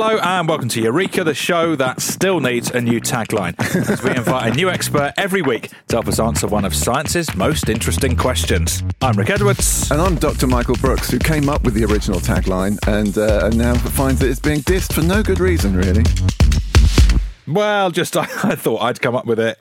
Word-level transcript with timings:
Hello 0.00 0.16
and 0.16 0.48
welcome 0.48 0.68
to 0.68 0.80
Eureka, 0.80 1.24
the 1.24 1.34
show 1.34 1.74
that 1.74 2.00
still 2.00 2.38
needs 2.38 2.70
a 2.70 2.80
new 2.80 3.00
tagline. 3.00 3.58
As 3.90 4.00
we 4.00 4.10
invite 4.10 4.52
a 4.52 4.54
new 4.54 4.70
expert 4.70 5.12
every 5.16 5.42
week 5.42 5.72
to 5.88 5.96
help 5.96 6.06
us 6.06 6.20
answer 6.20 6.46
one 6.46 6.64
of 6.64 6.72
science's 6.72 7.34
most 7.34 7.68
interesting 7.68 8.14
questions. 8.14 8.84
I'm 9.02 9.18
Rick 9.18 9.30
Edwards. 9.30 9.90
And 9.90 10.00
I'm 10.00 10.14
Dr. 10.14 10.46
Michael 10.46 10.76
Brooks, 10.76 11.10
who 11.10 11.18
came 11.18 11.48
up 11.48 11.64
with 11.64 11.74
the 11.74 11.84
original 11.84 12.20
tagline 12.20 12.78
and, 12.86 13.18
uh, 13.18 13.46
and 13.46 13.58
now 13.58 13.74
finds 13.74 14.20
that 14.20 14.30
it's 14.30 14.38
being 14.38 14.60
dissed 14.60 14.92
for 14.92 15.02
no 15.02 15.20
good 15.20 15.40
reason, 15.40 15.74
really. 15.74 16.04
Well, 17.48 17.90
just 17.90 18.16
I, 18.16 18.28
I 18.44 18.54
thought 18.54 18.82
I'd 18.82 19.00
come 19.00 19.16
up 19.16 19.26
with 19.26 19.40
it. 19.40 19.58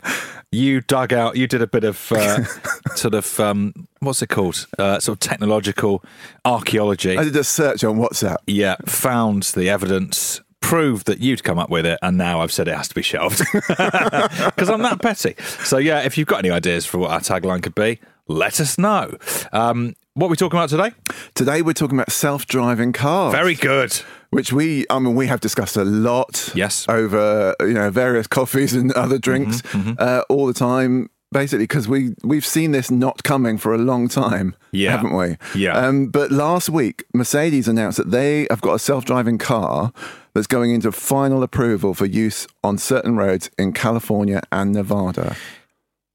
You 0.51 0.81
dug 0.81 1.13
out, 1.13 1.35
you 1.35 1.47
did 1.47 1.63
a 1.63 1.67
bit 1.67 1.83
of 1.83 2.11
uh, 2.11 2.43
sort 2.95 3.15
of, 3.15 3.39
um, 3.39 3.86
what's 3.99 4.21
it 4.21 4.27
called? 4.27 4.67
Uh, 4.77 4.99
sort 4.99 5.15
of 5.15 5.19
technological 5.19 6.03
archaeology. 6.45 7.17
I 7.17 7.23
did 7.23 7.35
a 7.35 7.43
search 7.43 7.83
on 7.83 7.97
WhatsApp. 7.97 8.37
Yeah, 8.47 8.75
found 8.85 9.43
the 9.43 9.69
evidence, 9.69 10.41
proved 10.61 11.07
that 11.07 11.19
you'd 11.19 11.43
come 11.43 11.59
up 11.59 11.69
with 11.69 11.85
it, 11.85 11.99
and 12.01 12.17
now 12.17 12.41
I've 12.41 12.51
said 12.51 12.67
it 12.67 12.75
has 12.75 12.87
to 12.89 12.95
be 12.95 13.01
shelved 13.01 13.41
because 13.67 14.69
I'm 14.69 14.81
that 14.83 14.99
petty. 15.01 15.35
So 15.63 15.77
yeah, 15.77 16.01
if 16.01 16.17
you've 16.17 16.27
got 16.27 16.39
any 16.39 16.51
ideas 16.51 16.85
for 16.85 16.97
what 16.97 17.11
our 17.11 17.19
tagline 17.19 17.61
could 17.63 17.75
be, 17.75 17.99
let 18.27 18.59
us 18.59 18.77
know. 18.77 19.17
Um, 19.53 19.95
what 20.13 20.27
are 20.27 20.29
we 20.29 20.35
talking 20.35 20.57
about 20.59 20.69
today? 20.69 20.91
Today 21.35 21.61
we're 21.61 21.73
talking 21.73 21.97
about 21.97 22.11
self-driving 22.11 22.91
cars. 22.93 23.33
Very 23.33 23.55
good. 23.55 23.93
Which 24.29 24.51
we, 24.51 24.85
I 24.89 24.99
mean, 24.99 25.15
we 25.15 25.27
have 25.27 25.39
discussed 25.39 25.77
a 25.77 25.85
lot. 25.85 26.51
Yes. 26.53 26.85
Over 26.89 27.55
you 27.61 27.73
know 27.73 27.89
various 27.91 28.27
coffees 28.27 28.73
and 28.73 28.91
other 28.93 29.17
drinks 29.17 29.61
Mm-hmm, 29.61 29.93
Uh, 29.97 30.21
all 30.27 30.47
the 30.47 30.53
time. 30.53 31.09
Basically, 31.31 31.63
because 31.63 31.89
we 31.89 32.13
we've 32.23 32.45
seen 32.45 32.71
this 32.71 32.89
not 32.89 33.23
coming 33.23 33.57
for 33.57 33.73
a 33.73 33.77
long 33.77 34.07
time, 34.07 34.55
Yeah. 34.71 34.91
haven't 34.91 35.13
we? 35.15 35.35
Yeah. 35.55 35.77
Um, 35.77 36.07
but 36.07 36.31
last 36.31 36.69
week, 36.69 37.03
Mercedes 37.13 37.67
announced 37.67 37.97
that 37.97 38.11
they 38.11 38.47
have 38.49 38.61
got 38.61 38.75
a 38.75 38.79
self-driving 38.79 39.37
car 39.37 39.91
that's 40.33 40.47
going 40.47 40.71
into 40.71 40.89
final 40.91 41.43
approval 41.43 41.93
for 41.93 42.05
use 42.05 42.47
on 42.63 42.77
certain 42.77 43.17
roads 43.17 43.49
in 43.57 43.73
California 43.73 44.41
and 44.53 44.71
Nevada. 44.71 45.35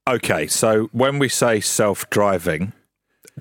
Okay, 0.08 0.46
so 0.46 0.88
when 0.92 1.18
we 1.18 1.28
say 1.28 1.60
self-driving, 1.60 2.72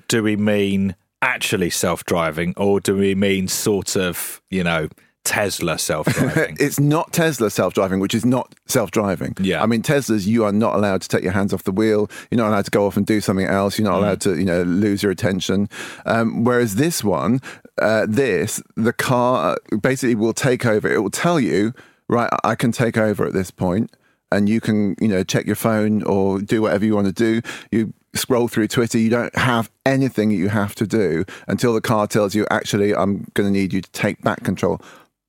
do 0.08 0.22
we 0.22 0.36
mean 0.36 0.94
actually 1.22 1.70
self-driving, 1.70 2.52
or 2.56 2.80
do 2.80 2.96
we 2.96 3.14
mean 3.14 3.48
sort 3.48 3.96
of, 3.96 4.42
you 4.50 4.62
know, 4.62 4.88
Tesla 5.24 5.78
self-driving? 5.78 6.56
It's 6.60 6.80
not 6.80 7.12
Tesla 7.12 7.50
self-driving, 7.50 8.00
which 8.00 8.14
is 8.14 8.24
not 8.24 8.54
self-driving. 8.66 9.36
Yeah. 9.40 9.62
I 9.62 9.66
mean, 9.66 9.82
Teslas, 9.82 10.26
you 10.26 10.44
are 10.44 10.52
not 10.52 10.74
allowed 10.74 11.02
to 11.02 11.08
take 11.08 11.22
your 11.22 11.32
hands 11.32 11.52
off 11.52 11.62
the 11.64 11.72
wheel. 11.72 12.10
You're 12.30 12.38
not 12.38 12.48
allowed 12.48 12.64
to 12.66 12.70
go 12.70 12.86
off 12.86 12.96
and 12.96 13.06
do 13.06 13.20
something 13.20 13.46
else. 13.46 13.78
You're 13.78 13.88
not 13.88 13.98
allowed 13.98 14.20
to, 14.22 14.38
you 14.38 14.44
know, 14.44 14.62
lose 14.62 15.02
your 15.02 15.12
attention. 15.12 15.68
Um, 16.06 16.44
whereas 16.44 16.74
this 16.74 17.04
one, 17.04 17.40
uh, 17.80 18.06
this, 18.08 18.62
the 18.76 18.92
car 18.92 19.58
basically 19.80 20.14
will 20.14 20.34
take 20.34 20.66
over. 20.66 20.92
It 20.92 20.98
will 21.02 21.10
tell 21.10 21.38
you, 21.38 21.72
right, 22.08 22.30
I 22.44 22.54
can 22.54 22.72
take 22.72 22.96
over 22.96 23.26
at 23.26 23.32
this 23.32 23.50
point, 23.50 23.90
and 24.30 24.48
you 24.48 24.60
can, 24.60 24.96
you 25.00 25.08
know, 25.08 25.22
check 25.22 25.46
your 25.46 25.56
phone 25.56 26.02
or 26.02 26.40
do 26.40 26.62
whatever 26.62 26.84
you 26.84 26.94
want 26.94 27.06
to 27.06 27.12
do. 27.12 27.48
You 27.70 27.92
scroll 28.14 28.48
through 28.48 28.68
Twitter. 28.68 28.98
You 28.98 29.10
don't 29.10 29.34
have 29.36 29.70
anything 29.86 30.30
that 30.30 30.36
you 30.36 30.48
have 30.48 30.74
to 30.76 30.86
do 30.86 31.24
until 31.48 31.74
the 31.74 31.80
car 31.80 32.06
tells 32.06 32.34
you, 32.34 32.46
actually, 32.50 32.94
I'm 32.94 33.26
going 33.34 33.52
to 33.52 33.52
need 33.52 33.72
you 33.72 33.80
to 33.80 33.90
take 33.92 34.20
back 34.22 34.42
control 34.44 34.80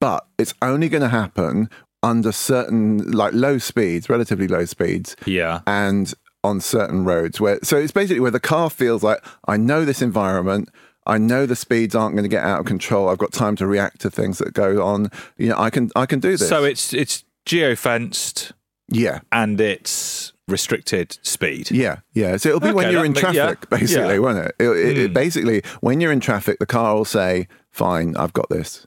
but 0.04 0.28
it's 0.38 0.54
only 0.62 0.90
going 0.90 1.02
to 1.02 1.08
happen 1.08 1.70
under 2.04 2.34
certain 2.34 3.10
like 3.12 3.32
low 3.32 3.58
speeds 3.58 4.10
relatively 4.10 4.50
low 4.50 4.66
speeds 4.66 5.16
yeah. 5.26 5.62
and 5.66 6.14
on 6.44 6.60
certain 6.60 7.06
roads 7.06 7.40
where 7.40 7.58
so 7.64 7.78
it's 7.78 7.94
basically 7.94 8.20
where 8.20 8.30
the 8.30 8.40
car 8.40 8.70
feels 8.70 9.02
like 9.02 9.24
i 9.48 9.56
know 9.56 9.86
this 9.86 10.02
environment 10.02 10.68
i 11.08 11.18
know 11.18 11.46
the 11.46 11.56
speeds 11.56 11.96
aren't 11.96 12.16
going 12.16 12.24
to 12.26 12.30
get 12.30 12.44
out 12.44 12.60
of 12.60 12.66
control 12.66 13.08
i've 13.08 13.18
got 13.18 13.32
time 13.32 13.56
to 13.56 13.66
react 13.66 14.02
to 14.02 14.12
things 14.12 14.40
that 14.40 14.52
go 14.52 14.84
on 14.84 15.10
you 15.38 15.48
know 15.48 15.58
i 15.58 15.70
can 15.70 15.90
i 15.96 16.06
can 16.06 16.20
do 16.20 16.32
this 16.32 16.50
So 16.50 16.66
it's 16.66 16.94
it's 16.94 17.24
geofenced 17.46 18.52
yeah 18.90 19.22
and 19.32 19.62
it's 19.62 20.34
restricted 20.50 21.18
speed. 21.22 21.72
yeah, 21.72 22.00
yeah. 22.12 22.36
So 22.36 22.50
it'll 22.50 22.60
be 22.60 22.74
when 22.74 22.92
you're 22.92 23.06
in 23.06 23.14
traffic, 23.14 23.60
yeah, 23.72 23.78
basically, 23.78 24.16
yeah. 24.16 24.20
won't 24.20 24.40
it? 24.40 24.56
It, 24.60 24.68
it, 24.68 24.98
it 24.98 25.08
Hmm. 25.08 25.14
Basically, 25.14 25.64
when 25.80 26.02
you're 26.02 26.12
in 26.12 26.20
traffic, 26.20 26.60
the 26.60 26.66
car 26.66 26.94
will 26.96 27.06
say, 27.06 27.48
"Fine, 27.72 28.18
I've 28.18 28.34
got 28.34 28.50
this." 28.50 28.86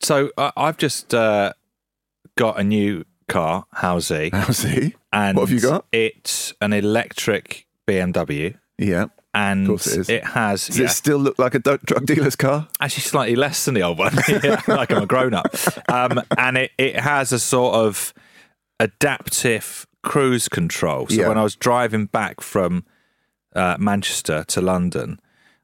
So 0.00 0.30
I 0.38 0.52
I've 0.56 0.76
just 0.76 1.14
uh, 1.14 1.52
got 2.36 2.58
a 2.58 2.64
new 2.64 3.04
car, 3.28 3.66
Howsy, 3.74 4.30
Now, 4.32 4.46
see, 4.50 4.94
and 5.12 5.36
What 5.36 5.48
have 5.48 5.54
you 5.54 5.60
got? 5.60 5.84
It's 5.92 6.52
an 6.60 6.72
electric 6.72 7.66
BMW, 7.86 8.56
yeah. 8.78 9.06
and 9.34 9.66
course 9.66 9.86
it 9.86 10.08
is. 10.08 10.24
has 10.24 10.66
Does 10.66 10.78
yeah, 10.78 10.86
it 10.86 10.90
still 10.90 11.18
look 11.18 11.38
like 11.38 11.54
a 11.54 11.58
drug 11.58 11.82
drug 11.82 12.06
dealer's 12.06 12.36
car? 12.36 12.68
actually 12.80 13.02
slightly 13.02 13.36
less 13.36 13.64
than 13.64 13.74
the 13.74 13.82
old 13.82 13.98
one, 13.98 14.14
Yeah, 14.28 14.60
like 14.68 14.90
I'm 14.92 15.02
a 15.02 15.06
grown 15.06 15.34
up, 15.34 15.46
um, 15.90 16.22
and 16.36 16.56
it 16.58 16.70
it 16.78 16.96
has 17.00 17.32
a 17.32 17.38
sort 17.38 17.74
of 17.74 18.14
adaptive 18.80 19.86
cruise 20.02 20.48
control. 20.48 21.06
So 21.08 21.14
Yeah. 21.20 21.28
when 21.28 21.38
I 21.38 21.42
was 21.42 21.56
driving 21.56 22.06
back 22.06 22.40
from 22.40 22.84
uh, 23.54 23.76
Manchester 23.78 24.44
to 24.48 24.60
London. 24.60 25.20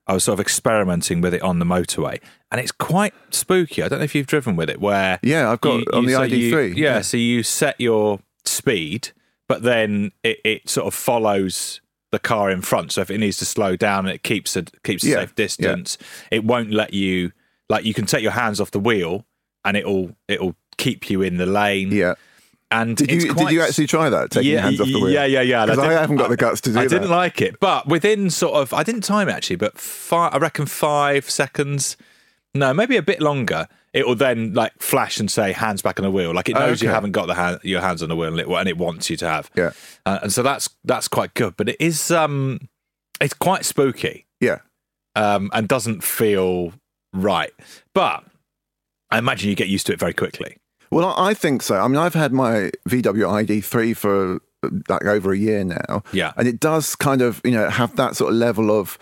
I 0.06 0.12
was 0.14 0.24
sort 0.24 0.34
of 0.34 0.40
experimenting 0.40 1.20
with 1.20 1.32
it 1.34 1.42
on 1.42 1.58
the 1.58 1.64
motorway, 1.64 2.20
and 2.50 2.60
it's 2.60 2.72
quite 2.72 3.14
spooky. 3.30 3.82
I 3.82 3.88
don't 3.88 3.98
know 4.00 4.04
if 4.04 4.14
you've 4.14 4.26
driven 4.26 4.54
with 4.56 4.68
it, 4.68 4.80
where 4.80 5.18
Yeah, 5.22 5.50
I've 5.50 5.60
got 5.60 5.82
on 5.94 6.06
the 6.06 6.12
so 6.12 6.20
ID3, 6.20 6.76
yeah, 6.76 6.96
yeah. 6.96 7.00
so 7.00 7.16
you 7.16 7.42
set 7.42 7.80
your 7.80 8.20
speed, 8.44 9.10
but 9.48 9.62
then 9.62 10.12
it, 10.22 10.38
it 10.44 10.68
sort 10.68 10.86
of 10.86 10.94
follows 10.94 11.80
the 12.12 12.18
car 12.18 12.50
in 12.50 12.60
front. 12.60 12.92
So 12.92 13.00
if 13.00 13.10
it 13.10 13.18
needs 13.18 13.38
to 13.38 13.44
slow 13.44 13.76
down, 13.76 14.06
it 14.06 14.22
keeps 14.22 14.56
a 14.56 14.64
keeps 14.84 15.04
a 15.04 15.08
Yeah, 15.08 15.14
safe 15.20 15.34
distance. 15.34 15.98
It 16.30 16.44
won't 16.44 16.70
let 16.70 16.92
you 16.94 17.32
like 17.68 17.84
you 17.84 17.94
can 17.94 18.06
take 18.06 18.22
your 18.22 18.32
hands 18.32 18.60
off 18.60 18.70
the 18.70 18.78
wheel, 18.80 19.24
and 19.64 19.76
it'll 19.76 20.14
it'll 20.28 20.54
keep 20.76 21.08
you 21.08 21.22
in 21.22 21.38
the 21.38 21.46
lane. 21.46 21.90
Yeah. 21.92 22.14
And 22.74 22.96
Did 22.96 23.10
you 23.10 23.32
quite 23.32 23.48
did 23.48 23.54
you 23.54 23.62
actually 23.62 23.86
try 23.86 24.08
that? 24.10 24.30
Taking 24.32 24.50
your 24.52 24.60
hands 24.62 24.80
off 24.80 24.88
the 24.88 24.98
wheel? 25.00 25.10
Yeah, 25.10 25.24
yeah, 25.26 25.42
yeah. 25.42 25.64
Because 25.64 25.78
I, 25.78 25.82
didn't- 25.88 25.98
haven't 26.00 26.16
got 26.16 26.28
the 26.30 26.36
guts 26.36 26.60
to 26.62 26.72
do 26.72 26.78
I 26.78 26.82
that. 26.86 26.94
I 26.94 26.98
didn't 26.98 27.10
like 27.10 27.40
it, 27.40 27.60
but 27.60 27.86
within 27.86 28.30
sort 28.30 28.54
of, 28.54 28.72
I 28.74 28.82
didn't 28.82 29.02
time 29.02 29.28
it 29.28 29.32
actually, 29.32 29.56
but 29.56 29.78
five, 29.78 30.34
I 30.34 30.38
reckon 30.38 30.66
five 30.66 31.30
seconds. 31.30 31.96
No, 32.54 32.72
maybe 32.74 32.96
a 32.96 33.02
bit 33.02 33.20
longer. 33.20 33.68
It 33.92 34.06
will 34.08 34.16
then 34.16 34.54
like 34.54 34.72
flash 34.80 35.20
and 35.20 35.30
say 35.30 35.52
hands 35.52 35.82
back 35.82 36.00
on 36.00 36.04
the 36.04 36.10
wheel, 36.10 36.32
like 36.34 36.48
it 36.48 36.54
knows 36.54 36.82
you 36.82 36.88
haven't 36.88 37.12
got 37.12 37.26
the 37.26 37.34
hand, 37.34 37.60
your 37.62 37.80
hands 37.80 38.02
on 38.02 38.08
the 38.08 38.16
wheel, 38.16 38.28
and 38.30 38.40
it, 38.40 38.48
and 38.48 38.68
it 38.68 38.76
wants 38.76 39.08
you 39.08 39.16
to 39.18 39.28
have. 39.28 39.50
Yeah. 39.54 39.70
uh, 40.04 40.18
and 40.22 40.32
so 40.32 40.42
that's 40.42 40.68
that's 40.84 41.06
quite 41.06 41.34
good, 41.34 41.56
but 41.56 41.68
it 41.68 41.76
is 41.78 42.10
um, 42.10 42.68
it's 43.20 43.34
quite 43.34 43.64
spooky 43.64 44.26
Yeah. 44.40 44.58
um, 45.14 45.48
and 45.52 45.68
doesn't 45.68 46.02
feel 46.02 46.72
right. 47.12 47.52
But 47.94 48.24
I 49.12 49.18
imagine 49.18 49.48
you 49.48 49.54
get 49.54 49.68
used 49.68 49.86
to 49.86 49.92
it 49.92 50.00
very 50.00 50.12
quickly. 50.14 50.56
Well, 50.94 51.14
I 51.16 51.34
think 51.34 51.62
so. 51.62 51.76
I 51.76 51.88
mean, 51.88 51.96
I've 51.96 52.14
had 52.14 52.32
my 52.32 52.70
VW 52.88 53.46
ID3 53.46 53.96
for 53.96 54.36
uh, 54.62 54.68
like 54.88 55.04
over 55.04 55.32
a 55.32 55.36
year 55.36 55.64
now. 55.64 56.02
Yeah. 56.12 56.32
And 56.36 56.46
it 56.46 56.60
does 56.60 56.94
kind 56.94 57.20
of, 57.20 57.40
you 57.44 57.50
know, 57.50 57.68
have 57.68 57.96
that 57.96 58.16
sort 58.16 58.32
of 58.32 58.36
level 58.36 58.70
of 58.70 58.98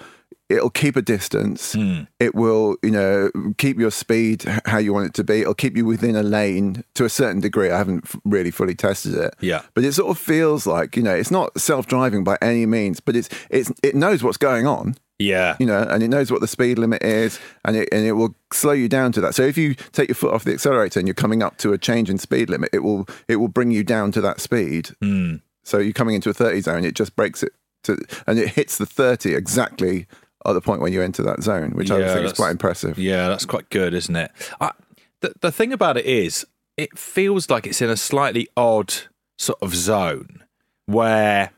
it'll 0.52 0.70
keep 0.70 0.96
a 0.96 1.02
distance. 1.02 1.72
Hmm. 1.72 2.02
It 2.20 2.34
will, 2.34 2.76
you 2.82 2.90
know, 2.90 3.30
keep 3.58 3.78
your 3.78 3.90
speed 3.90 4.44
how 4.66 4.78
you 4.78 4.92
want 4.92 5.06
it 5.06 5.14
to 5.14 5.24
be. 5.24 5.40
It'll 5.40 5.54
keep 5.54 5.76
you 5.76 5.84
within 5.84 6.14
a 6.14 6.22
lane 6.22 6.84
to 6.94 7.04
a 7.04 7.08
certain 7.08 7.40
degree. 7.40 7.70
I 7.70 7.78
haven't 7.78 8.04
really 8.24 8.50
fully 8.50 8.74
tested 8.74 9.14
it. 9.14 9.34
Yeah. 9.40 9.62
But 9.74 9.84
it 9.84 9.92
sort 9.92 10.10
of 10.10 10.18
feels 10.18 10.66
like, 10.66 10.96
you 10.96 11.02
know, 11.02 11.14
it's 11.14 11.30
not 11.30 11.58
self-driving 11.58 12.24
by 12.24 12.38
any 12.42 12.66
means, 12.66 13.00
but 13.00 13.16
it's 13.16 13.28
it's 13.50 13.72
it 13.82 13.94
knows 13.94 14.22
what's 14.22 14.36
going 14.36 14.66
on. 14.66 14.96
Yeah, 15.22 15.56
you 15.58 15.66
know, 15.66 15.82
and 15.82 16.02
it 16.02 16.08
knows 16.08 16.30
what 16.30 16.40
the 16.40 16.48
speed 16.48 16.78
limit 16.78 17.02
is, 17.02 17.38
and 17.64 17.76
it 17.76 17.88
and 17.92 18.04
it 18.04 18.12
will 18.12 18.34
slow 18.52 18.72
you 18.72 18.88
down 18.88 19.12
to 19.12 19.20
that. 19.20 19.34
So 19.34 19.42
if 19.42 19.56
you 19.56 19.74
take 19.92 20.08
your 20.08 20.14
foot 20.14 20.34
off 20.34 20.44
the 20.44 20.52
accelerator 20.52 20.98
and 20.98 21.06
you're 21.06 21.14
coming 21.14 21.42
up 21.42 21.58
to 21.58 21.72
a 21.72 21.78
change 21.78 22.10
in 22.10 22.18
speed 22.18 22.50
limit, 22.50 22.70
it 22.72 22.80
will 22.80 23.08
it 23.28 23.36
will 23.36 23.48
bring 23.48 23.70
you 23.70 23.84
down 23.84 24.12
to 24.12 24.20
that 24.20 24.40
speed. 24.40 24.90
Hmm. 25.00 25.36
So 25.64 25.78
you're 25.78 25.92
coming 25.92 26.16
into 26.16 26.28
a 26.28 26.34
30 26.34 26.60
zone, 26.62 26.84
it 26.84 26.94
just 26.94 27.14
brakes 27.14 27.42
it 27.42 27.52
to, 27.84 27.96
and 28.26 28.38
it 28.38 28.48
hits 28.48 28.78
the 28.78 28.86
30 28.86 29.34
exactly 29.34 30.06
at 30.44 30.52
the 30.54 30.60
point 30.60 30.80
when 30.80 30.92
you 30.92 31.02
enter 31.02 31.22
that 31.22 31.42
zone, 31.42 31.70
which 31.70 31.90
I 31.90 32.12
think 32.12 32.26
is 32.26 32.32
quite 32.32 32.50
impressive. 32.50 32.98
Yeah, 32.98 33.28
that's 33.28 33.46
quite 33.46 33.70
good, 33.70 33.94
isn't 33.94 34.16
it? 34.16 34.32
I, 34.60 34.72
the, 35.20 35.32
the 35.40 35.52
thing 35.52 35.72
about 35.72 35.96
it 35.96 36.04
is, 36.04 36.44
it 36.76 36.98
feels 36.98 37.48
like 37.48 37.66
it's 37.66 37.80
in 37.80 37.90
a 37.90 37.96
slightly 37.96 38.48
odd 38.56 38.92
sort 39.38 39.62
of 39.62 39.74
zone 39.74 40.44
where 40.86 41.50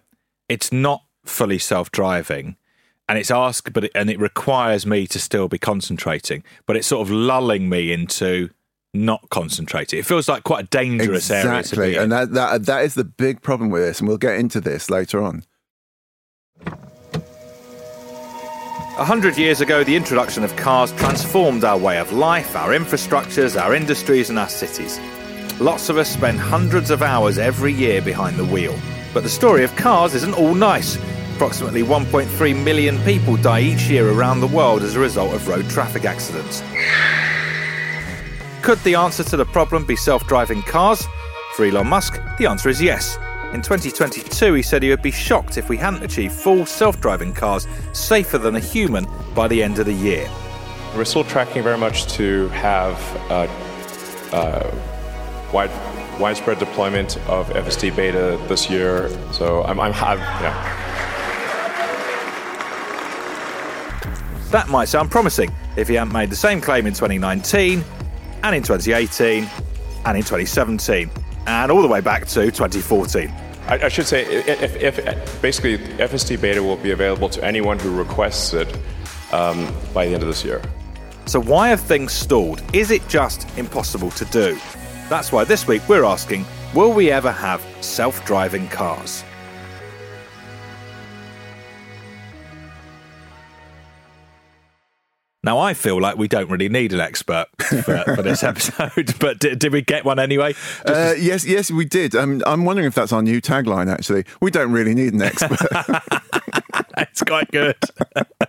it's 0.49 0.71
not 0.71 1.05
fully 1.25 1.59
self-driving, 1.59 2.57
and 3.09 3.19
it's 3.19 3.31
asked, 3.31 3.73
but 3.73 3.85
it, 3.85 3.93
and 3.95 4.11
it 4.11 4.19
requires 4.19 4.87
me 4.87 5.07
to 5.09 5.19
still 5.19 5.49
be 5.49 5.59
concentrating, 5.59 6.43
but 6.67 6.77
it's 6.77 6.87
sort 6.87 7.07
of 7.07 7.11
lulling 7.11 7.69
me 7.69 7.93
into 7.93 8.51
not 8.95 9.29
concentrating. 9.31 9.99
It 9.99 10.07
feels 10.07 10.29
like 10.29 10.45
quite 10.45 10.65
a 10.65 10.69
dangerous 10.69 11.31
area 11.31 11.45
to 11.45 11.77
be 11.77 11.83
Exactly, 11.83 11.97
and 11.97 12.13
that, 12.13 12.33
that 12.33 12.67
that 12.67 12.85
is 12.85 12.95
the 12.95 13.05
big 13.05 13.43
problem 13.43 13.71
with 13.71 13.83
this, 13.83 13.99
and 14.01 14.09
we'll 14.09 14.19
get 14.19 14.37
into 14.37 14.61
this 14.61 14.89
later 14.89 15.23
on. 15.23 15.45
A 18.97 19.05
hundred 19.05 19.37
years 19.37 19.61
ago, 19.61 19.83
the 19.83 19.97
introduction 19.97 20.45
of 20.45 20.55
cars 20.55 20.93
transformed 20.93 21.65
our 21.65 21.77
way 21.77 21.99
of 21.99 22.13
life, 22.13 22.55
our 22.55 22.71
infrastructures, 22.71 23.61
our 23.61 23.75
industries, 23.75 24.31
and 24.31 24.39
our 24.39 24.49
cities. 24.49 25.01
Lots 25.61 25.89
of 25.89 25.99
us 25.99 26.09
spend 26.09 26.39
hundreds 26.39 26.91
of 26.91 27.03
hours 27.03 27.37
every 27.37 27.73
year 27.73 28.01
behind 28.01 28.37
the 28.37 28.45
wheel. 28.45 28.75
But 29.13 29.25
the 29.25 29.29
story 29.29 29.65
of 29.65 29.75
cars 29.75 30.15
isn't 30.15 30.35
all 30.35 30.55
nice. 30.55 30.97
Approximately 31.35 31.83
1.3 31.83 32.65
million 32.65 32.97
people 33.03 33.37
die 33.37 33.61
each 33.61 33.89
year 33.89 34.09
around 34.09 34.41
the 34.41 34.47
world 34.47 34.83
as 34.83 34.95
a 34.95 35.01
result 35.01 35.35
of 35.35 35.49
road 35.49 35.69
traffic 35.69 36.05
accidents. 36.05 36.63
Could 38.63 38.79
the 38.85 38.95
answer 38.95 39.25
to 39.25 39.37
the 39.37 39.45
problem 39.45 39.85
be 39.85 39.97
self 39.97 40.27
driving 40.29 40.63
cars? 40.63 41.05
For 41.57 41.65
Elon 41.65 41.89
Musk, 41.89 42.21
the 42.39 42.47
answer 42.47 42.69
is 42.69 42.81
yes. 42.81 43.19
In 43.53 43.63
2022, 43.63 44.55
he 44.55 44.63
said 44.63 44.83
he 44.83 44.91
would 44.91 45.03
be 45.03 45.11
shocked 45.11 45.59
if 45.59 45.69
we 45.69 45.77
hadn't 45.77 46.05
achieved 46.05 46.35
full 46.35 46.65
self 46.67 47.01
driving 47.01 47.33
cars 47.33 47.67
safer 47.93 48.39
than 48.39 48.55
a 48.55 48.61
human 48.61 49.07
by 49.35 49.49
the 49.49 49.61
end 49.61 49.81
of 49.81 49.87
the 49.87 49.93
year. 49.93 50.31
We're 50.95 51.05
still 51.05 51.25
tracking 51.25 51.65
very 51.65 51.79
much 51.79 52.07
to 52.13 52.47
have 52.51 52.97
uh, 53.29 53.49
uh, 54.33 54.75
wide, 55.53 55.71
widespread 56.21 56.61
deployment 56.61 57.17
of 57.29 57.49
FSD 57.49 57.95
beta 57.97 58.41
this 58.49 58.71
year. 58.71 59.09
So 59.33 59.65
I'm, 59.65 59.81
I'm, 59.81 59.93
I'm 59.95 60.19
yeah. 60.19 60.84
That 64.55 64.69
might 64.69 64.85
sound 64.85 65.11
promising 65.11 65.51
if 65.77 65.89
he 65.89 65.95
hadn't 65.95 66.13
made 66.13 66.31
the 66.31 66.37
same 66.37 66.61
claim 66.61 66.87
in 66.87 66.93
2019, 66.93 67.83
and 68.45 68.55
in 68.55 68.63
2018, 68.63 69.51
and 70.07 70.17
in 70.17 70.23
2017, 70.23 71.11
and 71.49 71.73
all 71.73 71.83
the 71.83 71.89
way 71.89 72.01
back 72.01 72.25
to 72.29 72.53
2014. 72.53 73.31
I, 73.67 73.87
I 73.87 73.89
should 73.89 74.07
say, 74.07 74.25
if, 74.25 74.77
if, 74.77 75.43
basically, 75.43 75.79
FSD 75.79 76.41
beta 76.41 76.63
will 76.63 76.77
be 76.77 76.93
available 76.93 77.29
to 77.31 77.45
anyone 77.45 77.81
who 77.81 77.97
requests 77.97 78.55
it 78.55 78.73
um, 79.33 79.75
by 79.93 80.07
the 80.07 80.15
end 80.15 80.23
of 80.23 80.29
this 80.29 80.45
year. 80.45 80.63
So, 81.27 81.43
why 81.43 81.71
have 81.71 81.81
things 81.81 82.13
stalled? 82.13 82.63
Is 82.73 82.93
it 82.93 83.09
just 83.09 83.49
impossible 83.59 84.13
to 84.13 84.25
do? 84.27 84.57
That's 85.09 85.33
why 85.33 85.43
this 85.43 85.67
week 85.67 85.83
we're 85.89 86.05
asking 86.05 86.45
Will 86.75 86.93
we 86.93 87.11
ever 87.11 87.33
have 87.33 87.61
self 87.81 88.25
driving 88.25 88.69
cars? 88.69 89.25
Now, 95.45 95.59
I 95.59 95.75
feel 95.75 96.01
like 96.01 96.17
we 96.17 96.27
don't 96.27 96.49
really 96.49 96.71
need 96.71 96.95
an 96.95 97.01
expert 97.01 97.49
for, 97.59 98.03
for 98.15 98.23
this 98.23 98.43
episode, 98.43 99.15
but 99.21 99.39
did, 99.39 99.59
did, 99.59 99.75
we 99.75 99.83
get 99.83 100.03
one 100.03 100.19
anyway? 100.19 100.55
Uh, 100.87 101.13
yes, 101.19 101.45
yes, 101.45 101.71
we 101.71 101.85
did. 101.85 102.15
Um, 102.15 102.43
I'm 102.47 102.65
wondering 102.65 102.89
if 102.89 102.95
that's 102.95 103.13
our 103.13 103.23
new 103.23 103.43
tagline, 103.43 103.93
actually. 103.93 104.25
We 104.41 104.51
don't 104.51 104.73
really 104.73 104.95
need 104.95 105.13
an 105.13 105.21
expert. 105.21 105.59
it's 106.97 107.23
quite 107.23 107.51
good. 107.51 107.77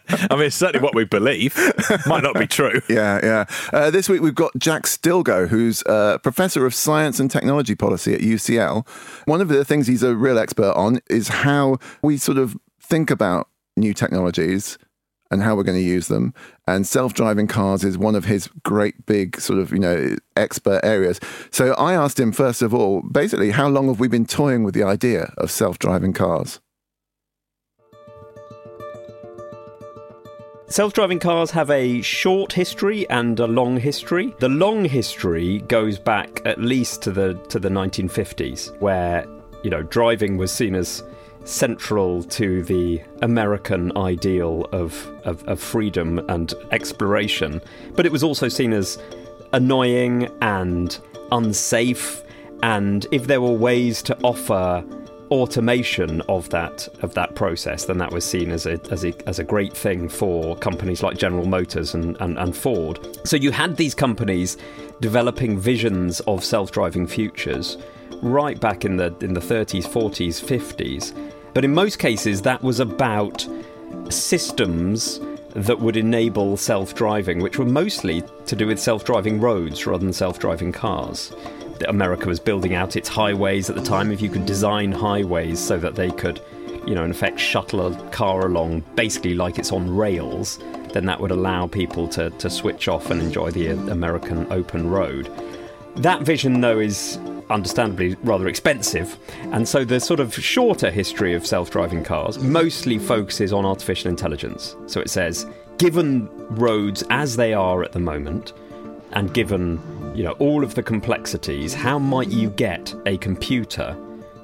I 0.08 0.36
mean, 0.36 0.44
it's 0.44 0.56
certainly 0.56 0.82
what 0.82 0.96
we 0.96 1.04
believe. 1.04 1.58
Might 2.06 2.24
not 2.24 2.36
be 2.36 2.48
true. 2.48 2.80
Yeah, 2.88 3.20
yeah. 3.22 3.46
Uh, 3.74 3.92
this 3.92 4.08
week 4.08 4.22
we've 4.22 4.34
got 4.34 4.58
Jack 4.58 4.84
Stilgoe, 4.84 5.50
who's 5.50 5.84
a 5.88 6.22
professor 6.24 6.66
of 6.66 6.74
science 6.74 7.20
and 7.20 7.30
technology 7.30 7.76
policy 7.76 8.14
at 8.14 8.22
UCL. 8.22 8.88
One 9.26 9.42
of 9.42 9.50
the 9.50 9.66
things 9.66 9.88
he's 9.88 10.04
a 10.04 10.16
real 10.16 10.40
expert 10.40 10.72
on 10.76 11.02
is 11.10 11.28
how 11.28 11.78
we 12.02 12.16
sort 12.16 12.38
of 12.38 12.56
think 12.80 13.12
about 13.12 13.50
new 13.76 13.94
technologies 13.94 14.78
and 15.32 15.42
how 15.42 15.56
we're 15.56 15.64
going 15.64 15.78
to 15.78 15.84
use 15.84 16.08
them. 16.08 16.34
And 16.68 16.86
self-driving 16.86 17.48
cars 17.48 17.84
is 17.84 17.98
one 17.98 18.16
of 18.16 18.26
his 18.26 18.50
great 18.64 19.06
big 19.06 19.40
sort 19.40 19.60
of, 19.60 19.72
you 19.72 19.80
know, 19.80 20.16
expert 20.36 20.82
areas. 20.84 21.20
So 21.52 21.74
I 21.74 21.94
asked 21.94 22.20
him 22.20 22.32
first 22.32 22.62
of 22.62 22.74
all, 22.74 23.02
basically, 23.02 23.52
how 23.52 23.68
long 23.68 23.88
have 23.88 24.00
we 24.00 24.08
been 24.08 24.26
toying 24.26 24.64
with 24.64 24.74
the 24.74 24.84
idea 24.84 25.34
of 25.38 25.52
self-driving 25.52 26.14
cars? 26.14 26.60
Self 30.68 30.94
driving 30.94 31.20
cars 31.20 31.52
have 31.52 31.70
a 31.70 32.02
short 32.02 32.52
history 32.52 33.08
and 33.12 33.40
a 33.40 33.46
long 33.46 33.78
history. 33.78 34.34
The 34.40 34.50
long 34.50 34.84
history 34.84 35.60
goes 35.60 36.00
back 36.00 36.42
at 36.44 36.60
least 36.60 37.04
to 37.04 37.12
the 37.12 37.36
to 37.50 37.60
the 37.60 37.70
1950s 37.70 38.82
where, 38.82 39.28
you 39.64 39.70
know, 39.70 39.84
driving 39.84 40.38
was 40.38 40.52
seen 40.52 40.74
as 40.74 41.04
central 41.46 42.24
to 42.24 42.64
the 42.64 43.02
American 43.22 43.96
ideal 43.98 44.68
of, 44.72 45.08
of, 45.24 45.44
of, 45.48 45.60
freedom 45.60 46.20
and 46.28 46.54
exploration, 46.72 47.62
but 47.94 48.06
it 48.06 48.12
was 48.12 48.24
also 48.24 48.50
seen 48.50 48.74
as 48.74 48.98
annoying 49.54 50.30
and 50.42 51.00
unsafe. 51.32 52.24
And 52.64 53.06
if 53.12 53.28
there 53.28 53.42
were 53.42 53.52
ways 53.52 54.02
to 54.04 54.18
offer 54.24 54.84
automation 55.32 56.22
of 56.22 56.50
that 56.50 56.88
of 57.02 57.14
that 57.16 57.36
process, 57.36 57.86
then 57.86 57.98
that 57.98 58.12
was 58.12 58.26
seen 58.26 58.52
as 58.52 58.66
a 58.66 58.80
as 58.92 59.06
a, 59.06 59.14
as 59.28 59.40
a 59.40 59.44
great 59.44 59.76
thing 59.76 60.10
for 60.10 60.56
companies 60.58 61.04
like 61.04 61.18
General 61.18 61.46
Motors 61.46 61.94
and, 61.94 62.18
and, 62.20 62.38
and 62.38 62.56
Ford. 62.56 63.00
So 63.24 63.36
you 63.36 63.52
had 63.52 63.78
these 63.78 63.94
companies 63.94 64.58
developing 65.02 65.60
visions 65.60 66.22
of 66.22 66.44
self-driving 66.44 67.08
futures 67.08 67.78
right 68.22 68.60
back 68.60 68.86
in 68.86 68.98
the 68.98 69.16
in 69.22 69.34
the 69.34 69.42
30s, 69.42 69.86
40s, 69.86 70.44
50s 70.44 71.34
but 71.56 71.64
in 71.64 71.74
most 71.74 72.00
cases, 72.00 72.42
that 72.42 72.62
was 72.62 72.82
about 72.82 73.48
systems 74.10 75.22
that 75.52 75.80
would 75.80 75.96
enable 75.96 76.58
self 76.58 76.94
driving, 76.94 77.42
which 77.42 77.58
were 77.58 77.66
mostly 77.66 78.24
to 78.46 78.58
do 78.58 78.68
with 78.68 78.78
self 78.78 79.06
driving 79.06 79.40
roads 79.40 79.88
rather 79.88 80.04
than 80.04 80.12
self 80.12 80.38
driving 80.38 80.74
cars. 80.74 81.34
America 81.88 82.28
was 82.28 82.42
building 82.42 82.76
out 82.76 82.98
its 82.98 83.08
highways 83.08 83.70
at 83.70 83.78
the 83.78 83.82
time. 83.82 84.12
If 84.12 84.22
you 84.22 84.30
could 84.30 84.46
design 84.46 84.92
highways 84.92 85.58
so 85.58 85.78
that 85.78 85.96
they 85.96 86.12
could, 86.12 86.42
you 86.86 86.94
know, 86.94 87.06
in 87.06 87.12
effect, 87.12 87.40
shuttle 87.40 87.88
a 87.88 88.10
car 88.10 88.46
along 88.46 88.82
basically 88.96 89.34
like 89.34 89.58
it's 89.58 89.72
on 89.72 89.96
rails, 89.96 90.60
then 90.92 91.06
that 91.06 91.22
would 91.22 91.32
allow 91.32 91.68
people 91.68 92.08
to, 92.10 92.32
to 92.32 92.50
switch 92.50 92.90
off 92.90 93.10
and 93.12 93.22
enjoy 93.22 93.50
the 93.52 93.70
American 93.70 94.46
open 94.52 94.90
road. 94.90 95.32
That 95.96 96.24
vision, 96.24 96.60
though, 96.60 96.80
is 96.80 97.18
understandably 97.50 98.16
rather 98.24 98.48
expensive. 98.48 99.18
And 99.52 99.68
so 99.68 99.86
the 99.86 100.00
sort 100.00 100.20
of 100.20 100.34
shorter 100.34 100.90
history 100.90 101.34
of 101.34 101.46
self 101.46 101.72
driving 101.72 102.04
cars 102.04 102.40
mostly 102.40 102.98
focuses 102.98 103.54
on 103.54 103.66
artificial 103.66 104.10
intelligence. 104.10 104.76
So 104.88 105.00
it 105.00 105.10
says, 105.10 105.46
given 105.78 106.30
roads 106.56 107.04
as 107.10 107.36
they 107.36 107.54
are 107.54 107.84
at 107.84 107.92
the 107.92 108.00
moment, 108.00 108.54
and 109.12 109.34
given 109.34 109.82
you 110.16 110.24
know 110.24 110.34
all 110.34 110.64
of 110.64 110.76
the 110.76 110.84
complexities, 110.84 111.74
how 111.74 111.98
might 112.00 112.30
you 112.30 112.50
get 112.50 112.94
a 113.06 113.18
computer 113.18 113.98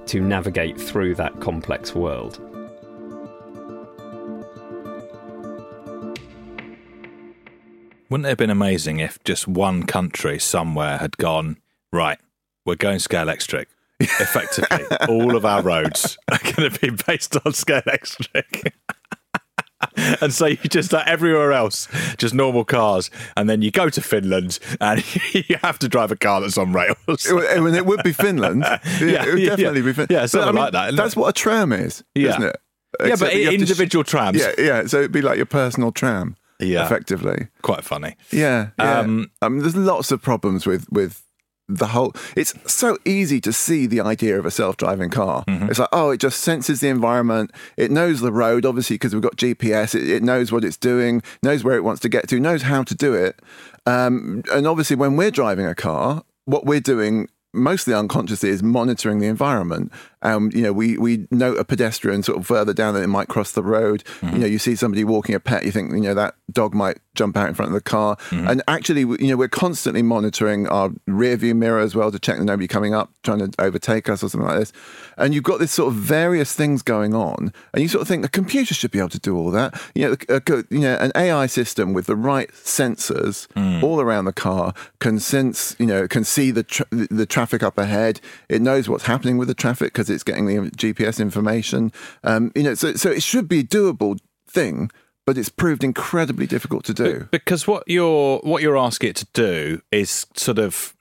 to 0.08 0.20
navigate 0.20 0.80
through 0.80 1.16
that 1.16 1.40
complex 1.40 1.94
world? 1.94 2.40
Wouldn't 8.10 8.26
it 8.26 8.30
have 8.30 8.38
been 8.38 8.50
amazing 8.50 9.00
if 9.00 9.24
just 9.24 9.48
one 9.48 9.84
country 9.84 10.38
somewhere 10.38 10.98
had 10.98 11.16
gone, 11.16 11.58
right, 11.94 12.20
we're 12.66 12.76
going 12.76 12.98
Scalextric. 12.98 13.66
Effectively, 14.00 14.86
all 15.10 15.36
of 15.36 15.46
our 15.46 15.62
roads 15.62 16.18
are 16.32 16.40
going 16.40 16.72
to 16.72 16.80
be 16.80 16.90
based 16.90 17.36
on 17.36 17.52
Scalextric. 17.52 18.72
and 20.22 20.34
so 20.34 20.48
you 20.48 20.58
just 20.58 20.92
like 20.92 21.08
everywhere 21.08 21.54
else, 21.54 21.88
just 22.18 22.34
normal 22.34 22.66
cars, 22.66 23.12
and 23.38 23.50
then 23.50 23.62
you 23.62 23.72
go 23.72 23.90
to 23.90 24.02
Finland 24.02 24.60
and 24.80 25.04
you 25.34 25.58
have 25.62 25.78
to 25.80 25.88
drive 25.88 26.12
a 26.12 26.16
car 26.16 26.42
that's 26.42 26.58
on 26.58 26.74
rails. 26.74 26.98
It, 27.08 27.76
it 27.76 27.86
would 27.86 28.04
be 28.04 28.14
Finland. 28.14 28.64
yeah, 28.64 28.80
it 29.26 29.34
would 29.34 29.46
definitely 29.46 29.82
yeah. 29.82 29.86
be 29.86 29.94
Finland. 29.94 30.12
Yeah, 30.12 30.26
something 30.26 30.50
I 30.50 30.52
mean, 30.52 30.62
like 30.64 30.74
that. 30.74 30.96
That's 30.96 31.16
what 31.16 31.30
a 31.30 31.34
tram 31.34 31.72
is, 31.72 32.04
yeah. 32.16 32.30
isn't 32.30 32.44
it? 32.44 32.58
Yeah, 33.00 33.08
Except 33.08 33.32
but 33.32 33.40
individual 33.40 34.04
sh- 34.04 34.08
trams. 34.08 34.40
Yeah, 34.40 34.52
yeah. 34.58 34.86
So 34.88 35.00
it'd 35.00 35.12
be 35.12 35.22
like 35.22 35.38
your 35.38 35.46
personal 35.46 35.92
tram. 35.92 36.36
Yeah, 36.60 36.86
effectively. 36.86 37.48
Quite 37.62 37.84
funny. 37.84 38.16
Yeah. 38.32 38.70
yeah. 38.78 39.00
Um, 39.00 39.32
I 39.42 39.50
mean, 39.50 39.62
there's 39.62 39.76
lots 39.76 40.12
of 40.12 40.22
problems 40.22 40.68
with 40.68 40.88
with 40.92 41.24
the 41.68 41.88
whole 41.88 42.14
it's 42.36 42.54
so 42.72 42.98
easy 43.06 43.40
to 43.40 43.54
see 43.54 43.86
the 43.86 44.02
idea 44.02 44.38
of 44.38 44.46
a 44.46 44.52
self-driving 44.52 45.10
car. 45.10 45.44
Mm-hmm. 45.48 45.70
it's 45.70 45.80
like 45.80 45.90
oh 45.92 46.12
it 46.12 46.20
just 46.20 46.40
senses 46.42 46.80
the 46.82 46.90
environment. 46.90 47.52
It 47.78 47.92
knows 47.92 48.20
the 48.20 48.32
road 48.32 48.66
obviously 48.66 48.96
because 48.96 49.14
we've 49.14 49.24
got 49.24 49.38
gps 49.38 49.96
it, 49.96 50.10
it, 50.10 50.24
knows 50.24 50.52
what 50.52 50.64
it's 50.64 50.78
doing 50.78 51.22
knows 51.44 51.64
where 51.64 51.76
it 51.76 51.84
wants 51.84 52.02
to 52.02 52.10
get 52.10 52.28
to 52.30 52.40
knows 52.40 52.64
how 52.64 52.84
to 52.84 52.96
do 52.96 53.14
it. 53.14 53.40
Um, 53.86 54.44
and 54.52 54.68
obviously 54.68 54.96
when 54.96 55.16
we're 55.16 55.32
driving 55.32 55.66
a 55.66 55.76
car 55.76 56.24
what 56.46 56.66
we're 56.66 56.82
doing 56.82 57.30
mostly 57.54 57.94
unconsciously 57.94 58.50
is 58.50 58.64
monitoring 58.64 59.20
the 59.20 59.28
environment 59.28 59.92
um, 60.24 60.52
you 60.54 60.62
know, 60.62 60.74
we, 60.74 60.98
we 60.98 61.28
note 61.32 61.58
a 61.60 61.64
pedestrian 61.64 62.24
sort 62.24 62.38
of 62.38 62.46
further 62.46 62.74
down 62.74 62.94
that 62.94 63.04
it 63.04 63.08
might 63.08 63.28
cross 63.28 63.52
the 63.52 63.64
road. 63.64 64.04
Mm-hmm. 64.22 64.36
You 64.36 64.40
know, 64.42 64.48
you 64.48 64.60
see 64.60 64.76
somebody 64.76 65.04
walking 65.04 65.36
a 65.36 65.40
pet, 65.40 65.66
you 65.66 65.72
think, 65.72 65.92
you 65.92 66.02
know, 66.02 66.14
that 66.14 66.36
dog 66.52 66.74
might 66.74 67.00
jump 67.16 67.36
out 67.36 67.50
in 67.50 67.56
front 67.56 67.70
of 67.70 67.74
the 67.74 67.82
car. 67.82 68.16
Mm-hmm. 68.30 68.48
And 68.48 68.64
actually, 68.68 69.02
you 69.02 69.28
know, 69.28 69.38
we're 69.38 69.48
constantly 69.48 70.02
monitoring 70.02 70.68
our 70.68 70.92
rear 71.08 71.36
view 71.36 71.56
mirror 71.56 71.80
as 71.80 71.96
well 71.96 72.12
to 72.12 72.20
check 72.20 72.38
that 72.38 72.46
nobody 72.46 72.68
coming 72.68 72.94
up 72.94 73.12
trying 73.24 73.40
to 73.40 73.52
overtake 73.60 74.10
us 74.10 74.24
or 74.24 74.30
something 74.30 74.48
like 74.48 74.60
this. 74.60 74.74
And 75.18 75.34
you've 75.34 75.44
got 75.44 75.60
this 75.60 75.72
sort 75.72 75.94
of 75.94 76.00
various 76.00 76.54
things 76.54 76.82
going 76.82 77.14
on, 77.14 77.54
and 77.74 77.82
you 77.82 77.88
sort 77.88 78.02
of 78.02 78.08
think 78.08 78.26
a 78.26 78.30
computer 78.30 78.74
should 78.74 78.92
be 78.92 79.00
able 79.00 79.10
to 79.10 79.20
do 79.20 79.38
all 79.38 79.52
that. 79.52 79.80
You 79.94 80.10
know, 80.10 80.16
a, 80.30 80.42
you 80.70 80.80
know, 80.80 80.96
an 80.96 81.12
AI 81.16 81.46
system 81.48 81.94
with 81.94 82.08
the 82.08 82.16
right 82.16 82.52
sensors 82.52 83.48
mm. 83.50 83.84
all 83.84 84.02
around 84.02 84.26
the 84.26 84.34
car 84.34 84.74
can 85.00 85.20
sense, 85.20 85.76
you 85.80 85.86
know, 85.86 86.08
can 86.08 86.24
see 86.24 86.52
the 86.52 86.64
tra- 86.64 86.88
the 86.92 87.26
traffic 87.26 87.62
up 87.64 87.78
ahead. 87.78 88.22
It 88.50 88.62
knows 88.62 88.90
what's 88.90 89.06
happening 89.06 89.38
with 89.38 89.48
the 89.48 89.54
traffic 89.54 89.94
because 89.94 90.10
it's 90.12 90.24
getting 90.24 90.46
the 90.46 90.70
GPS 90.72 91.20
information. 91.20 91.92
Um, 92.24 92.52
you 92.56 92.64
know, 92.64 92.76
so 92.76 92.94
so 92.94 93.10
it 93.10 93.24
should 93.24 93.48
be 93.48 93.60
a 93.60 93.64
doable 93.64 94.20
thing, 94.48 94.92
but 95.26 95.38
it's 95.38 95.50
proved 95.50 95.84
incredibly 95.84 96.48
difficult 96.48 96.84
to 96.86 96.94
do. 96.94 97.28
Because 97.32 97.68
what 97.68 97.84
you're 97.88 98.40
what 98.40 98.62
you're 98.62 98.78
asking 98.78 99.12
it 99.12 99.16
to 99.18 99.28
do 99.34 99.82
is 99.92 100.26
sort 100.36 100.60
of 100.60 100.96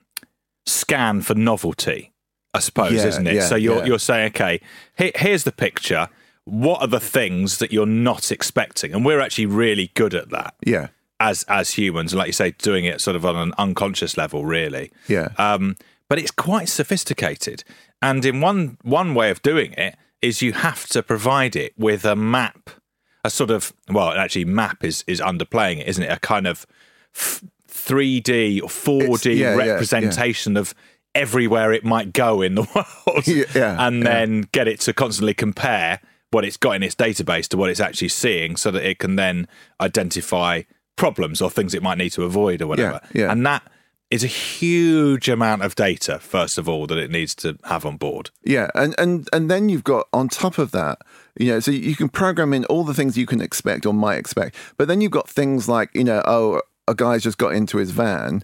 scan 0.66 1.22
for 1.22 1.34
novelty, 1.34 2.12
I 2.54 2.60
suppose, 2.60 2.92
yeah, 2.92 3.06
isn't 3.06 3.26
it? 3.26 3.34
Yeah, 3.34 3.46
so 3.46 3.56
you're 3.56 3.78
yeah. 3.78 3.84
you're 3.84 3.98
saying, 3.98 4.28
okay, 4.28 4.60
here, 4.96 5.12
here's 5.14 5.44
the 5.44 5.52
picture. 5.52 6.08
What 6.44 6.80
are 6.80 6.88
the 6.88 7.00
things 7.00 7.58
that 7.58 7.72
you're 7.72 7.86
not 7.86 8.32
expecting? 8.32 8.94
And 8.94 9.04
we're 9.04 9.20
actually 9.20 9.46
really 9.46 9.90
good 9.94 10.14
at 10.14 10.30
that. 10.30 10.54
Yeah. 10.64 10.88
as 11.20 11.44
as 11.48 11.70
humans, 11.74 12.12
and 12.12 12.18
like 12.18 12.28
you 12.28 12.32
say, 12.32 12.52
doing 12.52 12.84
it 12.86 13.00
sort 13.00 13.16
of 13.16 13.24
on 13.24 13.36
an 13.36 13.52
unconscious 13.58 14.16
level, 14.16 14.44
really. 14.44 14.90
Yeah. 15.06 15.28
Um, 15.38 15.76
but 16.08 16.18
it's 16.18 16.32
quite 16.32 16.68
sophisticated, 16.68 17.62
and 18.02 18.24
in 18.24 18.40
one 18.40 18.78
one 18.82 19.14
way 19.14 19.30
of 19.30 19.42
doing 19.42 19.72
it 19.72 19.96
is 20.22 20.42
you 20.42 20.52
have 20.52 20.86
to 20.88 21.02
provide 21.02 21.56
it 21.56 21.72
with 21.78 22.04
a 22.04 22.16
map, 22.16 22.70
a 23.24 23.30
sort 23.30 23.50
of 23.50 23.72
well, 23.88 24.10
actually, 24.10 24.44
map 24.44 24.84
is 24.84 25.04
is 25.06 25.20
underplaying 25.20 25.80
it, 25.80 25.88
isn't 25.88 26.04
it? 26.04 26.12
A 26.12 26.18
kind 26.18 26.46
of 26.46 26.66
three 27.66 28.20
D 28.20 28.60
or 28.60 28.68
four 28.68 29.18
D 29.18 29.34
yeah, 29.34 29.56
yeah, 29.56 29.64
yeah. 29.64 29.72
representation 29.72 30.56
of 30.56 30.74
everywhere 31.14 31.72
it 31.72 31.84
might 31.84 32.12
go 32.12 32.40
in 32.42 32.54
the 32.54 32.62
world, 33.06 33.26
Yeah, 33.26 33.44
yeah, 33.54 33.86
and 33.86 34.02
then 34.04 34.48
get 34.52 34.68
it 34.68 34.80
to 34.80 34.92
constantly 34.92 35.34
compare 35.34 36.00
what 36.30 36.44
it's 36.44 36.56
got 36.56 36.76
in 36.76 36.82
its 36.82 36.94
database 36.94 37.48
to 37.48 37.56
what 37.56 37.70
it's 37.70 37.80
actually 37.80 38.08
seeing, 38.08 38.56
so 38.56 38.70
that 38.70 38.88
it 38.88 38.98
can 38.98 39.16
then 39.16 39.48
identify 39.80 40.62
problems 40.96 41.40
or 41.40 41.50
things 41.50 41.74
it 41.74 41.82
might 41.82 41.98
need 41.98 42.10
to 42.10 42.24
avoid 42.24 42.60
or 42.62 42.66
whatever. 42.66 43.00
yeah. 43.14 43.32
And 43.32 43.44
that 43.46 43.69
is 44.10 44.24
a 44.24 44.28
huge 44.28 45.28
amount 45.28 45.62
of 45.62 45.76
data, 45.76 46.18
first 46.18 46.58
of 46.58 46.68
all, 46.68 46.86
that 46.88 46.98
it 46.98 47.10
needs 47.10 47.34
to 47.36 47.56
have 47.64 47.86
on 47.86 47.96
board. 47.96 48.30
Yeah, 48.44 48.70
and 48.74 48.94
and 48.98 49.28
and 49.32 49.50
then 49.50 49.68
you've 49.68 49.84
got 49.84 50.08
on 50.12 50.28
top 50.28 50.58
of 50.58 50.72
that, 50.72 50.98
you 51.38 51.52
know, 51.52 51.60
so 51.60 51.70
you 51.70 51.94
can 51.94 52.08
program 52.08 52.52
in 52.52 52.64
all 52.66 52.84
the 52.84 52.94
things 52.94 53.16
you 53.16 53.26
can 53.26 53.40
expect 53.40 53.86
or 53.86 53.94
might 53.94 54.16
expect, 54.16 54.56
but 54.76 54.88
then 54.88 55.00
you've 55.00 55.12
got 55.12 55.28
things 55.28 55.68
like, 55.68 55.94
you 55.94 56.04
know, 56.04 56.22
oh, 56.26 56.60
a 56.88 56.94
guy's 56.94 57.22
just 57.22 57.38
got 57.38 57.54
into 57.54 57.78
his 57.78 57.92
van, 57.92 58.42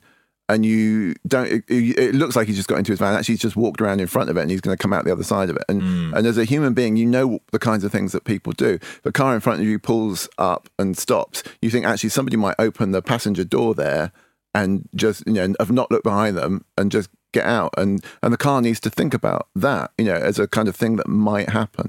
and 0.49 0.64
you 0.64 1.14
don't. 1.26 1.50
It, 1.50 1.64
it 1.68 2.14
looks 2.14 2.37
like 2.37 2.46
he 2.46 2.54
just 2.54 2.68
got 2.68 2.78
into 2.78 2.92
his 2.92 3.00
van. 3.00 3.14
Actually, 3.14 3.32
he's 3.32 3.42
just 3.42 3.56
walked 3.56 3.80
around 3.80 4.00
in 4.00 4.06
front 4.06 4.30
of 4.30 4.37
it, 4.37 4.42
and 4.42 4.50
he's 4.52 4.61
going 4.61 4.76
to 4.76 4.80
come 4.80 4.92
out 4.92 5.04
the 5.04 5.11
other 5.11 5.25
side 5.25 5.50
of 5.50 5.56
it. 5.56 5.64
And 5.68 5.82
hmm. 5.82 6.14
and 6.14 6.28
as 6.28 6.38
a 6.38 6.44
human 6.44 6.75
being, 6.75 6.96
you 6.96 7.06
know 7.06 7.40
the 7.50 7.58
kinds 7.58 7.82
of 7.82 7.90
things 7.90 8.12
that 8.12 8.23
people 8.23 8.52
do. 8.52 8.75
If 8.75 9.04
a 9.04 9.11
car 9.11 9.35
in 9.35 9.40
front 9.40 9.61
of 9.61 9.66
you 9.66 9.80
pulls 9.80 10.28
up 10.38 10.68
and 10.78 10.96
stops, 10.96 11.42
you 11.61 11.70
think 11.70 11.87
actually 11.87 12.11
somebody 12.11 12.37
might 12.37 12.54
open 12.61 12.92
the 12.92 13.02
passenger 13.02 13.42
door 13.42 13.75
there 13.75 14.12
and 14.60 14.88
just 14.94 15.22
you 15.26 15.34
know 15.34 15.54
have 15.60 15.70
not 15.72 15.90
looked 15.90 16.04
behind 16.04 16.36
them 16.36 16.64
and 16.78 16.90
just 16.90 17.08
get 17.32 17.44
out 17.44 17.72
and 17.76 18.02
and 18.22 18.32
the 18.32 18.36
car 18.46 18.62
needs 18.62 18.80
to 18.80 18.88
think 18.90 19.12
about 19.12 19.48
that 19.54 19.90
you 19.98 20.04
know 20.04 20.14
as 20.14 20.38
a 20.38 20.46
kind 20.48 20.68
of 20.68 20.75
thing 20.76 20.96
that 20.96 21.06
might 21.08 21.50
happen 21.50 21.86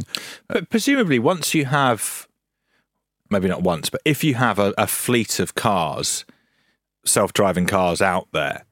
But 0.47 0.69
presumably, 0.69 1.19
once 1.19 1.53
you 1.55 1.65
have, 1.65 2.27
maybe 3.29 3.47
not 3.47 3.62
once, 3.63 3.89
but 3.89 4.01
if 4.05 4.24
you 4.24 4.33
have 4.36 4.59
a, 4.59 4.74
a 4.77 4.88
fleet 4.88 5.39
of 5.39 5.55
cars, 5.55 6.25
self 7.05 7.31
driving 7.33 7.65
cars 7.67 8.01
out 8.01 8.27
there, 8.33 8.65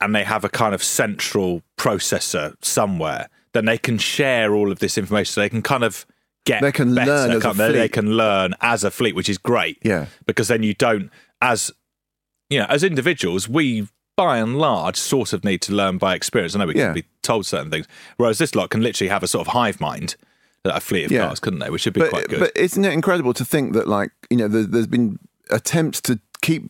and 0.00 0.14
they 0.14 0.24
have 0.24 0.44
a 0.44 0.48
kind 0.48 0.74
of 0.74 0.82
central 0.82 1.62
processor 1.76 2.54
somewhere, 2.62 3.28
then 3.52 3.64
they 3.64 3.78
can 3.78 3.98
share 3.98 4.54
all 4.54 4.70
of 4.72 4.78
this 4.80 4.98
information. 4.98 5.32
So 5.32 5.40
they 5.40 5.48
can 5.48 5.62
kind 5.62 5.84
of 5.84 6.04
get 6.44 6.60
They 6.62 6.72
can 6.72 6.94
better, 6.94 7.10
learn 7.10 7.30
as 7.30 7.36
a 7.36 7.40
can't 7.40 7.56
they? 7.56 7.72
They 7.72 7.78
fleet. 7.78 7.92
can 7.92 8.10
learn 8.16 8.54
as 8.60 8.84
a 8.84 8.90
fleet, 8.90 9.14
which 9.14 9.28
is 9.28 9.38
great. 9.38 9.78
Yeah. 9.82 10.06
Because 10.26 10.48
then 10.48 10.62
you 10.62 10.74
don't, 10.74 11.10
as 11.40 11.70
you 12.50 12.58
know, 12.60 12.66
as 12.68 12.82
individuals, 12.84 13.48
we 13.48 13.88
by 14.16 14.38
and 14.38 14.56
large 14.58 14.96
sort 14.96 15.32
of 15.34 15.44
need 15.44 15.60
to 15.62 15.72
learn 15.72 15.98
by 15.98 16.14
experience. 16.14 16.54
I 16.54 16.58
know 16.60 16.66
we 16.66 16.74
Yeah. 16.74 16.86
can 16.86 16.94
be 16.94 17.04
told 17.22 17.44
certain 17.44 17.70
things, 17.70 17.86
whereas 18.16 18.38
this 18.38 18.54
lot 18.54 18.70
can 18.70 18.80
literally 18.80 19.10
have 19.10 19.22
a 19.22 19.26
sort 19.28 19.46
of 19.46 19.52
hive 19.52 19.78
mind, 19.80 20.16
a 20.64 20.80
fleet 20.80 21.04
of 21.04 21.12
Yeah. 21.12 21.26
cars, 21.26 21.38
couldn't 21.38 21.58
they? 21.58 21.68
Which 21.70 21.82
should 21.82 21.92
be 21.92 22.00
but 22.00 22.10
quite 22.10 22.28
good. 22.28 22.40
but 22.40 22.52
isn't 22.56 22.84
it 22.84 22.92
incredible 22.92 23.34
to 23.34 23.44
think 23.44 23.74
that 23.74 23.86
like 23.86 24.10
you 24.30 24.36
know 24.38 24.48
there, 24.48 24.62
there's 24.64 24.86
been 24.86 25.18
attempts 25.50 26.00
to 26.02 26.18
keep 26.40 26.64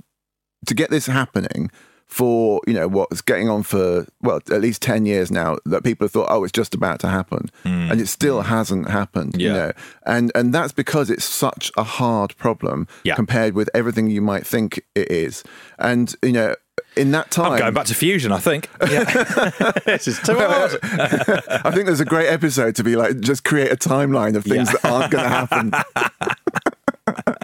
to 0.66 0.74
get 0.74 0.90
this 0.90 1.06
happening 1.06 1.70
for 2.06 2.60
you 2.66 2.72
know 2.72 2.86
what's 2.88 3.20
getting 3.20 3.48
on 3.48 3.62
for 3.62 4.06
well 4.22 4.36
at 4.50 4.60
least 4.60 4.80
10 4.80 5.06
years 5.06 5.30
now 5.30 5.58
that 5.66 5.82
people 5.82 6.04
have 6.04 6.12
thought 6.12 6.28
oh 6.30 6.44
it's 6.44 6.52
just 6.52 6.72
about 6.72 7.00
to 7.00 7.08
happen 7.08 7.50
and 7.64 8.00
it 8.00 8.06
still 8.06 8.42
hasn't 8.42 8.88
happened 8.88 9.40
you 9.40 9.48
Hmm. 9.50 9.54
Know 9.56 9.72
and 10.06 10.32
and 10.34 10.54
that's 10.54 10.72
because 10.72 11.10
it's 11.10 11.24
such 11.24 11.72
a 11.76 11.82
hard 11.82 12.36
problem 12.36 12.86
Yeah. 13.02 13.16
compared 13.16 13.54
with 13.54 13.68
everything 13.74 14.08
you 14.08 14.22
might 14.22 14.46
think 14.46 14.80
it 14.94 15.10
is 15.10 15.42
and 15.78 16.14
you 16.22 16.32
know 16.32 16.54
in 16.96 17.10
that 17.10 17.30
time 17.30 17.52
I'm 17.52 17.58
going 17.58 17.74
back 17.74 17.86
to 17.86 17.94
fusion, 17.94 18.32
I 18.32 18.38
think. 18.38 18.68
Yeah. 18.90 19.04
this 19.86 20.06
is 20.08 20.18
too 20.20 20.34
hard. 20.38 20.78
I 20.82 21.70
think 21.72 21.86
there's 21.86 22.00
a 22.00 22.04
great 22.04 22.28
episode 22.28 22.76
to 22.76 22.84
be 22.84 22.96
like 22.96 23.20
just 23.20 23.44
create 23.44 23.72
a 23.72 23.76
timeline 23.76 24.36
of 24.36 24.44
things 24.44 24.68
Yeah. 24.68 24.78
that 24.82 24.84
aren't 24.84 25.10
going 25.10 25.24
to 25.24 25.30
happen. 25.30 25.72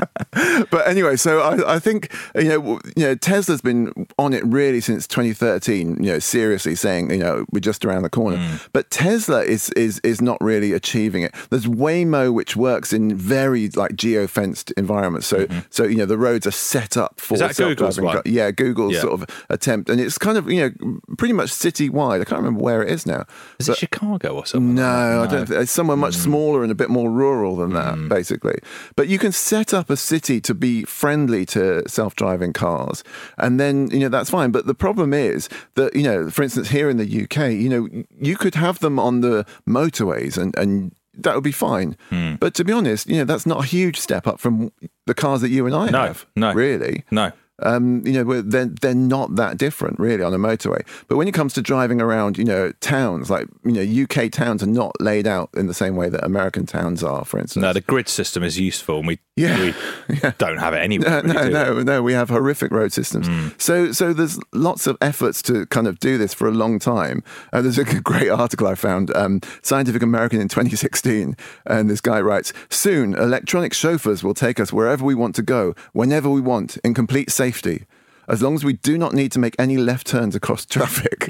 but 0.71 0.87
anyway, 0.87 1.17
so 1.17 1.41
I, 1.41 1.75
I 1.75 1.79
think 1.79 2.11
you 2.35 2.45
know 2.45 2.81
you 2.97 3.05
know 3.05 3.15
Tesla's 3.15 3.61
been 3.61 4.07
on 4.19 4.33
it 4.33 4.45
really 4.47 4.81
since 4.81 5.07
2013. 5.07 6.03
You 6.03 6.13
know, 6.13 6.19
seriously 6.19 6.75
saying 6.75 7.11
you 7.11 7.19
know 7.19 7.45
we're 7.53 7.61
just 7.61 7.85
around 7.85 8.03
the 8.03 8.11
corner. 8.11 8.39
Mm. 8.39 8.69
But 8.73 8.91
Tesla 8.91 9.43
is 9.43 9.69
is 9.71 9.99
is 10.01 10.23
not 10.23 10.39
really 10.41 10.73
achieving 10.73 11.23
it. 11.23 11.35
There's 11.51 11.67
Waymo 11.67 12.33
which 12.33 12.57
works 12.57 12.93
in 12.93 13.15
very 13.15 13.69
like 13.71 13.95
geo 13.97 14.27
fenced 14.27 14.71
environments. 14.73 15.27
So 15.27 15.47
so 15.69 15.85
you 15.85 15.97
know 15.97 16.07
the 16.07 16.19
roads 16.19 16.47
are 16.47 16.51
set 16.51 16.97
up 16.97 17.21
for 17.21 17.37
Mm-hmm. 17.37 17.51
Is 17.51 17.57
that 17.57 17.65
Google's 17.65 18.01
one? 18.01 18.23
Yeah, 18.25 18.51
Google's 18.53 18.95
Yeah. 18.95 19.01
sort 19.01 19.21
of 19.21 19.45
attempt, 19.51 19.91
and 19.91 20.01
it's 20.01 20.17
kind 20.17 20.39
of 20.39 20.51
you 20.51 20.61
know 20.61 21.01
pretty 21.19 21.35
much 21.35 21.51
citywide. 21.51 22.21
I 22.21 22.25
can't 22.25 22.41
remember 22.41 22.63
where 22.63 22.83
it 22.83 22.91
is 22.91 23.05
now. 23.07 23.27
Is 23.59 23.69
it 23.69 23.77
Chicago 23.77 24.37
or 24.37 24.47
something? 24.47 24.75
No, 24.77 25.19
like 25.21 25.29
I 25.29 25.33
don't. 25.35 25.47
Think, 25.47 25.61
it's 25.63 25.73
somewhere 25.73 25.97
much 25.97 26.15
smaller 26.15 26.63
and 26.63 26.71
a 26.73 26.75
bit 26.75 26.89
more 26.89 27.11
rural 27.11 27.57
than 27.57 27.73
that, 27.75 28.09
basically. 28.09 28.59
But 28.97 29.09
you 29.09 29.19
can 29.19 29.33
set 29.33 29.75
up 29.75 29.91
a 29.91 29.97
city 29.97 30.22
to 30.23 30.55
be 30.55 30.85
friendly 30.85 31.45
to 31.47 31.89
self-driving 31.89 32.53
cars, 32.53 33.03
and 33.39 33.59
then 33.61 33.91
you 33.91 33.99
know 34.01 34.09
that's 34.09 34.31
fine. 34.31 34.51
But 34.51 34.67
the 34.67 34.75
problem 34.75 35.13
is 35.13 35.49
that 35.75 35.95
you 35.97 36.03
know, 36.03 36.31
for 36.31 36.43
instance, 36.43 36.69
here 36.69 36.89
in 36.91 36.97
the 36.97 37.23
UK, 37.25 37.53
you 37.53 37.69
know, 37.69 38.05
you 38.21 38.37
could 38.37 38.55
have 38.55 38.79
them 38.81 38.99
on 38.99 39.21
the 39.21 39.45
motorways, 39.69 40.37
and 40.39 40.57
and 40.57 40.95
that 41.19 41.35
would 41.35 41.45
be 41.45 41.53
fine. 41.53 41.97
But 42.41 42.55
to 42.55 42.65
be 42.65 42.73
honest, 42.73 43.09
you 43.09 43.19
know, 43.19 43.25
that's 43.25 43.45
not 43.47 43.65
a 43.65 43.67
huge 43.67 43.99
step 43.99 44.27
up 44.27 44.41
from 44.41 44.73
the 45.07 45.15
cars 45.15 45.41
that 45.43 45.51
you 45.51 45.67
and 45.67 45.75
I 45.75 45.91
No, 45.91 45.99
have. 46.07 46.27
no. 46.37 46.53
really. 46.55 47.05
No. 47.11 47.33
Um, 47.65 48.05
you 48.05 48.13
know, 48.15 48.41
they're 48.43 48.65
they're 48.67 48.95
not 48.95 49.37
that 49.37 49.57
different 49.57 49.99
really 50.01 50.25
on 50.25 50.35
a 50.35 50.39
motorway. 50.39 50.85
But 51.07 51.17
when 51.17 51.29
it 51.29 51.35
comes 51.35 51.53
to 51.55 51.63
driving 51.63 52.01
around, 52.01 52.37
you 52.39 52.45
know, 52.45 52.73
towns 52.81 53.31
like 53.31 53.47
you 53.65 53.73
know, 53.73 54.03
UK 54.05 54.33
towns 54.33 54.63
are 54.65 54.67
not 54.69 54.99
laid 55.01 55.27
out 55.29 55.51
in 55.55 55.67
the 55.69 55.75
same 55.75 55.95
way 55.95 56.09
that 56.09 56.25
American 56.25 56.67
towns 56.67 57.05
are, 57.05 57.25
for 57.25 57.39
instance. 57.39 57.63
No, 57.63 57.73
the 57.73 57.81
grid 57.83 58.09
system 58.09 58.43
is 58.43 58.59
useful, 58.59 58.99
and 58.99 59.07
we 59.07 59.19
Yeah. 59.35 59.73
we 60.09 60.21
don't 60.39 60.59
have 60.59 60.75
it 60.75 60.79
anywhere. 60.79 61.23
no, 61.23 61.35
really, 61.35 61.51
no, 61.51 61.75
no, 61.75 61.83
no. 61.83 62.03
We 62.03 62.13
have 62.13 62.29
horrific 62.29 62.71
road 62.71 62.93
systems. 62.93 63.29
So, 63.57 63.91
so 63.93 64.13
there's 64.13 64.39
lots 64.53 64.87
of 64.87 64.99
efforts 65.01 65.41
to 65.43 65.65
kind 65.67 65.87
of 65.87 65.99
do 65.99 66.19
this 66.19 66.35
for 66.35 66.47
a 66.49 66.51
long 66.51 66.79
time. 66.79 67.23
Uh, 67.53 67.63
there's 67.63 67.79
a 67.79 67.85
great 68.01 68.29
article 68.29 68.67
I 68.67 68.75
found, 68.75 69.15
um, 69.17 69.41
Scientific 69.63 70.03
American 70.03 70.41
in 70.41 70.49
2016, 70.49 71.35
and 71.65 71.89
this 71.89 72.03
guy 72.03 72.21
writes: 72.21 72.53
"Soon, 72.69 73.15
electronic 73.15 73.73
chauffeurs 73.73 74.23
will 74.23 74.35
take 74.35 74.61
us 74.61 74.71
wherever 74.73 75.05
we 75.05 75.15
want 75.15 75.35
to 75.37 75.43
go, 75.43 75.75
whenever 75.93 76.29
we 76.29 76.41
want, 76.43 76.77
in 76.79 76.93
complete 76.93 77.31
safety." 77.31 77.87
As 78.29 78.41
long 78.41 78.55
as 78.55 78.63
we 78.65 78.75
do 78.75 78.97
not 78.97 79.15
need 79.15 79.33
to 79.33 79.41
make 79.41 79.57
any 79.59 79.77
left 79.77 80.07
turns 80.07 80.37
across 80.37 80.65
traffic. 80.77 81.29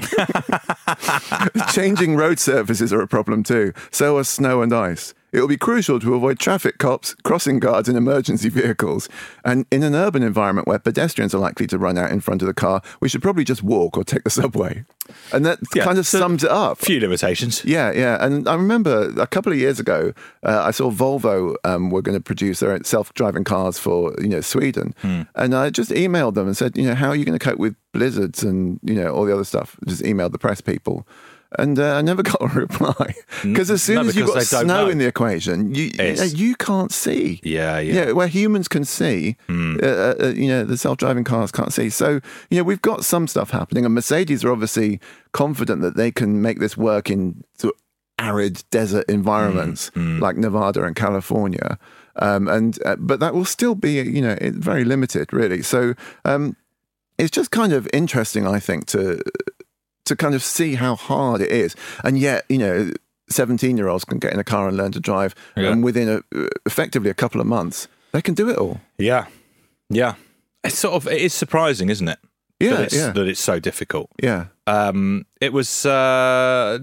Changing 1.71 2.15
road 2.15 2.37
surfaces 2.37 2.93
are 2.93 3.01
a 3.01 3.07
problem 3.07 3.43
too. 3.43 3.73
So 3.91 4.17
are 4.17 4.23
snow 4.23 4.61
and 4.61 4.71
ice. 4.71 5.13
It 5.33 5.41
will 5.41 5.47
be 5.47 5.57
crucial 5.57 5.99
to 5.99 6.13
avoid 6.13 6.37
traffic 6.39 6.77
cops, 6.77 7.15
crossing 7.23 7.59
guards, 7.59 7.89
and 7.89 7.97
emergency 7.97 8.49
vehicles. 8.49 9.09
And 9.43 9.65
in 9.71 9.81
an 9.83 9.95
urban 9.95 10.21
environment 10.23 10.67
where 10.67 10.77
pedestrians 10.79 11.33
are 11.33 11.39
likely 11.39 11.65
to 11.67 11.77
run 11.79 11.97
out 11.97 12.11
in 12.11 12.21
front 12.21 12.41
of 12.43 12.45
the 12.47 12.53
car, 12.53 12.81
we 13.01 13.09
should 13.09 13.23
probably 13.23 13.43
just 13.43 13.63
walk 13.63 13.97
or 13.97 14.03
take 14.03 14.23
the 14.23 14.29
subway. 14.29 14.85
And 15.33 15.43
that 15.45 15.57
Yeah, 15.75 15.83
kind 15.85 15.97
of 15.97 16.05
so- 16.07 16.19
sums 16.19 16.43
it 16.43 16.51
up. 16.51 16.77
Few 16.77 16.99
limitations. 16.99 17.65
Yeah, 17.65 17.91
yeah. 17.91 18.23
And 18.23 18.47
I 18.47 18.53
remember 18.53 19.11
a 19.19 19.25
couple 19.27 19.51
of 19.51 19.57
years 19.57 19.79
ago, 19.79 20.13
uh, 20.43 20.61
I 20.65 20.71
saw 20.71 20.91
Volvo 20.91 21.55
um, 21.63 21.89
were 21.89 22.03
going 22.03 22.17
to 22.17 22.23
produce 22.23 22.59
their 22.59 22.71
own 22.71 22.83
self-driving 22.83 23.43
cars 23.43 23.79
for 23.79 24.13
you 24.21 24.29
know 24.29 24.41
Sweden, 24.41 24.93
and 25.35 25.55
I 25.55 25.71
just 25.71 25.89
emailed 25.91 26.35
them 26.35 26.45
and 26.47 26.55
said, 26.55 26.77
you 26.77 26.85
know, 26.85 26.95
how 26.95 27.09
are 27.09 27.15
you 27.15 27.25
going 27.25 27.37
to 27.37 27.43
cope 27.43 27.57
with 27.59 27.75
blizzards 27.91 28.43
and 28.43 28.79
you 28.83 28.93
know 28.93 29.11
all 29.13 29.25
the 29.25 29.33
other 29.33 29.43
stuff? 29.43 29.75
Just 29.87 30.03
emailed 30.03 30.31
the 30.31 30.37
press 30.39 30.61
people. 30.61 31.07
And 31.59 31.77
uh, 31.79 31.95
I 31.95 32.01
never 32.01 32.23
got 32.23 32.41
a 32.41 32.47
reply 32.59 33.15
because 33.41 33.69
as 33.71 33.81
soon 33.83 33.95
no, 33.95 34.01
as 34.07 34.15
you've 34.15 34.27
got 34.27 34.43
snow 34.43 34.63
know. 34.63 34.89
in 34.89 34.97
the 34.97 35.05
equation, 35.05 35.73
you 35.75 35.91
you, 36.33 36.55
can't 36.55 36.91
see. 36.91 37.39
Yeah, 37.43 37.79
yeah. 37.79 37.93
Yeah, 38.05 38.11
where 38.13 38.27
humans 38.27 38.67
can 38.67 38.85
see, 38.85 39.37
Hmm. 39.47 39.77
uh, 39.81 39.85
uh, 39.87 40.33
you 40.35 40.47
know, 40.47 40.63
the 40.63 40.77
self-driving 40.77 41.23
cars 41.23 41.51
can't 41.51 41.71
see. 41.73 41.89
So, 41.89 42.19
you 42.49 42.57
know, 42.57 42.63
we've 42.63 42.81
got 42.81 43.05
some 43.05 43.27
stuff 43.27 43.51
happening, 43.51 43.85
and 43.85 43.93
Mercedes 43.93 44.43
are 44.43 44.51
obviously 44.51 44.99
confident 45.31 45.81
that 45.81 45.95
they 45.95 46.11
can 46.11 46.41
make 46.41 46.59
this 46.59 46.75
work 46.77 47.09
in 47.09 47.43
sort 47.57 47.75
of 47.75 47.79
arid 48.25 48.63
desert 48.71 49.05
environments 49.09 49.89
Hmm. 49.93 50.19
like 50.19 50.37
Nevada 50.37 50.83
and 50.83 50.95
California. 50.95 51.77
Um, 52.17 52.47
and 52.47 52.77
uh, 52.85 52.95
but 52.99 53.19
that 53.19 53.33
will 53.33 53.45
still 53.45 53.73
be, 53.75 53.93
you 53.93 54.21
know, 54.21 54.37
very 54.41 54.83
limited, 54.85 55.33
really. 55.33 55.61
So, 55.63 55.95
um, 56.25 56.55
it's 57.17 57.31
just 57.31 57.51
kind 57.51 57.73
of 57.73 57.87
interesting, 57.93 58.47
I 58.47 58.59
think, 58.59 58.85
to 58.87 59.19
to 60.05 60.15
kind 60.15 60.35
of 60.35 60.43
see 60.43 60.75
how 60.75 60.95
hard 60.95 61.41
it 61.41 61.51
is, 61.51 61.75
and 62.03 62.17
yet, 62.17 62.45
you 62.49 62.57
know. 62.57 62.91
17 63.29 63.77
year 63.77 63.87
olds 63.87 64.03
can 64.03 64.19
get 64.19 64.33
in 64.33 64.37
a 64.39 64.43
car 64.43 64.67
and 64.67 64.75
learn 64.77 64.91
to 64.91 64.99
drive, 64.99 65.33
Yeah. 65.55 65.71
and 65.71 65.83
within 65.83 66.09
a, 66.09 66.21
effectively 66.67 67.09
a 67.09 67.13
couple 67.15 67.39
of 67.41 67.47
months, 67.47 67.87
they 68.11 68.21
can 68.21 68.35
do 68.35 68.49
it 68.49 68.57
all. 68.57 68.81
Yeah, 68.97 69.25
yeah. 69.89 70.15
It's 70.63 70.77
sort 70.77 70.93
of 70.93 71.07
it 71.07 71.19
is 71.21 71.33
surprising, 71.33 71.89
isn't 71.89 72.07
it? 72.07 72.19
Yeah, 72.59 72.71
that 72.71 72.81
it's, 72.81 72.95
yeah, 72.95 73.11
that 73.11 73.27
it's 73.27 73.39
so 73.39 73.59
difficult. 73.59 74.09
yeah. 74.21 74.47
Um, 74.67 75.25
it 75.41 75.51
was 75.53 75.85
uh, 75.85 76.77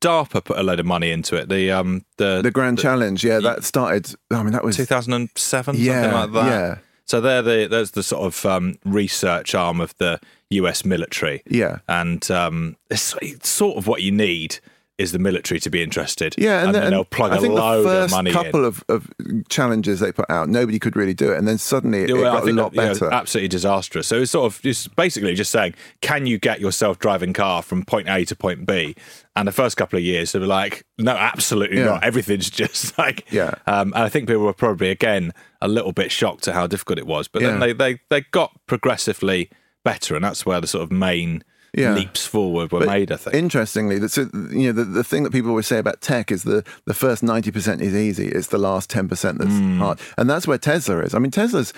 DARPA 0.00 0.44
put 0.44 0.58
a 0.58 0.62
load 0.62 0.80
of 0.80 0.86
money 0.86 1.10
into 1.10 1.34
it. 1.36 1.48
The 1.48 1.70
um 1.72 2.04
the, 2.18 2.42
The 2.42 2.50
Grand 2.50 2.78
Challenge, 2.78 3.24
yeah, 3.24 3.40
that 3.40 3.64
started. 3.64 4.14
I 4.30 4.42
mean, 4.42 4.52
that 4.52 4.62
was 4.62 4.76
2007, 4.76 5.76
yeah, 5.76 6.02
something 6.02 6.12
like 6.20 6.32
that. 6.32 6.50
yeah, 6.50 6.78
So 7.10 7.20
they're 7.20 7.42
the 7.42 7.66
there's 7.68 7.90
the 7.90 8.04
sort 8.04 8.22
of 8.22 8.46
um, 8.46 8.78
research 8.84 9.52
arm 9.52 9.80
of 9.80 9.96
the 9.98 10.20
U.S. 10.50 10.84
military. 10.84 11.42
Yeah. 11.44 11.78
and 11.88 12.30
um, 12.30 12.76
it's, 12.88 13.16
it's 13.20 13.48
sort 13.48 13.76
of 13.76 13.88
what 13.88 14.02
you 14.02 14.12
need 14.12 14.60
is 15.00 15.12
the 15.12 15.18
military 15.18 15.58
to 15.60 15.70
be 15.70 15.82
interested. 15.82 16.34
Yeah, 16.38 16.62
and, 16.64 16.74
then, 16.74 16.82
then 16.82 16.90
they'll 16.92 17.04
plug 17.04 17.32
I 17.32 17.36
a 17.36 17.40
think 17.40 17.54
load 17.54 17.82
the 17.84 17.88
first 17.88 18.12
of 18.12 18.18
money 18.18 18.32
couple 18.32 18.60
in. 18.60 18.66
of, 18.66 18.84
of 18.88 19.10
challenges 19.48 20.00
they 20.00 20.12
put 20.12 20.30
out, 20.30 20.48
nobody 20.48 20.78
could 20.78 20.94
really 20.96 21.14
do 21.14 21.32
it, 21.32 21.38
and 21.38 21.48
then 21.48 21.58
suddenly 21.58 22.02
it, 22.02 22.10
Yeah, 22.10 22.16
well, 22.16 22.36
I 22.36 22.40
got 22.40 22.48
a 22.48 22.52
lot 22.52 22.72
that, 22.74 22.82
you 22.82 22.88
know, 22.88 22.92
better. 22.94 23.12
absolutely 23.12 23.48
disastrous. 23.48 24.06
So 24.06 24.20
it's 24.20 24.30
sort 24.30 24.52
of 24.52 24.60
just 24.62 24.94
basically 24.96 25.34
just 25.34 25.50
saying, 25.50 25.74
can 26.02 26.26
you 26.26 26.38
get 26.38 26.60
your 26.60 26.72
self-driving 26.72 27.32
car 27.32 27.62
from 27.62 27.84
point 27.84 28.08
A 28.08 28.24
to 28.26 28.36
point 28.36 28.66
B? 28.66 28.94
And 29.36 29.48
the 29.48 29.52
first 29.52 29.76
couple 29.76 29.96
of 29.98 30.04
years, 30.04 30.32
they 30.32 30.38
were 30.38 30.46
like, 30.46 30.84
no, 30.98 31.12
absolutely 31.12 31.78
Yeah. 31.78 31.84
not. 31.86 32.04
Everything's 32.04 32.50
just 32.62 32.96
like, 32.98 33.24
Yeah. 33.32 33.54
Um, 33.66 33.92
and 33.94 34.04
I 34.04 34.08
think 34.08 34.28
people 34.28 34.42
were 34.44 34.52
probably 34.52 34.90
again 34.90 35.32
a 35.62 35.68
little 35.68 35.92
bit 35.92 36.12
shocked 36.12 36.46
at 36.48 36.54
how 36.54 36.66
difficult 36.66 36.98
it 36.98 37.06
was, 37.06 37.26
but 37.28 37.42
then 37.42 37.58
they, 37.60 37.72
they 37.72 38.00
they 38.10 38.22
got 38.32 38.52
progressively 38.66 39.50
better, 39.84 40.14
and 40.14 40.24
that's 40.24 40.44
where 40.44 40.60
the 40.60 40.66
sort 40.66 40.82
of 40.82 40.90
main 40.92 41.42
Yeah. 41.72 41.94
leaps 41.94 42.26
forward 42.26 42.72
were 42.72 42.80
But 42.80 42.88
made. 42.88 43.12
I 43.12 43.16
think. 43.16 43.34
Interestingly, 43.36 43.98
that's 43.98 44.16
you 44.16 44.28
know 44.32 44.72
the, 44.72 44.84
the 44.84 45.04
thing 45.04 45.22
that 45.22 45.32
people 45.32 45.50
always 45.50 45.66
say 45.66 45.78
about 45.78 46.00
tech 46.00 46.32
is 46.32 46.42
the 46.42 46.64
the 46.86 46.94
first 46.94 47.22
ninety 47.22 47.50
percent 47.50 47.80
is 47.80 47.94
easy. 47.94 48.28
It's 48.28 48.48
the 48.48 48.58
last 48.58 48.90
ten 48.90 49.08
percent 49.08 49.38
that's 49.38 49.50
Hmm. 49.52 49.78
hard, 49.78 50.00
and 50.18 50.28
that's 50.28 50.46
where 50.46 50.58
Tesla 50.58 51.00
is. 51.00 51.14
I 51.14 51.18
mean, 51.20 51.30
Tesla's 51.30 51.72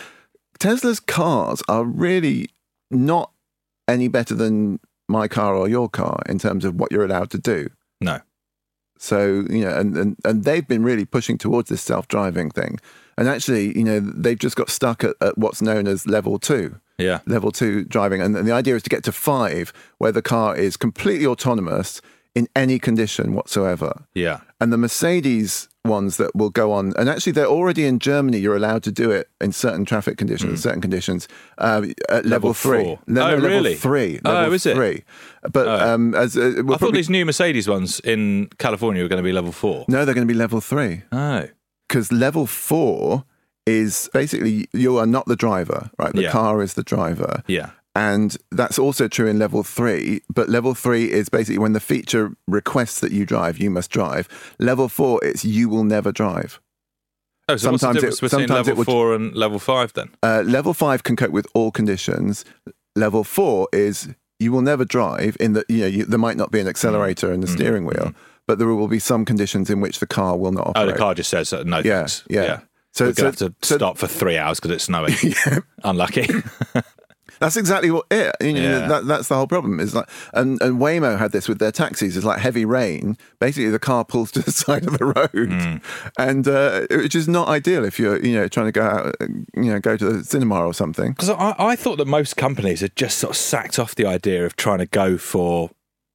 Tesla's 0.59 1.01
cars 1.01 1.63
are 1.69 1.85
really 1.85 2.49
not 2.91 3.33
any 3.89 4.09
better 4.09 4.35
than 4.35 4.79
my 5.09 5.29
car 5.29 5.55
or 5.57 5.69
your 5.69 5.89
car 5.89 6.21
in 6.29 6.39
terms 6.39 6.65
of 6.65 6.77
what 6.77 6.91
you're 6.93 7.05
allowed 7.05 7.31
to 7.31 7.39
do. 7.39 7.69
no. 8.01 8.21
So 8.99 9.45
you 9.51 9.63
know, 9.65 9.77
and 9.77 9.97
and, 9.97 10.17
and 10.25 10.45
they've 10.45 10.67
been 10.67 10.85
really 10.85 11.05
pushing 11.05 11.37
towards 11.37 11.69
this 11.69 11.83
self 11.83 12.07
driving 12.07 12.51
thing, 12.51 12.79
and 13.19 13.29
actually, 13.29 13.77
you 13.77 13.83
know, 13.83 13.99
they've 13.99 14.39
just 14.39 14.55
got 14.55 14.71
stuck 14.71 15.03
at, 15.03 15.17
at 15.21 15.37
what's 15.37 15.61
known 15.61 15.89
as 15.89 16.07
level 16.07 16.39
two 16.39 16.77
Yeah. 16.99 17.21
level 17.27 17.51
two 17.53 17.85
driving. 17.85 18.21
And, 18.21 18.37
and 18.37 18.47
the 18.47 18.53
idea 18.53 18.77
is 18.77 18.83
to 18.85 18.91
get 18.91 19.03
to 19.05 19.13
five, 19.13 19.73
where 19.99 20.13
the 20.13 20.23
car 20.23 20.57
is 20.57 20.77
completely 20.77 21.27
autonomous 21.27 22.01
in 22.35 22.49
any 22.57 22.79
condition 22.79 23.35
whatsoever. 23.35 24.05
Yeah. 24.15 24.41
And 24.61 24.73
the 24.73 24.79
Mercedes 24.79 25.69
ones 25.85 26.17
that 26.17 26.35
will 26.37 26.49
go 26.49 26.71
on, 26.73 26.93
and 26.97 27.09
actually 27.09 27.33
they're 27.33 27.45
already 27.47 27.85
in 27.85 27.99
Germany. 27.99 28.39
You're 28.39 28.55
allowed 28.57 28.85
to 28.85 28.93
do 28.93 29.11
it 29.11 29.29
in 29.41 29.51
certain 29.53 29.85
traffic 29.85 30.17
conditions, 30.17 30.63
certain 30.63 30.81
conditions. 30.81 31.27
Uh, 31.59 31.87
at 32.09 32.25
level. 32.25 32.31
Level 32.31 32.55
three, 32.55 32.85
four. 32.85 32.99
No, 33.09 33.23
Oh, 33.23 33.35
level 33.35 33.49
really? 33.49 33.75
three, 33.75 34.21
Oh, 34.25 34.33
level 34.33 34.53
is 34.55 34.65
it? 34.65 34.77
three. 34.77 35.03
But 35.51 35.67
um, 35.69 36.15
as 36.15 36.37
uh, 36.37 36.63
we'll 36.65 36.75
I 36.77 36.79
thought 36.79 36.95
these 36.95 37.11
new 37.11 37.27
Mercedes 37.27 37.69
ones 37.69 38.01
in 38.01 38.49
California 38.59 39.03
were 39.03 39.09
going 39.09 39.23
to 39.23 39.27
be 39.29 39.33
level 39.33 39.51
four. 39.53 39.85
no, 39.89 40.05
they're 40.05 40.15
going 40.15 40.27
to 40.27 40.33
be 40.33 40.39
level 40.39 40.61
three 40.61 41.03
Oh. 41.11 41.49
because 41.89 42.13
level 42.13 42.47
four 42.47 43.25
is 43.67 44.09
basically 44.13 44.69
you 44.73 44.97
are 44.99 45.07
not 45.07 45.27
the 45.27 45.37
driver, 45.37 45.91
right? 45.99 46.13
The 46.15 46.23
Yeah. 46.23 46.31
car 46.31 46.63
is 46.63 46.75
the 46.75 46.83
driver. 46.83 47.43
Yeah. 47.47 47.71
And 47.95 48.37
that's 48.51 48.79
also 48.79 49.07
true 49.07 49.27
in 49.27 49.39
level 49.39 49.63
three. 49.63 50.23
But 50.35 50.49
level 50.49 50.75
three 50.75 51.13
is 51.13 51.29
basically 51.29 51.59
when 51.59 51.75
the 51.75 51.81
feature 51.81 52.33
requests 52.49 53.01
that 53.01 53.13
you 53.13 53.27
drive, 53.27 53.59
you 53.59 53.71
must 53.71 53.91
drive. 53.91 54.29
Level 54.59 54.89
four, 54.89 55.21
it's 55.23 55.45
you 55.45 55.69
will 55.69 55.85
never 55.85 56.11
drive. 56.11 56.59
Oh, 57.49 57.57
so 57.57 57.71
what's 57.71 57.83
the 57.83 57.87
Sometimes 57.89 57.95
difference 57.97 58.15
it- 58.17 58.21
between 58.23 58.31
sometimes 58.49 58.51
level 58.69 58.73
it 58.73 58.77
would- 58.79 58.87
four 58.87 59.15
and 59.15 59.35
level 59.35 59.59
five 59.59 59.93
then? 59.93 60.09
Uh, 60.23 60.43
level 60.47 60.73
five 60.73 61.03
can 61.03 61.17
cope 61.17 61.33
with 61.33 61.47
all 61.55 61.71
conditions. 61.71 62.45
Level 62.97 63.25
four 63.25 63.69
is 63.73 64.09
you 64.41 64.53
will 64.53 64.63
never 64.63 64.85
drive 64.85 65.37
in 65.39 65.53
the, 65.53 65.65
you 65.69 65.79
know, 65.81 65.87
you, 65.87 66.05
there 66.05 66.19
might 66.19 66.37
not 66.37 66.51
be 66.51 66.61
an 66.61 66.67
accelerator 66.69 67.29
Mm. 67.29 67.35
in 67.35 67.41
the 67.43 67.47
steering 67.47 67.85
wheel, 67.85 68.13
but 68.49 68.59
there 68.59 68.67
will 68.69 68.89
be 68.89 68.99
some 68.99 69.25
conditions 69.25 69.69
in 69.71 69.81
which 69.81 69.99
the 69.99 70.07
car 70.07 70.37
will 70.37 70.51
not 70.53 70.73
Oh, 70.75 70.87
the 70.87 70.95
car 70.95 71.15
just 71.15 71.31
says 71.31 71.53
uh, 71.53 71.63
no 71.65 71.79
Yeah, 71.85 71.99
thanks. 72.01 72.25
yeah. 72.31 72.61
So, 72.93 73.07
We're 73.07 73.13
going 73.15 73.33
to 73.33 73.45
have 73.45 73.53
to 73.61 73.67
so 73.67 73.77
stop 73.77 73.99
for 73.99 74.07
three 74.07 74.37
hours 74.37 74.61
because 74.61 74.75
it's 74.77 74.85
snowing. 74.85 75.15
Unlucky. 75.85 76.27
That's 77.41 77.57
exactly 77.57 77.91
what 77.91 78.05
it. 78.11 78.37
You 78.41 78.53
know, 78.53 78.61
Yeah. 78.61 78.87
that, 78.87 79.07
that's 79.07 79.27
the 79.29 79.35
whole 79.35 79.49
problem. 79.49 79.81
Is 79.81 79.95
like, 79.97 80.09
and, 80.33 80.61
and 80.63 80.79
Waymo 80.79 81.19
had 81.19 81.33
this 81.33 81.49
with 81.49 81.59
their 81.59 81.73
taxis. 81.73 82.17
It's 82.17 82.25
like 82.25 82.39
heavy 82.39 82.65
rain. 82.65 83.17
Basically, 83.41 83.69
the 83.71 83.81
car 83.81 84.05
pulls 84.05 84.31
to 84.33 84.41
the 84.45 84.53
side 84.53 84.87
of 84.87 84.97
the 84.99 85.07
road, 85.07 85.51
Hmm. 85.51 85.77
and 86.19 86.47
uh, 86.47 86.87
which 86.91 87.17
is 87.17 87.27
not 87.27 87.49
ideal 87.49 87.85
if 87.85 87.99
you're 87.99 88.25
you 88.25 88.35
know 88.37 88.47
trying 88.47 88.67
to 88.67 88.73
go 88.73 88.83
out, 88.83 89.17
you 89.57 89.73
know, 89.73 89.81
go 89.81 89.97
to 89.97 90.13
the 90.13 90.23
cinema 90.25 90.65
or 90.65 90.73
something. 90.75 91.13
Because 91.13 91.31
I, 91.31 91.57
I 91.59 91.75
thought 91.75 91.97
that 91.99 92.07
most 92.07 92.37
companies 92.37 92.81
had 92.81 92.95
just 92.95 93.19
sort 93.19 93.31
of 93.33 93.37
sacked 93.37 93.77
off 93.77 93.97
the 93.97 94.07
idea 94.07 94.47
of 94.47 94.55
trying 94.55 94.79
to 94.79 94.87
go 94.87 95.17
for 95.19 95.71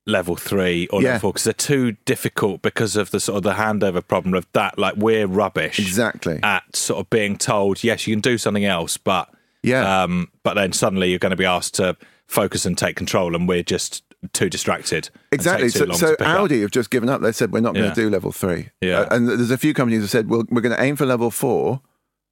level 0.07 0.35
three 0.35 0.87
or 0.87 1.01
Yeah. 1.01 1.09
level 1.09 1.19
four 1.19 1.33
because 1.33 1.43
they're 1.43 1.53
too 1.53 1.91
difficult 2.05 2.61
because 2.61 2.95
of 2.95 3.11
the 3.11 3.19
sort 3.19 3.37
of 3.37 3.43
the 3.43 3.53
handover 3.53 4.05
problem 4.05 4.33
of 4.33 4.47
that. 4.53 4.79
Like 4.79 4.95
we're 4.95 5.27
rubbish 5.27 5.77
Exactly. 5.79 6.39
at 6.43 6.75
sort 6.75 6.99
of 6.99 7.09
being 7.09 7.37
told 7.37 7.83
yes, 7.83 8.07
you 8.07 8.15
can 8.15 8.21
do 8.21 8.37
something 8.37 8.65
else, 8.65 8.97
but 8.97 9.29
Yeah. 9.63 10.03
um, 10.03 10.29
but 10.43 10.53
then 10.55 10.71
suddenly 10.73 11.09
you're 11.09 11.19
going 11.19 11.31
to 11.31 11.35
be 11.35 11.45
asked 11.45 11.75
to 11.75 11.97
focus 12.25 12.65
and 12.65 12.77
take 12.77 12.95
control, 12.95 13.35
and 13.35 13.47
we're 13.47 13.63
just 13.63 14.03
too 14.33 14.49
distracted. 14.49 15.09
Exactly. 15.31 15.69
So, 15.69 15.85
so 15.91 16.09
pick 16.15 16.21
up. 16.27 16.39
Audi 16.39 16.61
have 16.61 16.71
just 16.71 16.89
given 16.89 17.07
up. 17.09 17.21
They 17.21 17.31
said 17.31 17.51
we're 17.51 17.59
not 17.59 17.75
going 17.75 17.89
to 17.89 17.95
do 17.95 18.09
level 18.09 18.31
three. 18.31 18.69
Yeah. 18.81 19.01
Uh, 19.01 19.15
and 19.15 19.27
there's 19.29 19.51
a 19.51 19.57
few 19.57 19.73
companies 19.73 20.01
that 20.01 20.07
said 20.07 20.29
well, 20.29 20.43
we're 20.49 20.61
going 20.61 20.75
to 20.75 20.81
aim 20.81 20.95
for 20.95 21.05
level 21.05 21.29
four, 21.31 21.81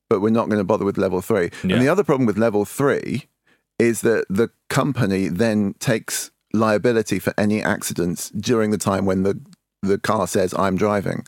but 0.09 0.19
we're 0.21 0.31
not 0.31 0.47
going 0.49 0.57
to 0.57 0.63
bother 0.63 0.83
with 0.85 0.97
level 0.97 1.21
three. 1.21 1.51
Yeah. 1.63 1.75
And 1.75 1.81
the 1.81 1.89
other 1.89 2.03
problem 2.03 2.25
with 2.25 2.37
level 2.37 2.65
three 2.65 3.27
is 3.77 4.01
that 4.01 4.25
the 4.29 4.49
company 4.69 5.27
then 5.27 5.75
takes 5.79 6.31
liability 6.55 7.19
for 7.19 7.33
any 7.37 7.61
accidents 7.61 8.29
during 8.31 8.71
the 8.71 8.77
time 8.77 9.05
when 9.05 9.23
the 9.23 9.39
the 9.81 9.97
car 9.97 10.27
says 10.27 10.53
I'm 10.57 10.75
driving. 10.75 11.25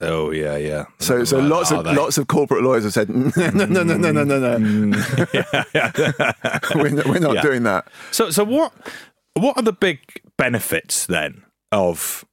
Oh 0.00 0.30
yeah, 0.30 0.56
yeah. 0.56 0.86
So 0.98 1.24
so 1.24 1.38
like, 1.38 1.50
lots 1.50 1.72
of 1.72 1.84
they? 1.84 1.94
lots 1.94 2.16
of 2.16 2.26
corporate 2.26 2.62
lawyers 2.62 2.84
have 2.84 2.92
said 2.94 3.08
no 3.10 3.30
no 3.50 3.64
no 3.66 3.82
no 3.82 3.96
no 3.96 4.24
no 4.24 4.24
no. 4.24 4.58
Mm. 4.58 5.34
yeah, 5.74 6.62
we're 6.74 6.88
not, 6.88 7.06
we're 7.06 7.18
not 7.18 7.34
yeah. 7.36 7.42
doing 7.42 7.64
that. 7.64 7.86
So 8.10 8.30
so 8.30 8.44
what 8.44 8.72
what 9.34 9.56
are 9.56 9.62
the 9.62 9.72
big 9.72 10.00
benefits 10.38 11.06
then 11.06 11.42
of 11.70 12.24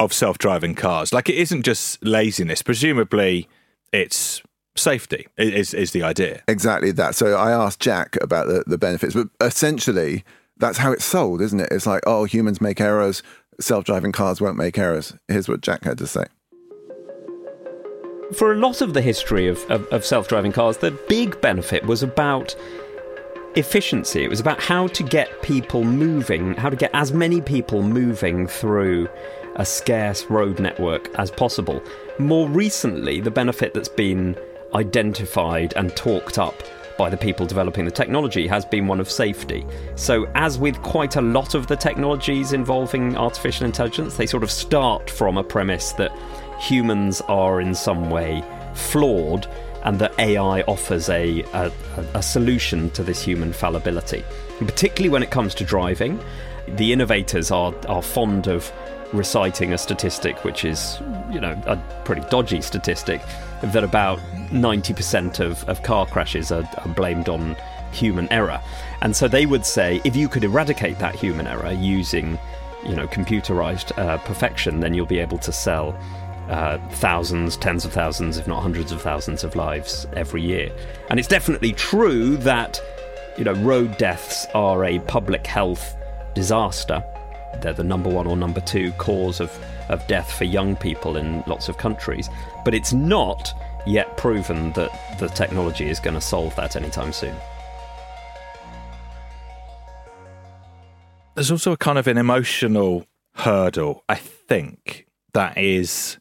of 0.00 0.12
self 0.12 0.38
driving 0.38 0.74
cars? 0.74 1.12
Like 1.12 1.28
it 1.28 1.36
isn't 1.36 1.62
just 1.62 2.04
laziness. 2.04 2.62
Presumably, 2.62 3.48
it's 3.92 4.42
safety 4.74 5.28
is 5.36 5.74
is 5.74 5.92
the 5.92 6.02
idea. 6.02 6.42
Exactly 6.48 6.90
that. 6.92 7.14
So 7.14 7.36
I 7.36 7.52
asked 7.52 7.78
Jack 7.78 8.16
about 8.20 8.48
the 8.48 8.64
the 8.66 8.78
benefits, 8.78 9.14
but 9.14 9.28
essentially 9.40 10.24
that's 10.62 10.78
how 10.78 10.92
it's 10.92 11.04
sold, 11.04 11.40
isn't 11.40 11.58
it? 11.58 11.68
It's 11.72 11.86
like, 11.86 12.04
oh, 12.06 12.22
humans 12.22 12.60
make 12.60 12.80
errors, 12.80 13.22
self 13.60 13.84
driving 13.84 14.12
cars 14.12 14.40
won't 14.40 14.56
make 14.56 14.78
errors. 14.78 15.12
Here's 15.26 15.48
what 15.48 15.60
Jack 15.60 15.82
had 15.82 15.98
to 15.98 16.06
say. 16.06 16.24
For 18.32 18.52
a 18.52 18.56
lot 18.56 18.80
of 18.80 18.94
the 18.94 19.02
history 19.02 19.48
of, 19.48 19.58
of, 19.68 19.84
of 19.88 20.04
self 20.04 20.28
driving 20.28 20.52
cars, 20.52 20.78
the 20.78 20.92
big 21.08 21.38
benefit 21.40 21.84
was 21.84 22.04
about 22.04 22.54
efficiency. 23.56 24.22
It 24.22 24.30
was 24.30 24.38
about 24.38 24.62
how 24.62 24.86
to 24.86 25.02
get 25.02 25.42
people 25.42 25.82
moving, 25.82 26.54
how 26.54 26.70
to 26.70 26.76
get 26.76 26.92
as 26.94 27.12
many 27.12 27.40
people 27.40 27.82
moving 27.82 28.46
through 28.46 29.08
a 29.56 29.66
scarce 29.66 30.26
road 30.30 30.60
network 30.60 31.12
as 31.18 31.30
possible. 31.32 31.82
More 32.20 32.48
recently, 32.48 33.20
the 33.20 33.32
benefit 33.32 33.74
that's 33.74 33.88
been 33.88 34.36
identified 34.74 35.74
and 35.76 35.94
talked 35.96 36.38
up 36.38 36.62
by 36.96 37.10
the 37.10 37.16
people 37.16 37.46
developing 37.46 37.84
the 37.84 37.90
technology 37.90 38.46
has 38.46 38.64
been 38.64 38.86
one 38.86 39.00
of 39.00 39.10
safety. 39.10 39.66
So, 39.96 40.26
as 40.34 40.58
with 40.58 40.80
quite 40.82 41.16
a 41.16 41.22
lot 41.22 41.54
of 41.54 41.66
the 41.66 41.76
technologies 41.76 42.52
involving 42.52 43.16
artificial 43.16 43.66
intelligence, 43.66 44.16
they 44.16 44.26
sort 44.26 44.42
of 44.42 44.50
start 44.50 45.10
from 45.10 45.36
a 45.36 45.44
premise 45.44 45.92
that 45.92 46.12
humans 46.60 47.20
are 47.22 47.60
in 47.60 47.74
some 47.74 48.10
way 48.10 48.44
flawed 48.74 49.46
and 49.84 49.98
that 49.98 50.16
AI 50.18 50.62
offers 50.62 51.08
a, 51.08 51.42
a, 51.52 51.72
a 52.14 52.22
solution 52.22 52.90
to 52.90 53.02
this 53.02 53.22
human 53.22 53.52
fallibility. 53.52 54.24
And 54.60 54.68
particularly 54.68 55.10
when 55.10 55.22
it 55.22 55.30
comes 55.30 55.54
to 55.56 55.64
driving, 55.64 56.22
the 56.68 56.92
innovators 56.92 57.50
are, 57.50 57.74
are 57.88 58.02
fond 58.02 58.46
of 58.46 58.72
reciting 59.12 59.72
a 59.72 59.78
statistic 59.78 60.42
which 60.44 60.64
is, 60.64 60.98
you 61.30 61.40
know, 61.40 61.60
a 61.66 61.76
pretty 62.04 62.22
dodgy 62.30 62.60
statistic 62.60 63.20
that 63.62 63.84
about 63.84 64.18
90% 64.50 65.40
of, 65.40 65.68
of 65.68 65.82
car 65.82 66.06
crashes 66.06 66.50
are, 66.52 66.68
are 66.78 66.88
blamed 66.94 67.28
on 67.28 67.56
human 67.92 68.30
error. 68.32 68.60
And 69.02 69.14
so 69.14 69.28
they 69.28 69.46
would 69.46 69.64
say 69.64 70.00
if 70.04 70.16
you 70.16 70.28
could 70.28 70.44
eradicate 70.44 70.98
that 70.98 71.14
human 71.14 71.46
error 71.46 71.72
using, 71.72 72.38
you 72.84 72.94
know, 72.94 73.06
computerized 73.06 73.96
uh, 73.98 74.18
perfection, 74.18 74.80
then 74.80 74.94
you'll 74.94 75.06
be 75.06 75.18
able 75.18 75.38
to 75.38 75.52
sell 75.52 75.98
uh, 76.48 76.78
thousands, 76.92 77.56
tens 77.56 77.84
of 77.84 77.92
thousands, 77.92 78.38
if 78.38 78.46
not 78.46 78.62
hundreds 78.62 78.92
of 78.92 79.00
thousands 79.00 79.44
of 79.44 79.54
lives 79.54 80.06
every 80.14 80.42
year. 80.42 80.70
And 81.08 81.18
it's 81.18 81.28
definitely 81.28 81.72
true 81.72 82.36
that, 82.38 82.80
you 83.38 83.44
know, 83.44 83.54
road 83.54 83.96
deaths 83.98 84.46
are 84.54 84.84
a 84.84 84.98
public 85.00 85.46
health 85.46 85.96
disaster. 86.34 87.02
They're 87.60 87.72
the 87.72 87.84
number 87.84 88.08
one 88.08 88.26
or 88.26 88.36
number 88.36 88.60
two 88.60 88.92
cause 88.92 89.40
of, 89.40 89.56
of 89.88 90.06
death 90.06 90.32
for 90.32 90.44
young 90.44 90.76
people 90.76 91.16
in 91.16 91.42
lots 91.46 91.68
of 91.68 91.78
countries. 91.78 92.28
But 92.64 92.74
it's 92.74 92.92
not 92.92 93.52
yet 93.86 94.16
proven 94.16 94.72
that 94.72 95.18
the 95.18 95.28
technology 95.28 95.88
is 95.88 96.00
going 96.00 96.14
to 96.14 96.20
solve 96.20 96.54
that 96.56 96.76
anytime 96.76 97.12
soon. 97.12 97.36
There's 101.34 101.50
also 101.50 101.72
a 101.72 101.76
kind 101.76 101.98
of 101.98 102.06
an 102.06 102.18
emotional 102.18 103.06
hurdle, 103.36 104.04
I 104.08 104.16
think, 104.16 105.06
that 105.32 105.56
is 105.56 106.18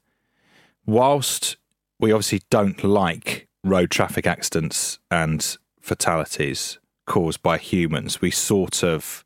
whilst 0.85 1.57
we 1.99 2.11
obviously 2.11 2.41
don't 2.49 2.83
like 2.83 3.47
road 3.63 3.91
traffic 3.91 4.25
accidents 4.25 4.99
and 5.09 5.57
fatalities 5.79 6.79
caused 7.05 7.43
by 7.43 7.57
humans, 7.57 8.21
we 8.21 8.31
sort 8.31 8.83
of 8.83 9.25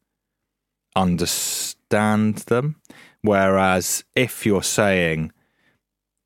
understand 0.96 1.76
them. 1.89 2.76
Whereas 3.21 4.04
if 4.15 4.45
you're 4.45 4.63
saying 4.63 5.32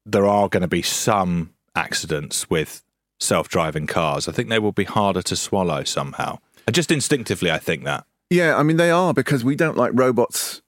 there 0.05 0.25
are 0.25 0.49
going 0.49 0.61
to 0.61 0.67
be 0.67 0.81
some 0.81 1.53
accidents 1.75 2.49
with 2.49 2.83
self 3.19 3.47
driving 3.47 3.87
cars, 3.87 4.27
I 4.27 4.31
think 4.31 4.49
they 4.49 4.59
will 4.59 4.71
be 4.71 4.83
harder 4.85 5.21
to 5.23 5.35
swallow 5.35 5.83
somehow. 5.83 6.39
Just 6.71 6.91
instinctively, 6.91 7.51
I 7.51 7.57
think 7.57 7.83
that. 7.85 8.05
Yeah, 8.29 8.55
I 8.57 8.63
mean 8.63 8.77
they 8.77 8.91
are 8.91 9.13
because 9.13 9.43
we 9.43 9.55
don't 9.55 9.77
like 9.77 9.91
robots, 9.93 10.61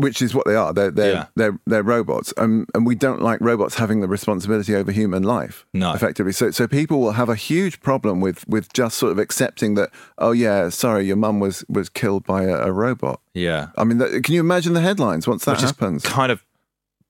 which 0.00 0.20
is 0.22 0.34
what 0.34 0.46
they 0.46 0.54
are. 0.54 0.72
They're 0.72 0.90
they're 0.90 1.12
Yeah. 1.12 1.26
they're, 1.36 1.58
they're 1.66 1.82
robots, 1.82 2.32
um, 2.36 2.66
and 2.74 2.86
we 2.86 2.94
don't 2.94 3.22
like 3.22 3.40
robots 3.40 3.74
having 3.76 4.00
the 4.00 4.08
responsibility 4.08 4.74
over 4.74 4.92
human 4.92 5.22
life. 5.22 5.64
No. 5.72 5.92
effectively. 5.94 6.32
So 6.32 6.50
so 6.50 6.66
people 6.68 7.00
will 7.00 7.12
have 7.12 7.28
a 7.28 7.36
huge 7.36 7.80
problem 7.80 8.20
with 8.20 8.46
with 8.48 8.72
just 8.72 8.98
sort 8.98 9.12
of 9.12 9.18
accepting 9.18 9.74
that. 9.74 9.90
Oh 10.18 10.32
yeah, 10.32 10.68
sorry, 10.68 11.06
your 11.06 11.16
mum 11.16 11.40
was 11.40 11.64
was 11.68 11.88
killed 11.88 12.24
by 12.24 12.44
a, 12.44 12.66
a 12.66 12.72
robot. 12.72 13.20
Yeah. 13.34 13.68
I 13.76 13.84
mean, 13.84 13.98
that, 13.98 14.22
can 14.24 14.34
you 14.34 14.40
imagine 14.40 14.74
the 14.74 14.80
headlines 14.80 15.26
once 15.26 15.44
that 15.44 15.52
Which 15.52 15.62
happens? 15.62 16.02
kind 16.04 16.30
of 16.30 16.44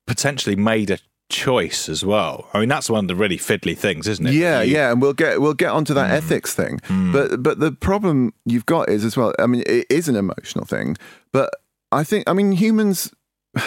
potentially 0.06 0.56
made 0.56 0.90
a 0.90 0.98
choice 1.30 1.88
as 1.88 2.04
well. 2.04 2.48
I 2.52 2.60
mean, 2.60 2.68
that's 2.68 2.90
one 2.90 3.04
of 3.04 3.08
the 3.08 3.16
really 3.16 3.38
fiddly 3.38 3.76
things, 3.76 4.06
isn't 4.06 4.26
it? 4.26 4.34
Yeah, 4.34 4.60
You- 4.62 4.74
yeah, 4.74 4.92
and 4.92 5.00
we'll 5.00 5.14
get 5.14 5.40
we'll 5.40 5.54
get 5.54 5.70
onto 5.70 5.94
that 5.94 6.10
ethics 6.10 6.54
thing. 6.54 6.80
But 7.12 7.42
but 7.42 7.58
the 7.60 7.72
problem 7.72 8.34
you've 8.44 8.66
got 8.66 8.88
is 8.88 9.04
as 9.04 9.16
well. 9.16 9.32
I 9.38 9.46
mean, 9.46 9.62
it 9.66 9.86
is 9.90 10.08
an 10.08 10.16
emotional 10.16 10.64
thing, 10.66 10.96
but 11.32 11.50
I 11.94 12.04
think 12.04 12.28
I 12.28 12.32
mean 12.32 12.52
humans. 12.52 13.12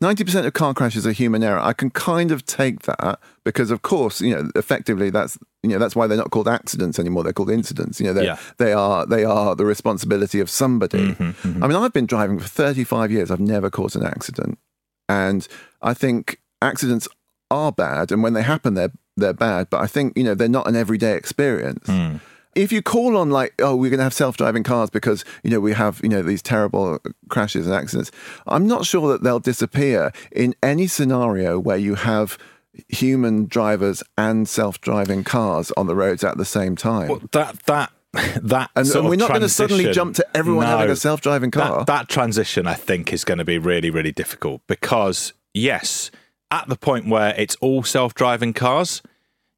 Ninety 0.00 0.24
percent 0.24 0.46
of 0.46 0.52
car 0.52 0.74
crashes 0.74 1.06
are 1.06 1.12
human 1.12 1.44
error. 1.44 1.60
I 1.60 1.72
can 1.72 1.88
kind 1.88 2.32
of 2.32 2.44
take 2.44 2.82
that 2.82 3.20
because, 3.44 3.70
of 3.70 3.82
course, 3.82 4.20
you 4.20 4.34
know, 4.34 4.50
effectively 4.56 5.10
that's 5.10 5.38
you 5.62 5.70
know 5.70 5.78
that's 5.78 5.94
why 5.94 6.08
they're 6.08 6.18
not 6.18 6.32
called 6.32 6.48
accidents 6.48 6.98
anymore. 6.98 7.22
They're 7.22 7.32
called 7.32 7.50
incidents. 7.50 8.00
You 8.00 8.06
know, 8.06 8.12
they 8.14 8.24
Yeah. 8.24 8.36
they 8.58 8.72
are 8.72 9.06
they 9.06 9.24
are 9.24 9.54
the 9.54 9.64
responsibility 9.64 10.40
of 10.40 10.50
somebody. 10.50 11.10
Mm-hmm, 11.12 11.22
mm-hmm. 11.48 11.62
I 11.62 11.68
mean, 11.68 11.76
I've 11.76 11.92
been 11.92 12.06
driving 12.06 12.40
for 12.40 12.48
thirty-five 12.48 13.12
years. 13.12 13.30
I've 13.30 13.38
never 13.38 13.70
caused 13.70 13.94
an 13.94 14.02
accident, 14.04 14.58
and 15.08 15.46
I 15.80 15.94
think 15.94 16.40
accidents 16.60 17.06
are 17.52 17.70
bad, 17.70 18.10
and 18.10 18.24
when 18.24 18.32
they 18.32 18.42
happen, 18.42 18.74
they're 18.74 18.92
they're 19.16 19.32
bad. 19.32 19.70
But 19.70 19.82
I 19.82 19.86
think 19.86 20.16
you 20.16 20.24
know 20.24 20.34
they're 20.34 20.48
not 20.48 20.66
an 20.66 20.74
everyday 20.74 21.14
experience. 21.14 21.86
Mm. 21.86 22.20
If 22.54 22.70
you 22.70 22.82
call 22.82 23.16
on 23.16 23.30
like, 23.30 23.54
oh, 23.60 23.74
we're 23.74 23.90
going 23.90 23.98
to 23.98 24.04
have 24.04 24.14
self-driving 24.14 24.62
cars 24.62 24.90
because 24.90 25.24
you 25.42 25.50
know 25.50 25.60
we 25.60 25.72
have 25.72 26.00
you 26.02 26.08
know 26.08 26.22
these 26.22 26.42
terrible 26.42 27.00
crashes 27.28 27.66
and 27.66 27.74
accidents, 27.74 28.10
I'm 28.46 28.66
not 28.66 28.84
sure 28.84 29.10
that 29.12 29.22
they'll 29.22 29.40
disappear 29.40 30.12
in 30.30 30.54
any 30.62 30.86
scenario 30.86 31.58
where 31.58 31.78
you 31.78 31.94
have 31.94 32.38
human 32.88 33.46
drivers 33.46 34.02
and 34.16 34.48
self-driving 34.48 35.24
cars 35.24 35.72
on 35.76 35.86
the 35.86 35.94
roads 35.94 36.24
at 36.24 36.38
the 36.38 36.44
same 36.44 36.76
time. 36.76 37.08
Well, 37.08 37.22
that 37.32 37.58
that 37.64 37.92
that 38.42 38.70
and, 38.76 38.86
and 38.86 39.08
we're 39.08 39.16
not 39.16 39.30
going 39.30 39.40
to 39.40 39.48
suddenly 39.48 39.90
jump 39.90 40.16
to 40.16 40.26
everyone 40.36 40.66
having 40.66 40.90
a 40.90 40.96
self-driving 40.96 41.50
car. 41.50 41.78
That, 41.78 41.86
that 41.86 42.08
transition, 42.08 42.66
I 42.66 42.74
think, 42.74 43.12
is 43.12 43.24
going 43.24 43.38
to 43.38 43.44
be 43.44 43.58
really, 43.58 43.90
really 43.90 44.12
difficult 44.12 44.60
because, 44.66 45.32
yes, 45.54 46.10
at 46.50 46.68
the 46.68 46.76
point 46.76 47.08
where 47.08 47.34
it's 47.38 47.56
all 47.56 47.82
self 47.82 48.14
driving 48.14 48.52
cars, 48.52 49.02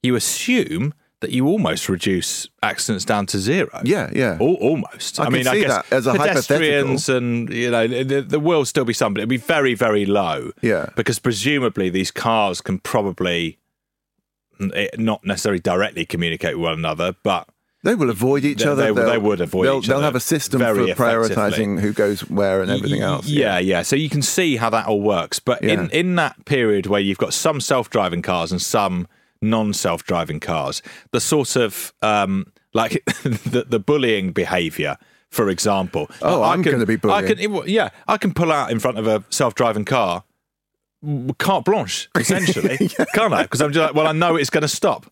you 0.02 0.14
assume 0.14 0.94
that 1.24 1.32
you 1.32 1.46
almost 1.48 1.88
reduce 1.88 2.48
accidents 2.62 3.04
down 3.04 3.26
to 3.26 3.38
zero. 3.38 3.80
yeah, 3.84 4.10
yeah. 4.14 4.38
Al- 4.40 4.54
almost. 4.68 5.18
I 5.18 5.24
I, 5.24 5.28
mean, 5.30 5.46
I 5.48 5.58
guess 5.58 5.82
as 5.90 6.06
a 6.06 6.12
pedestrians 6.14 7.08
and 7.08 7.50
you 7.52 7.70
know 7.70 7.86
there, 7.88 8.22
there 8.22 8.38
will 8.40 8.64
still 8.64 8.84
be 8.84 8.92
some, 8.92 9.14
but 9.14 9.20
it'll 9.22 9.28
be 9.30 9.36
very, 9.36 9.74
very 9.74 10.06
low. 10.06 10.52
Yeah. 10.62 10.90
because 10.96 11.18
presumably 11.18 11.90
these 11.90 12.10
cars 12.10 12.60
can 12.60 12.78
probably 12.78 13.58
eh, 14.74 14.88
not 14.96 15.24
necessarily 15.24 15.60
directly 15.60 16.04
communicate 16.06 16.56
with 16.56 16.64
one 16.64 16.74
another, 16.74 17.16
but 17.22 17.48
They 17.82 17.94
will 17.94 18.08
avoid 18.08 18.44
each 18.46 18.62
They- 18.62 18.68
other. 18.70 18.82
they- 18.86 18.92
They'll- 18.92 19.10
they 19.10 19.18
would 19.18 19.40
avoid 19.42 19.66
they'll, 19.66 19.78
each 19.78 19.88
They'll 19.88 19.96
other 19.98 20.06
have 20.06 20.14
a 20.14 20.20
system 20.20 20.60
for 20.60 20.74
prioritizing 20.94 21.80
who 21.80 21.92
goes 21.92 22.20
where 22.30 22.62
and 22.62 22.70
everything 22.70 23.02
else. 23.02 23.26
Yeah, 23.26 23.58
yeah. 23.58 23.82
So 23.82 23.94
you 23.94 24.08
can 24.08 24.22
see 24.22 24.56
how 24.56 24.70
that 24.70 24.86
all 24.86 25.02
works. 25.02 25.38
But 25.38 25.62
in, 25.62 25.90
in 25.90 26.14
that 26.16 26.46
period 26.46 26.86
where 26.86 27.00
you've 27.00 27.18
got 27.18 27.34
some 27.34 27.60
self 27.60 27.90
driving 27.90 28.22
cars 28.22 28.52
and 28.52 28.62
some 28.62 29.06
non 29.50 29.72
self 29.72 30.04
driving 30.04 30.40
cars, 30.40 30.82
the 31.12 31.20
sort 31.20 31.56
of 31.56 31.92
um, 32.02 32.46
like 32.72 33.04
the, 33.22 33.64
the 33.68 33.78
bullying 33.78 34.32
behaviour, 34.32 34.96
for 35.30 35.48
example. 35.48 36.10
Oh, 36.22 36.42
I'm 36.42 36.62
gonna 36.62 36.86
be 36.86 36.98
I 37.04 37.22
can, 37.22 37.38
yeah, 37.66 37.90
I 38.08 38.16
can 38.16 38.34
pull 38.34 38.52
out 38.52 38.70
in 38.70 38.80
front 38.80 38.98
of 38.98 39.06
a 39.06 39.24
self 39.30 39.54
driving 39.54 39.84
car, 39.84 40.24
carte 41.38 41.64
blanche, 41.64 42.08
essentially, 42.16 42.76
can't 43.14 43.32
I? 43.32 43.42
Because 43.42 43.60
I'm 43.60 43.72
just 43.72 43.86
like, 43.86 43.94
well, 43.94 44.06
I 44.06 44.12
know 44.12 44.36
it's 44.36 44.50
going 44.50 44.62
to 44.62 44.68
stop. 44.68 45.06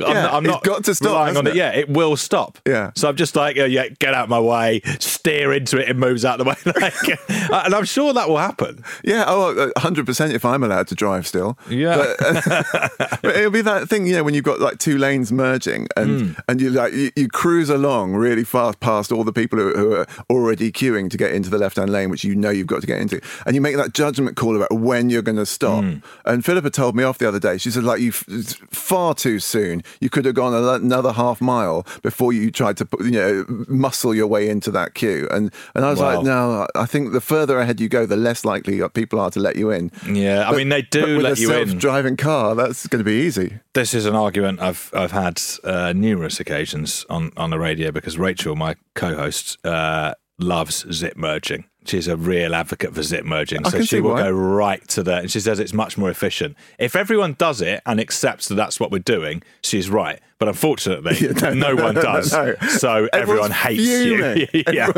I'm, 0.00 0.06
Yeah, 0.14 0.22
not- 0.22 0.34
I'm 0.34 0.42
not 0.44 0.64
got 0.64 0.84
to 0.84 0.94
stop, 0.94 1.08
relying 1.10 1.36
on 1.36 1.46
it. 1.46 1.50
it? 1.50 1.56
Yeah, 1.56 1.70
it 1.70 1.88
will 1.88 2.16
stop. 2.16 2.58
Yeah. 2.66 2.90
So 2.94 3.08
I'm 3.08 3.16
just 3.16 3.36
like, 3.36 3.56
oh, 3.58 3.64
yeah, 3.64 3.88
get 3.98 4.14
out 4.14 4.24
of 4.24 4.30
my 4.30 4.40
way, 4.40 4.80
steer 4.98 5.52
into 5.52 5.78
it, 5.78 5.88
it 5.88 5.96
moves 5.96 6.24
out 6.24 6.40
of 6.40 6.44
the 6.46 6.50
way. 6.50 6.56
Like, 7.48 7.64
and 7.66 7.74
I'm 7.74 7.84
sure 7.84 8.12
that 8.12 8.28
will 8.28 8.36
happen. 8.38 8.84
Yeah, 9.02 9.24
oh, 9.26 9.72
hundred 9.78 10.06
percent. 10.06 10.32
If 10.32 10.44
I'm 10.44 10.62
allowed 10.62 10.86
to 10.88 10.94
drive 10.94 11.26
still, 11.26 11.58
Yeah. 11.68 12.14
But, 12.18 12.66
but 13.22 13.36
it'll 13.36 13.50
be 13.50 13.62
that 13.62 13.88
thing, 13.88 14.06
you 14.06 14.14
know, 14.16 14.24
when 14.24 14.34
you've 14.34 14.44
got 14.44 14.60
like 14.60 14.78
two 14.78 14.98
lanes 14.98 15.32
merging, 15.32 15.88
and 15.96 16.08
Hmm. 16.08 16.32
and 16.48 16.60
you 16.60 16.70
like 16.70 16.92
you, 16.92 17.10
you 17.16 17.28
cruise 17.28 17.70
along 17.70 18.14
really 18.14 18.44
fast 18.44 18.80
past 18.80 19.12
all 19.12 19.24
the 19.24 19.32
people 19.32 19.58
who, 19.58 19.72
who 19.76 19.92
are 19.94 20.06
already 20.30 20.70
queuing 20.72 21.10
to 21.10 21.16
get 21.16 21.32
into 21.32 21.50
the 21.50 21.58
left-hand 21.58 21.90
lane, 21.90 22.10
which 22.10 22.24
you 22.24 22.34
know 22.34 22.50
you've 22.50 22.66
got 22.66 22.80
to 22.80 22.86
get 22.86 22.98
into, 23.00 23.20
and 23.46 23.54
you 23.54 23.60
make 23.60 23.76
that 23.76 23.92
judgment 23.94 24.36
call 24.36 24.56
about 24.56 24.72
when 24.72 25.10
you're 25.10 25.22
going 25.22 25.36
to 25.36 25.46
stop. 25.46 25.84
Hmm. 25.84 25.96
And 26.24 26.44
Philippa 26.44 26.70
told 26.70 26.96
me 26.96 27.02
off 27.04 27.18
the 27.18 27.28
other 27.28 27.40
day. 27.40 27.58
She 27.58 27.70
said, 27.70 27.84
like, 27.84 28.00
you 28.00 28.10
f- 28.10 28.24
far 28.70 29.14
too 29.14 29.38
soon. 29.38 29.67
You 30.00 30.10
could 30.10 30.24
have 30.24 30.34
gone 30.34 30.54
another 30.54 31.12
half 31.12 31.40
mile 31.40 31.86
before 32.02 32.32
you 32.32 32.50
tried 32.50 32.76
to, 32.78 32.84
put, 32.86 33.04
you 33.04 33.10
know, 33.12 33.44
muscle 33.68 34.14
your 34.14 34.26
way 34.26 34.48
into 34.48 34.70
that 34.72 34.94
queue. 34.94 35.28
And 35.30 35.52
and 35.74 35.84
I 35.84 35.90
was 35.90 36.00
Wow. 36.00 36.16
like, 36.16 36.24
no, 36.24 36.66
I 36.74 36.86
think 36.86 37.12
the 37.12 37.20
further 37.20 37.58
ahead 37.58 37.80
you 37.80 37.88
go, 37.88 38.06
the 38.06 38.16
less 38.16 38.44
likely 38.44 38.80
people 38.94 39.20
are 39.20 39.30
to 39.30 39.40
let 39.40 39.56
you 39.56 39.70
in. 39.70 39.90
Yeah, 40.06 40.48
I 40.48 40.56
mean 40.56 40.68
they 40.68 40.82
do 40.82 41.16
with 41.16 41.24
let 41.24 41.38
you 41.38 41.52
in. 41.52 41.68
self-driving 41.68 42.16
car, 42.16 42.54
that's 42.54 42.86
going 42.86 43.00
to 43.04 43.04
be 43.04 43.20
easy. 43.26 43.58
This 43.74 43.94
is 43.94 44.06
an 44.06 44.14
argument 44.14 44.60
I've 44.60 44.90
I've 44.94 45.12
had 45.12 45.40
uh, 45.64 45.92
numerous 45.94 46.40
occasions 46.40 47.04
on 47.10 47.30
on 47.36 47.50
the 47.50 47.58
radio 47.58 47.90
because 47.92 48.18
Rachel, 48.18 48.56
my 48.56 48.74
co-host, 48.94 49.58
uh, 49.64 50.14
loves 50.38 50.86
zip 50.92 51.16
merging. 51.16 51.64
She's 51.84 52.06
a 52.06 52.16
real 52.16 52.54
advocate 52.54 52.94
for 52.94 53.02
zip 53.02 53.24
merging, 53.24 53.64
I 53.66 53.70
so 53.70 53.82
she 53.82 54.00
will 54.00 54.10
why. 54.12 54.24
go 54.24 54.30
right 54.30 54.86
to 54.88 55.02
that. 55.04 55.22
And 55.22 55.30
she 55.30 55.40
says 55.40 55.58
it's 55.58 55.72
much 55.72 55.96
more 55.96 56.10
efficient 56.10 56.54
if 56.78 56.94
everyone 56.94 57.32
does 57.38 57.62
it 57.62 57.80
and 57.86 57.98
accepts 57.98 58.48
that 58.48 58.56
that's 58.56 58.78
what 58.78 58.90
we're 58.90 58.98
doing. 58.98 59.42
She's 59.62 59.88
right, 59.88 60.20
but 60.38 60.48
unfortunately, 60.48 61.28
no, 61.54 61.74
one 61.76 61.94
does. 61.94 62.32
no. 62.32 62.54
So 62.68 63.08
everyone 63.12 63.52
hates 63.52 63.82
fuming. 63.82 64.46
you. 64.52 64.62
yeah. 64.70 64.90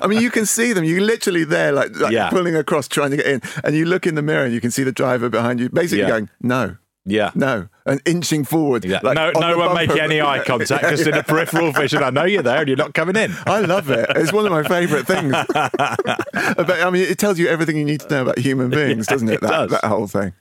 I 0.00 0.06
mean, 0.06 0.20
you 0.22 0.30
can 0.30 0.46
see 0.46 0.72
them. 0.72 0.84
You're 0.84 1.00
literally 1.00 1.42
there, 1.44 1.72
like, 1.72 1.96
like 1.96 2.12
Yeah. 2.12 2.30
pulling 2.30 2.54
across, 2.54 2.86
trying 2.86 3.10
to 3.10 3.16
get 3.16 3.26
in, 3.26 3.40
and 3.64 3.74
you 3.74 3.84
look 3.84 4.06
in 4.06 4.14
the 4.14 4.22
mirror 4.22 4.44
and 4.44 4.54
you 4.54 4.60
can 4.60 4.70
see 4.70 4.84
the 4.84 4.92
driver 4.92 5.28
behind 5.28 5.58
you, 5.58 5.68
basically 5.68 6.02
Yeah. 6.02 6.08
going, 6.10 6.30
"No, 6.40 6.76
yeah. 7.06 7.30
no," 7.34 7.68
and 7.84 8.02
inching 8.04 8.44
forward. 8.44 8.84
Yeah. 8.84 9.00
like, 9.02 9.14
no, 9.14 9.28
on 9.28 9.40
no 9.40 9.58
one 9.58 9.74
making 9.74 10.00
any 10.00 10.20
eye 10.20 10.38
contact 10.46 10.82
because 10.82 11.06
in 11.06 11.14
a 11.14 11.22
peripheral 11.22 11.72
vision, 11.72 12.02
I 12.02 12.10
know 12.10 12.24
you're 12.24 12.42
there 12.42 12.58
and 12.58 12.68
you're 12.68 12.76
not 12.76 12.94
coming 12.94 13.16
in. 13.16 13.34
I 13.46 13.60
love 13.60 13.90
it. 13.90 14.10
It's 14.16 14.32
one 14.32 14.44
of 14.44 14.52
my 14.52 14.62
favourite 14.62 15.06
things. 15.06 15.32
but 15.52 16.70
I 16.70 16.90
mean, 16.90 17.02
it 17.02 17.18
tells 17.18 17.38
you 17.38 17.48
everything 17.48 17.76
you 17.76 17.84
need 17.84 18.00
to 18.00 18.08
know 18.08 18.22
about 18.22 18.38
human 18.38 18.70
beings, 18.70 19.06
doesn't 19.06 19.28
it? 19.28 19.34
it 19.34 19.40
that, 19.42 19.50
does. 19.50 19.70
that 19.70 19.84
whole 19.84 20.06
thing. 20.06 20.32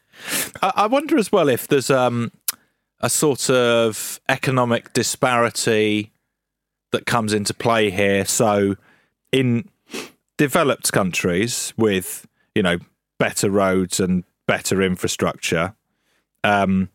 I, 0.61 0.71
I 0.75 0.87
wonder 0.87 1.17
as 1.17 1.31
well 1.31 1.49
if 1.49 1.67
there's 1.67 1.89
um, 1.89 2.31
a 2.99 3.09
sort 3.09 3.49
of 3.49 4.19
economic 4.27 4.93
disparity 4.93 6.11
that 6.91 7.05
comes 7.05 7.33
into 7.33 7.53
play 7.53 7.89
here. 7.89 8.25
So, 8.25 8.75
in 9.31 9.69
developed 10.37 10.91
countries 10.91 11.73
with 11.77 12.27
you 12.53 12.63
know 12.63 12.77
better 13.19 13.49
roads 13.49 13.99
and 13.99 14.23
better 14.47 14.81
infrastructure, 14.81 15.75
um, 16.45 16.89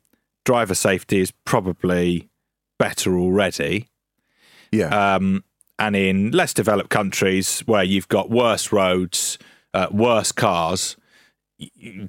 driver 0.44 0.74
safety 0.74 1.20
is 1.20 1.32
probably 1.44 2.28
better 2.78 3.18
already. 3.18 3.88
Yeah. 4.72 5.14
Um, 5.14 5.44
and 5.78 5.96
in 5.96 6.30
less 6.30 6.54
developed 6.54 6.90
countries 6.90 7.60
where 7.60 7.82
you've 7.84 8.08
got 8.08 8.30
worse 8.30 8.70
roads, 8.72 9.38
uh, 9.74 9.88
worse 9.90 10.30
cars, 10.32 10.96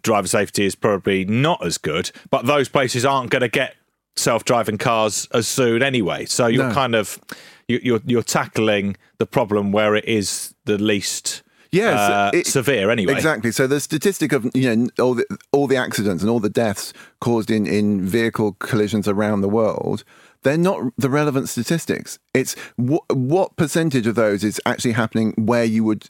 driver 0.01 0.27
safety 0.27 0.65
is 0.65 0.75
probably 0.75 1.25
not 1.25 1.65
as 1.65 1.77
good. 1.77 2.12
But 2.30 2.45
those 2.45 2.69
places 2.69 3.06
aren't 3.06 3.30
going 3.32 3.41
to 3.41 3.47
get 3.49 3.75
self-driving 4.15 4.77
cars 4.77 5.27
as 5.34 5.47
soon 5.47 5.82
anyway. 5.82 6.25
So 6.25 6.47
you're 6.47 6.67
No. 6.67 6.73
kind 6.73 6.95
of 6.95 7.19
you- 7.67 7.80
you're 7.82 8.01
you're 8.06 8.23
tackling 8.23 8.97
the 9.19 9.25
problem 9.25 9.71
where 9.71 9.95
it 9.95 10.06
is 10.06 10.54
the 10.65 10.77
least 10.77 11.41
Yes, 11.71 11.97
uh, 11.99 12.31
it- 12.34 12.47
severe 12.47 12.89
anyway. 12.89 13.13
Exactly. 13.13 13.51
So 13.51 13.65
the 13.67 13.79
statistic 13.79 14.31
of 14.34 14.49
you 14.53 14.75
know 14.75 14.89
all 14.99 15.13
the 15.13 15.25
all 15.51 15.67
the 15.67 15.77
accidents 15.77 16.21
and 16.23 16.29
all 16.29 16.39
the 16.39 16.49
deaths 16.49 16.93
caused 17.19 17.49
in 17.49 17.65
in 17.65 18.01
vehicle 18.05 18.53
collisions 18.60 19.07
around 19.07 19.41
the 19.41 19.49
world, 19.49 20.03
they're 20.43 20.57
not 20.57 20.81
the 20.97 21.10
relevant 21.10 21.47
statistics. 21.49 22.19
It's 22.34 22.55
what 22.75 23.03
what 23.15 23.55
percentage 23.55 24.05
of 24.07 24.15
those 24.15 24.43
is 24.43 24.60
actually 24.65 24.93
happening 24.93 25.34
where 25.38 25.63
you 25.63 25.84
would 25.84 26.10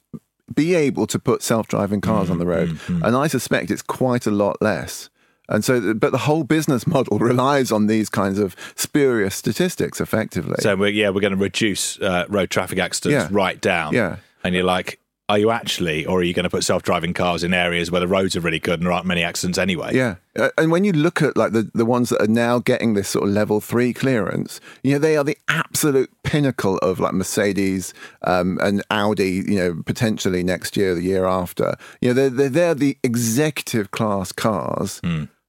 be 0.54 0.74
able 0.76 1.08
to 1.08 1.18
put 1.20 1.42
self-driving 1.44 2.02
cars 2.02 2.30
on 2.30 2.38
the 2.40 2.46
road, 2.46 2.70
Mm-hmm. 2.72 3.04
and 3.06 3.16
I 3.16 3.28
suspect 3.28 3.72
it's 3.72 3.82
quite 3.84 4.26
a 4.28 4.32
lot 4.32 4.58
less. 4.62 5.10
And 5.48 5.64
so, 5.66 5.94
but 5.94 6.12
the 6.12 6.18
whole 6.20 6.44
business 6.44 6.88
model 6.96 7.20
relies 7.20 7.72
on 7.72 7.88
these 7.88 8.10
kinds 8.10 8.40
of 8.40 8.56
spurious 8.76 9.36
statistics, 9.36 10.00
effectively. 10.02 10.56
So 10.60 10.76
we're, 10.78 10.88
yeah, 10.90 11.10
we're 11.10 11.20
going 11.22 11.36
to 11.38 11.40
reduce 11.40 12.00
uh, 12.00 12.26
road 12.30 12.50
traffic 12.50 12.80
accidents 12.80 13.30
Yeah. 13.32 13.36
right 13.36 13.60
down. 13.62 13.94
Yeah. 13.94 14.18
And 14.46 14.56
you're 14.56 14.64
like, 14.64 15.00
are 15.32 15.40
you 15.40 15.50
actually, 15.50 16.06
or 16.06 16.20
are 16.20 16.24
you 16.24 16.34
going 16.34 16.44
to 16.44 16.50
put 16.50 16.64
self-driving 16.66 17.14
cars 17.14 17.42
in 17.42 17.54
areas 17.54 17.90
where 17.90 18.02
the 18.02 18.08
roads 18.08 18.36
are 18.36 18.42
really 18.42 18.60
good 18.60 18.80
and 18.80 18.86
there 18.86 18.92
aren't 18.92 19.06
many 19.06 19.24
accidents 19.24 19.58
anyway? 19.58 19.92
Yeah, 19.94 20.16
Uh, 20.38 20.50
and 20.58 20.72
when 20.72 20.84
you 20.84 20.92
look 20.92 21.22
at 21.22 21.38
like 21.38 21.54
the, 21.54 21.72
the 21.74 21.86
ones 21.86 22.10
that 22.10 22.22
are 22.22 22.28
now 22.28 22.60
getting 22.60 22.96
this 22.96 23.08
sort 23.08 23.28
of 23.28 23.34
level 23.34 23.62
three 23.62 23.94
clearance, 23.94 24.60
you 24.84 24.92
know 24.94 25.00
they 25.00 25.16
are 25.16 25.24
the 25.24 25.38
absolute 25.48 26.10
pinnacle 26.24 26.78
of 26.80 27.00
like 27.00 27.14
Mercedes 27.14 27.94
um, 28.24 28.60
and 28.62 28.84
Audi. 28.92 29.44
You 29.48 29.56
know, 29.56 29.84
potentially 29.86 30.44
next 30.44 30.76
year, 30.76 30.96
the 30.96 31.02
year 31.04 31.26
after. 31.26 31.76
You 32.02 32.10
know, 32.10 32.14
they're 32.14 32.30
they're, 32.30 32.50
they're 32.50 32.76
the 32.76 32.98
executive 33.04 33.92
class 33.92 34.32
cars. 34.34 35.00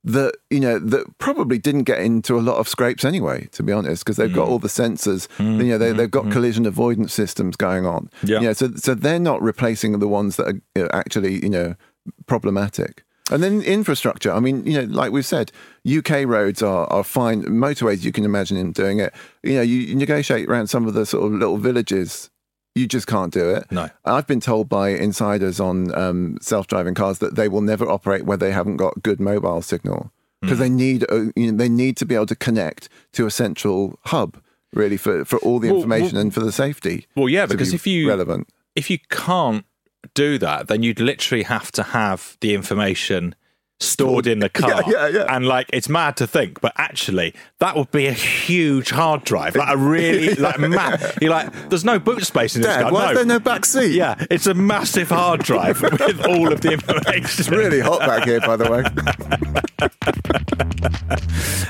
That 0.04 0.34
you 0.50 0.58
know 0.58 0.80
that 0.80 1.18
probably 1.18 1.58
didn't 1.58 1.84
get 1.84 2.00
into 2.00 2.36
a 2.36 2.42
lot 2.42 2.56
of 2.56 2.68
scrapes 2.68 3.04
anyway, 3.04 3.46
to 3.52 3.62
be 3.62 3.72
honest, 3.72 4.04
because 4.04 4.16
they've 4.16 4.34
got 4.34 4.48
mm. 4.48 4.50
all 4.50 4.58
the 4.58 4.66
sensors. 4.66 5.28
Mm, 5.38 5.58
you 5.58 5.64
know, 5.64 5.78
they, 5.78 5.88
mm-hmm, 5.90 5.96
they've 5.96 6.10
got 6.10 6.24
mm-hmm. 6.24 6.32
collision 6.32 6.66
avoidance 6.66 7.14
systems 7.14 7.54
going 7.54 7.86
on. 7.86 8.10
Yeah. 8.24 8.40
You 8.40 8.46
know, 8.46 8.52
so 8.52 8.72
so 8.74 8.94
they're 8.94 9.20
not 9.20 9.40
replacing 9.40 9.96
the 10.00 10.08
ones 10.08 10.36
that 10.36 10.60
are 10.76 10.94
actually 10.94 11.40
you 11.40 11.50
know 11.50 11.76
problematic. 12.26 13.04
And 13.30 13.42
then 13.42 13.62
infrastructure. 13.62 14.32
I 14.32 14.40
mean, 14.40 14.66
you 14.66 14.82
know, 14.82 14.92
like 14.92 15.12
we've 15.12 15.24
said, 15.24 15.52
UK 15.88 16.26
roads 16.26 16.62
are, 16.62 16.86
are 16.92 17.04
fine. 17.04 17.44
Motorways, 17.44 18.04
you 18.04 18.12
can 18.12 18.24
imagine 18.24 18.56
him 18.56 18.72
doing 18.72 18.98
it. 18.98 19.14
You 19.42 19.54
know, 19.54 19.62
you, 19.62 19.76
you 19.76 19.94
negotiate 19.94 20.48
around 20.48 20.66
some 20.66 20.86
of 20.86 20.94
the 20.94 21.06
sort 21.06 21.24
of 21.24 21.32
little 21.32 21.56
villages. 21.56 22.30
You 22.74 22.86
just 22.86 23.06
can't 23.06 23.32
do 23.32 23.50
it. 23.50 23.70
No. 23.70 23.90
I've 24.04 24.26
been 24.26 24.40
told 24.40 24.68
by 24.68 24.90
insiders 24.90 25.60
on 25.60 25.94
um, 25.94 26.38
self-driving 26.40 26.94
cars 26.94 27.18
that 27.18 27.34
they 27.34 27.48
will 27.48 27.60
never 27.60 27.88
operate 27.88 28.24
where 28.24 28.38
they 28.38 28.50
haven't 28.52 28.76
got 28.78 29.02
good 29.02 29.20
mobile 29.20 29.60
signal 29.62 30.10
because 30.40 30.56
Hmm. 30.58 30.62
they 30.62 30.70
need 30.70 31.02
a, 31.10 31.30
you 31.36 31.52
know, 31.52 31.58
they 31.58 31.68
need 31.68 31.96
to 31.98 32.06
be 32.06 32.14
able 32.14 32.26
to 32.26 32.34
connect 32.36 32.88
to 33.12 33.26
a 33.26 33.30
central 33.30 33.98
hub 34.06 34.38
really 34.72 34.96
for, 34.96 35.24
for 35.26 35.38
all 35.40 35.58
the 35.58 35.68
Well, 35.68 35.76
information 35.76 36.12
well- 36.14 36.22
and 36.22 36.32
for 36.34 36.40
the 36.40 36.50
safety. 36.52 37.06
Well, 37.14 37.28
yeah, 37.28 37.44
because 37.46 37.70
be 37.70 37.74
if 37.76 37.86
you 37.86 38.08
relevant, 38.08 38.48
if 38.74 38.88
you 38.88 38.98
can't 39.10 39.66
do 40.14 40.38
that, 40.38 40.68
then 40.68 40.82
you'd 40.82 40.98
literally 40.98 41.44
have 41.44 41.70
to 41.72 41.82
have 41.82 42.38
the 42.40 42.54
information 42.54 43.34
stored 43.82 44.26
in 44.26 44.38
the 44.38 44.48
car. 44.62 44.82
Yeah, 44.86 45.06
yeah, 45.06 45.08
yeah. 45.08 45.36
And 45.36 45.46
like, 45.46 45.68
it's 45.72 45.88
mad 45.88 46.16
to 46.18 46.26
think, 46.26 46.60
but 46.60 46.72
actually, 46.76 47.34
that 47.58 47.76
would 47.76 47.90
be 47.90 48.06
a 48.06 48.12
huge 48.12 48.90
hard 48.90 49.24
drive, 49.24 49.56
like 49.56 49.72
a 49.72 49.76
really 49.76 50.34
like 50.36 50.58
mad. 50.58 51.18
You're 51.20 51.30
like, 51.30 51.68
there's 51.68 51.84
no 51.84 51.98
boot 51.98 52.24
space 52.24 52.56
in 52.56 52.62
this 52.62 52.74
Dad, 52.74 52.82
car. 52.82 52.92
why 52.92 53.04
no. 53.04 53.10
is 53.10 53.16
there 53.16 53.26
no 53.26 53.38
back 53.38 53.64
seat? 53.64 53.94
Yeah, 53.94 54.14
it's 54.30 54.46
a 54.46 54.54
massive 54.54 55.08
hard 55.08 55.42
drive 55.42 55.80
with 55.82 56.26
all 56.26 56.52
of 56.52 56.60
the 56.60 56.72
information. 56.72 57.24
It's 57.24 57.48
really 57.48 57.80
hot 57.80 58.00
back 58.00 58.24
here, 58.24 58.40
by 58.40 58.56
the 58.56 58.70
way. 58.70 58.84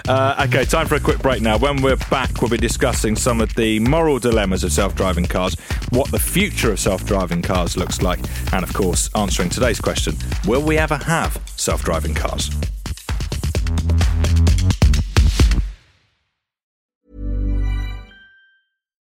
Uh, 0.08 0.44
okay, 0.48 0.64
time 0.64 0.86
for 0.86 0.96
a 0.96 1.00
quick 1.00 1.20
break 1.20 1.40
now. 1.40 1.56
When 1.56 1.80
we're 1.80 1.96
back, 2.10 2.40
we'll 2.40 2.50
be 2.50 2.56
discussing 2.56 3.14
some 3.14 3.40
of 3.40 3.54
the 3.54 3.78
moral 3.80 4.18
dilemmas 4.18 4.64
of 4.64 4.72
self 4.72 4.94
driving 4.96 5.26
cars, 5.26 5.54
what 5.90 6.10
the 6.10 6.18
future 6.18 6.72
of 6.72 6.80
self 6.80 7.04
driving 7.06 7.40
cars 7.40 7.76
looks 7.76 8.02
like, 8.02 8.18
and 8.52 8.64
of 8.64 8.72
course, 8.72 9.08
answering 9.14 9.48
today's 9.48 9.80
question 9.80 10.16
Will 10.46 10.62
we 10.62 10.76
ever 10.76 10.96
have 10.96 11.40
self 11.56 11.82
driving 12.02 12.14
cars? 12.14 12.50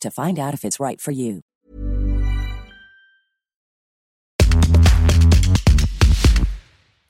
to 0.00 0.10
find 0.10 0.38
out 0.38 0.54
if 0.54 0.64
it's 0.64 0.78
right 0.80 1.00
for 1.00 1.10
you. 1.12 1.42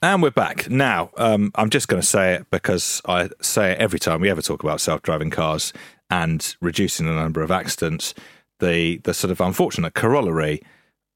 And 0.02 0.22
we're 0.22 0.30
back. 0.30 0.68
Now, 0.70 1.10
um, 1.16 1.50
I'm 1.54 1.70
just 1.70 1.88
going 1.88 2.00
to 2.00 2.06
say 2.06 2.34
it 2.34 2.46
because 2.50 3.00
I 3.06 3.30
say 3.40 3.72
it 3.72 3.78
every 3.78 3.98
time 3.98 4.20
we 4.20 4.30
ever 4.30 4.42
talk 4.42 4.62
about 4.62 4.80
self 4.80 5.02
driving 5.02 5.30
cars 5.30 5.72
and 6.10 6.54
reducing 6.60 7.06
the 7.06 7.12
number 7.12 7.42
of 7.42 7.50
accidents. 7.50 8.14
The, 8.60 8.98
the 9.04 9.12
sort 9.12 9.30
of 9.30 9.40
unfortunate 9.42 9.92
corollary 9.94 10.62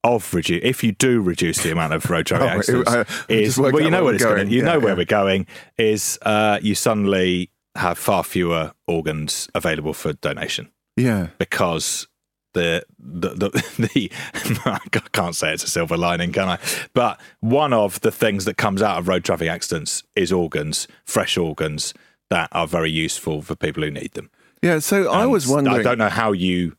of 0.05 0.35
reduce 0.35 0.61
if 0.63 0.83
you 0.85 0.93
do 0.93 1.21
reduce 1.23 1.63
the 1.63 1.71
amount 1.73 1.93
of 1.95 2.09
road 2.11 2.27
traffic 2.27 2.49
Oh, 2.51 2.59
accidents 2.59 2.91
I- 2.91 3.01
I 3.01 3.05
is 3.29 3.59
well 3.59 3.81
you 3.81 3.91
know 3.91 3.99
where 3.99 4.05
where 4.05 4.05
we're 4.05 4.15
it's 4.17 4.25
going 4.25 4.37
going. 4.37 4.51
you 4.51 4.59
Yeah, 4.59 4.65
know 4.65 4.79
where 4.79 4.89
yeah. 4.91 4.95
we're 4.97 5.05
going 5.07 5.47
is 5.79 6.19
uh, 6.23 6.59
you 6.63 6.75
suddenly 6.75 7.51
have 7.77 7.97
far 7.97 8.23
fewer 8.25 8.73
organs 8.87 9.49
available 9.55 9.95
for 9.95 10.13
donation 10.15 10.71
Yeah. 11.01 11.29
because 11.39 12.07
the 12.55 12.85
the 12.99 13.29
the, 13.31 13.49
the 13.95 14.11
I 14.65 14.79
can't 15.13 15.35
say 15.37 15.53
it's 15.55 15.65
a 15.65 15.69
silver 15.69 15.97
lining, 15.97 16.33
can 16.33 16.49
I? 16.49 16.59
But 16.95 17.21
one 17.41 17.73
of 17.73 18.01
the 18.01 18.11
things 18.11 18.45
that 18.45 18.57
comes 18.57 18.83
out 18.83 18.99
of 18.99 19.09
road 19.09 19.25
traffic 19.25 19.49
accidents 19.49 20.03
is 20.17 20.33
organs, 20.33 20.89
fresh 21.05 21.37
organs 21.37 21.95
that 22.29 22.49
are 22.53 22.67
very 22.67 22.91
useful 22.91 23.43
for 23.43 23.55
people 23.57 23.83
who 23.83 23.91
need 23.91 24.13
them. 24.13 24.31
Yeah. 24.63 24.79
So 24.81 25.11
I 25.11 25.27
was 25.27 25.47
wondering. 25.49 25.79
I 25.81 25.83
don't 25.83 25.99
know 25.99 26.09
how 26.09 26.33
you. 26.33 26.77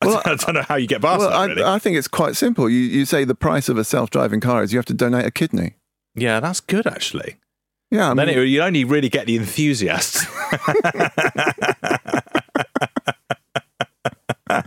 Well, 0.04 0.22
I 0.24 0.36
don't 0.36 0.54
know 0.54 0.62
how 0.62 0.76
you 0.76 0.86
get 0.86 1.02
past 1.02 1.18
Well, 1.18 1.30
that. 1.30 1.36
I, 1.36 1.46
Really. 1.46 1.64
I 1.64 1.80
think 1.80 1.96
it's 1.96 2.06
quite 2.06 2.36
simple. 2.36 2.70
You, 2.70 2.78
you 2.78 3.04
say 3.04 3.24
the 3.24 3.34
price 3.34 3.68
of 3.68 3.76
a 3.76 3.82
self-driving 3.82 4.38
car 4.40 4.62
is 4.62 4.72
you 4.72 4.78
have 4.78 4.86
to 4.86 4.94
donate 4.94 5.26
a 5.26 5.30
kidney. 5.32 5.74
yeah, 6.14 6.38
that's 6.38 6.60
good 6.60 6.86
actually. 6.86 7.34
Yeah, 7.90 8.12
I 8.12 8.14
then 8.14 8.28
it, 8.28 8.36
you 8.44 8.62
only 8.62 8.84
really 8.84 9.08
get 9.08 9.26
the 9.26 9.34
enthusiasts. 9.36 10.24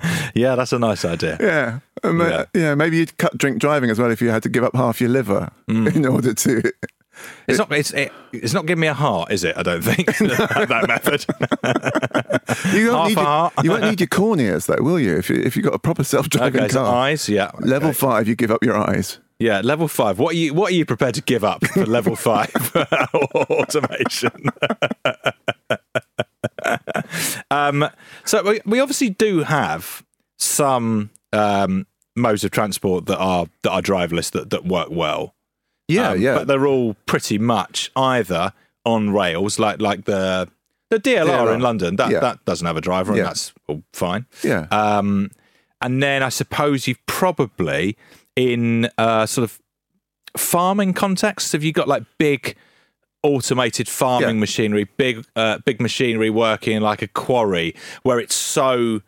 yeah, 0.35 0.55
that's 0.55 0.73
a 0.73 0.79
nice 0.79 1.05
idea. 1.05 1.37
yeah, 1.39 1.79
um, 2.03 2.21
uh, 2.21 2.27
Yeah. 2.29 2.45
yeah. 2.53 2.75
Maybe 2.75 2.97
you'd 2.97 3.17
cut 3.17 3.37
drink 3.37 3.59
driving 3.59 3.89
as 3.89 3.99
well 3.99 4.11
if 4.11 4.21
you 4.21 4.29
had 4.29 4.43
to 4.43 4.49
give 4.49 4.63
up 4.63 4.75
half 4.75 4.99
your 5.01 5.09
liver 5.09 5.51
Mm. 5.69 5.95
in 5.95 6.05
order 6.05 6.33
to. 6.33 6.71
It's 7.47 7.59
not. 7.59 7.71
It's. 7.71 7.91
It, 7.93 8.11
it's 8.33 8.53
not 8.53 8.65
giving 8.65 8.81
me 8.81 8.87
a 8.87 8.95
heart, 8.95 9.31
is 9.31 9.43
it? 9.43 9.55
I 9.55 9.61
don't 9.61 9.83
think 9.83 10.07
that, 10.17 10.65
that 10.69 10.87
method. 10.87 11.25
You 12.75 12.91
won't, 12.91 13.09
need 13.09 13.17
your, 13.17 13.51
you 13.63 13.69
won't 13.71 13.83
need 13.83 13.99
your 14.01 14.07
corneas 14.07 14.65
though, 14.67 14.81
will 14.83 14.99
you? 14.99 15.17
If 15.17 15.29
you 15.29 15.37
if 15.37 15.55
you 15.55 15.61
got 15.63 15.73
a 15.73 15.79
proper 15.79 16.03
self-driving 16.03 16.61
okay, 16.61 16.69
so 16.69 16.83
car. 16.83 16.95
eyes. 17.05 17.29
Yeah. 17.29 17.51
Level 17.59 17.89
okay. 17.89 17.97
five, 17.97 18.27
you 18.27 18.35
give 18.35 18.51
up 18.51 18.63
your 18.63 18.75
eyes. 18.75 19.19
Yeah, 19.39 19.61
level 19.63 19.87
five. 19.87 20.19
What 20.19 20.33
are 20.33 20.37
you? 20.37 20.53
What 20.53 20.71
are 20.71 20.75
you 20.75 20.85
prepared 20.85 21.15
to 21.15 21.21
give 21.21 21.43
up 21.43 21.65
for 21.65 21.85
level 21.85 22.15
five 22.15 22.51
automation? 23.35 24.31
Um, 27.51 27.87
so 28.25 28.41
we, 28.43 28.61
we 28.65 28.79
obviously 28.79 29.09
do 29.11 29.43
have 29.43 30.03
some 30.39 31.11
um, 31.33 31.85
modes 32.15 32.43
of 32.43 32.51
transport 32.51 33.05
that 33.05 33.17
are 33.19 33.45
that 33.63 33.71
are 33.71 33.81
driverless 33.81 34.31
that, 34.31 34.49
that 34.49 34.65
work 34.65 34.87
well. 34.89 35.35
Yeah, 35.87 36.11
Um, 36.11 36.21
yeah. 36.21 36.33
But 36.35 36.47
they're 36.47 36.65
all 36.67 36.95
pretty 37.05 37.37
much 37.37 37.91
either 37.95 38.53
on 38.85 39.11
rails, 39.11 39.59
like 39.59 39.79
like 39.81 40.05
the 40.05 40.47
the 40.89 40.99
DLR, 40.99 41.25
DLR. 41.27 41.55
in 41.55 41.61
London. 41.61 41.95
That 41.97 42.09
Yeah. 42.11 42.19
that 42.21 42.43
doesn't 42.45 42.65
have 42.65 42.77
a 42.77 42.81
driver, 42.81 43.11
and 43.11 43.17
Yeah. 43.19 43.25
that's 43.25 43.53
all 43.67 43.83
fine. 43.93 44.25
yeah. 44.43 44.67
Um, 44.71 45.29
and 45.81 46.01
then 46.01 46.21
I 46.23 46.29
suppose 46.29 46.87
you've 46.87 47.05
probably 47.05 47.97
in 48.35 48.89
uh, 48.97 49.25
sort 49.25 49.43
of 49.43 49.59
farming 50.37 50.93
contexts, 50.93 51.51
have 51.51 51.63
you 51.63 51.71
got 51.73 51.87
like 51.87 52.03
big 52.17 52.55
automated 53.23 53.87
farming 53.87 54.35
Yeah. 54.35 54.39
machinery, 54.39 54.89
big 54.97 55.25
uh, 55.35 55.59
big 55.65 55.81
machinery 55.81 56.29
working 56.29 56.77
in 56.77 56.83
like 56.83 57.01
a 57.01 57.07
quarry 57.07 57.75
where 58.03 58.19
it's 58.19 58.35
so 58.35 59.01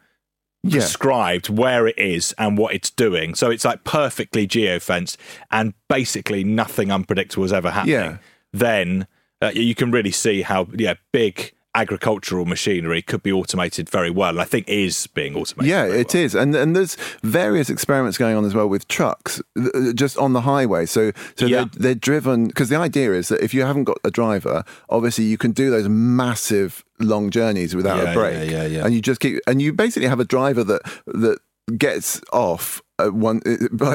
yeah. 0.63 0.80
prescribed 0.80 1.49
where 1.49 1.88
it 1.88 1.97
is 1.97 2.34
and 2.38 2.58
what 2.58 2.73
it's 2.73 2.89
doing. 2.89 3.36
So 3.36 3.49
it's 3.49 3.65
like 3.65 3.84
perfectly 3.84 4.47
geofenced 4.47 5.17
and 5.52 5.73
basically 5.89 6.43
nothing 6.43 6.91
unpredictable 6.91 7.43
is 7.43 7.54
ever 7.54 7.71
happening. 7.71 7.95
Yeah. 7.95 8.17
Then 8.54 9.08
uh, 9.41 9.52
you 9.54 9.76
can 9.76 9.91
really 9.91 10.12
see 10.12 10.41
how 10.41 10.67
yeah 10.73 10.93
big 11.12 11.54
agricultural 11.75 12.45
machinery 12.45 13.01
could 13.01 13.23
be 13.23 13.31
automated 13.31 13.89
very 13.89 14.09
well, 14.12 14.29
and 14.29 14.41
I 14.41 14.45
think 14.45 14.67
is 14.67 15.07
being 15.07 15.36
automated. 15.36 15.69
Yeah, 15.69 15.86
it 15.86 16.13
well. 16.13 16.23
is, 16.23 16.36
and 16.36 16.55
and 16.55 16.75
there's 16.75 16.95
various 17.23 17.69
experiments 17.69 18.17
going 18.17 18.36
on 18.36 18.45
as 18.45 18.53
well 18.53 18.67
with 18.67 18.88
trucks, 18.88 19.41
uh, 19.57 19.93
just 19.93 20.17
on 20.17 20.33
the 20.33 20.41
highway. 20.41 20.86
So 20.86 21.12
so 21.36 21.45
Yeah. 21.45 21.65
they're, 21.73 21.81
they're 21.81 21.95
driven 21.95 22.47
because 22.47 22.69
the 22.69 22.77
idea 22.77 23.13
is 23.13 23.29
that 23.29 23.41
if 23.41 23.53
you 23.53 23.63
haven't 23.63 23.86
got 23.86 23.97
a 24.03 24.12
driver, 24.12 24.63
obviously 24.89 25.25
you 25.25 25.38
can 25.38 25.51
do 25.51 25.69
those 25.69 25.89
massive 25.89 26.83
long 26.99 27.29
journeys 27.31 27.75
without 27.75 28.03
Yeah, 28.03 28.12
a 28.12 28.13
break, 28.13 28.49
yeah, 28.49 28.62
yeah, 28.62 28.65
yeah. 28.67 28.86
and 28.86 28.93
you 28.93 29.01
just 29.01 29.19
keep 29.19 29.39
and 29.47 29.62
you 29.62 29.73
basically 29.73 30.07
have 30.09 30.19
a 30.19 30.25
driver 30.25 30.63
that 30.63 30.81
that 31.07 31.39
gets 31.77 32.21
off. 32.31 32.81
At 33.06 33.13
one 33.13 33.42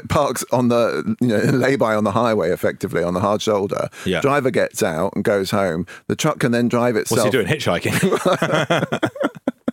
parks 0.09 0.45
on 0.53 0.69
the 0.69 1.17
you 1.21 1.29
know 1.29 1.39
lay 1.59 1.77
by 1.77 1.95
on 1.95 2.05
the 2.05 2.13
highway 2.13 2.51
effectively 2.51 3.03
on 3.03 3.15
the 3.15 3.21
hard 3.21 3.43
shoulder. 3.43 3.89
Yeah. 4.05 4.21
Driver 4.21 4.51
gets 4.51 4.83
out 4.83 5.13
and 5.15 5.25
goes 5.25 5.51
home. 5.51 5.87
The 6.07 6.17
truck 6.17 6.41
can 6.41 6.53
then 6.53 6.69
drive 6.69 6.97
itself. 6.97 7.33
What's 7.33 7.37
he 7.37 7.43
doing? 7.43 7.47
Hitchhiking? 7.47 9.11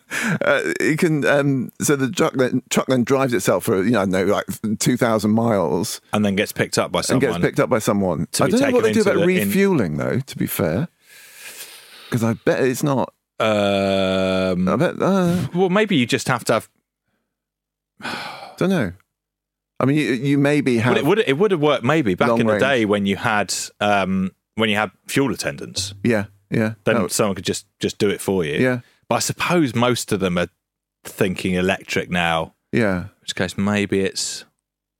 uh, 0.45 0.61
it 0.79 0.99
can 0.99 1.25
um, 1.25 1.71
so 1.81 1.95
the 1.95 2.09
truck 2.09 2.33
then, 2.33 2.61
truck 2.69 2.87
then 2.87 3.03
drives 3.03 3.33
itself 3.33 3.65
for 3.65 3.83
you 3.83 3.91
know 3.91 4.01
I 4.01 4.05
know 4.05 4.23
like 4.23 4.45
two 4.79 4.97
thousand 4.97 5.31
miles 5.31 5.99
and 6.13 6.23
then 6.23 6.35
gets 6.35 6.51
picked 6.51 6.77
up 6.77 6.91
by 6.91 6.99
and 6.99 7.05
someone. 7.05 7.31
gets 7.31 7.41
picked 7.41 7.59
up 7.59 7.69
by 7.69 7.79
someone. 7.79 8.27
I 8.39 8.47
don't 8.47 8.59
know 8.59 8.71
what 8.71 8.83
they 8.83 8.93
do 8.93 9.01
about 9.01 9.15
the- 9.15 9.21
in- 9.21 9.47
refueling 9.47 9.97
though. 9.97 10.19
To 10.19 10.37
be 10.37 10.47
fair, 10.47 10.87
because 12.05 12.23
I 12.23 12.33
bet 12.33 12.63
it's 12.63 12.83
not. 12.83 13.13
Um, 13.39 14.69
I 14.69 14.75
bet 14.77 15.01
uh, 15.01 15.47
well, 15.53 15.69
maybe 15.69 15.97
you 15.97 16.05
just 16.05 16.27
have 16.27 16.45
to 16.45 16.53
have. 16.53 16.69
don't 18.57 18.69
know. 18.69 18.93
I 19.79 19.85
mean, 19.85 19.97
you, 19.97 20.03
you 20.13 20.37
maybe 20.37 20.77
have. 20.77 20.95
It 20.97 21.05
would 21.05 21.19
it 21.19 21.37
would 21.37 21.51
have 21.51 21.61
worked 21.61 21.83
maybe 21.83 22.15
back 22.15 22.29
in 22.39 22.45
the 22.45 22.53
range. 22.53 22.61
day 22.61 22.85
when 22.85 23.05
you 23.05 23.17
had 23.17 23.53
um, 23.79 24.31
when 24.55 24.69
you 24.69 24.75
had 24.77 24.91
fuel 25.07 25.33
attendants. 25.33 25.93
yeah, 26.03 26.25
yeah, 26.49 26.75
Then 26.85 26.95
no, 26.95 27.07
someone 27.07 27.35
could 27.35 27.45
just 27.45 27.65
just 27.79 27.97
do 27.97 28.09
it 28.09 28.21
for 28.21 28.45
you. 28.45 28.53
yeah, 28.53 28.79
But 29.09 29.15
I 29.15 29.19
suppose 29.19 29.75
most 29.75 30.11
of 30.11 30.19
them 30.21 30.37
are 30.37 30.47
thinking 31.03 31.53
electric 31.55 32.09
now. 32.09 32.53
yeah. 32.71 32.99
In 32.99 33.09
which 33.21 33.35
case, 33.35 33.57
maybe 33.57 33.99
it's 34.01 34.45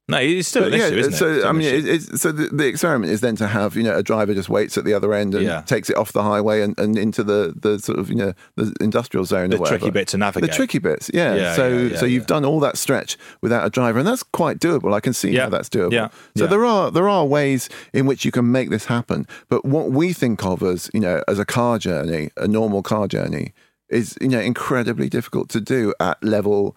no. 0.07 0.17
It's 0.17 0.47
still 0.47 0.65
an 0.65 0.73
yeah, 0.73 0.87
issue, 0.87 0.97
isn't 0.97 1.13
it? 1.13 1.17
so 1.17 1.47
I 1.47 1.51
mean, 1.51 1.67
it, 1.73 1.87
it's, 1.87 2.21
so 2.21 2.31
the, 2.31 2.47
the 2.47 2.67
experiment 2.67 3.11
is 3.11 3.21
then 3.21 3.35
to 3.37 3.47
have 3.47 3.75
you 3.75 3.83
know 3.83 3.95
a 3.97 4.03
driver 4.03 4.33
just 4.33 4.49
waits 4.49 4.77
at 4.77 4.85
the 4.85 4.93
other 4.93 5.13
end 5.13 5.33
and 5.35 5.43
Yeah. 5.43 5.61
takes 5.61 5.89
it 5.89 5.97
off 5.97 6.11
the 6.13 6.23
highway 6.23 6.61
and, 6.61 6.77
and 6.79 6.97
into 6.97 7.23
the, 7.23 7.53
the 7.59 7.79
sort 7.79 7.97
of 7.99 8.09
you 8.09 8.15
know 8.15 8.33
the 8.55 8.73
industrial 8.81 9.25
zone 9.25 9.49
the 9.49 9.57
tricky 9.57 9.89
bit 9.89 10.07
to 10.09 10.17
navigate. 10.17 10.49
The 10.49 10.55
tricky 10.55 10.79
bits, 10.79 11.09
yeah. 11.13 11.35
Yeah, 11.35 11.55
so, 11.55 11.67
yeah, 11.69 11.97
so 11.97 12.05
you've 12.05 12.27
done 12.27 12.45
all 12.45 12.59
that 12.59 12.77
stretch 12.77 13.17
without 13.41 13.65
a 13.65 13.69
driver, 13.69 13.99
and 13.99 14.07
that's 14.07 14.23
quite 14.23 14.59
doable. 14.59 14.93
I 14.93 14.99
can 14.99 15.13
see 15.13 15.31
Yeah, 15.31 15.43
how 15.43 15.49
that's 15.49 15.69
doable. 15.69 15.91
yeah, 15.93 16.09
So 16.37 16.47
there 16.47 16.65
are 16.65 16.91
there 16.91 17.09
are 17.09 17.25
ways 17.25 17.69
in 17.93 18.05
which 18.05 18.25
you 18.25 18.31
can 18.31 18.51
make 18.51 18.69
this 18.69 18.85
happen. 18.85 19.25
But 19.49 19.65
what 19.65 19.91
we 19.91 20.13
think 20.13 20.43
of 20.45 20.61
as 20.63 20.89
you 20.93 20.99
know 20.99 21.23
as 21.27 21.39
a 21.39 21.45
car 21.45 21.79
journey, 21.79 22.29
a 22.37 22.47
normal 22.47 22.83
car 22.83 23.07
journey, 23.07 23.53
is 23.89 24.17
you 24.21 24.27
know 24.29 24.39
incredibly 24.39 25.09
difficult 25.09 25.49
to 25.49 25.61
do 25.61 25.93
at 25.99 26.23
level, 26.23 26.75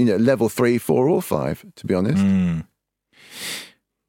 you 0.00 0.06
know, 0.06 0.16
level 0.16 0.48
three, 0.48 0.78
four, 0.78 1.08
or 1.08 1.22
five. 1.22 1.64
To 1.76 1.86
be 1.86 1.94
honest, 1.94 2.22
Mm. 2.24 2.64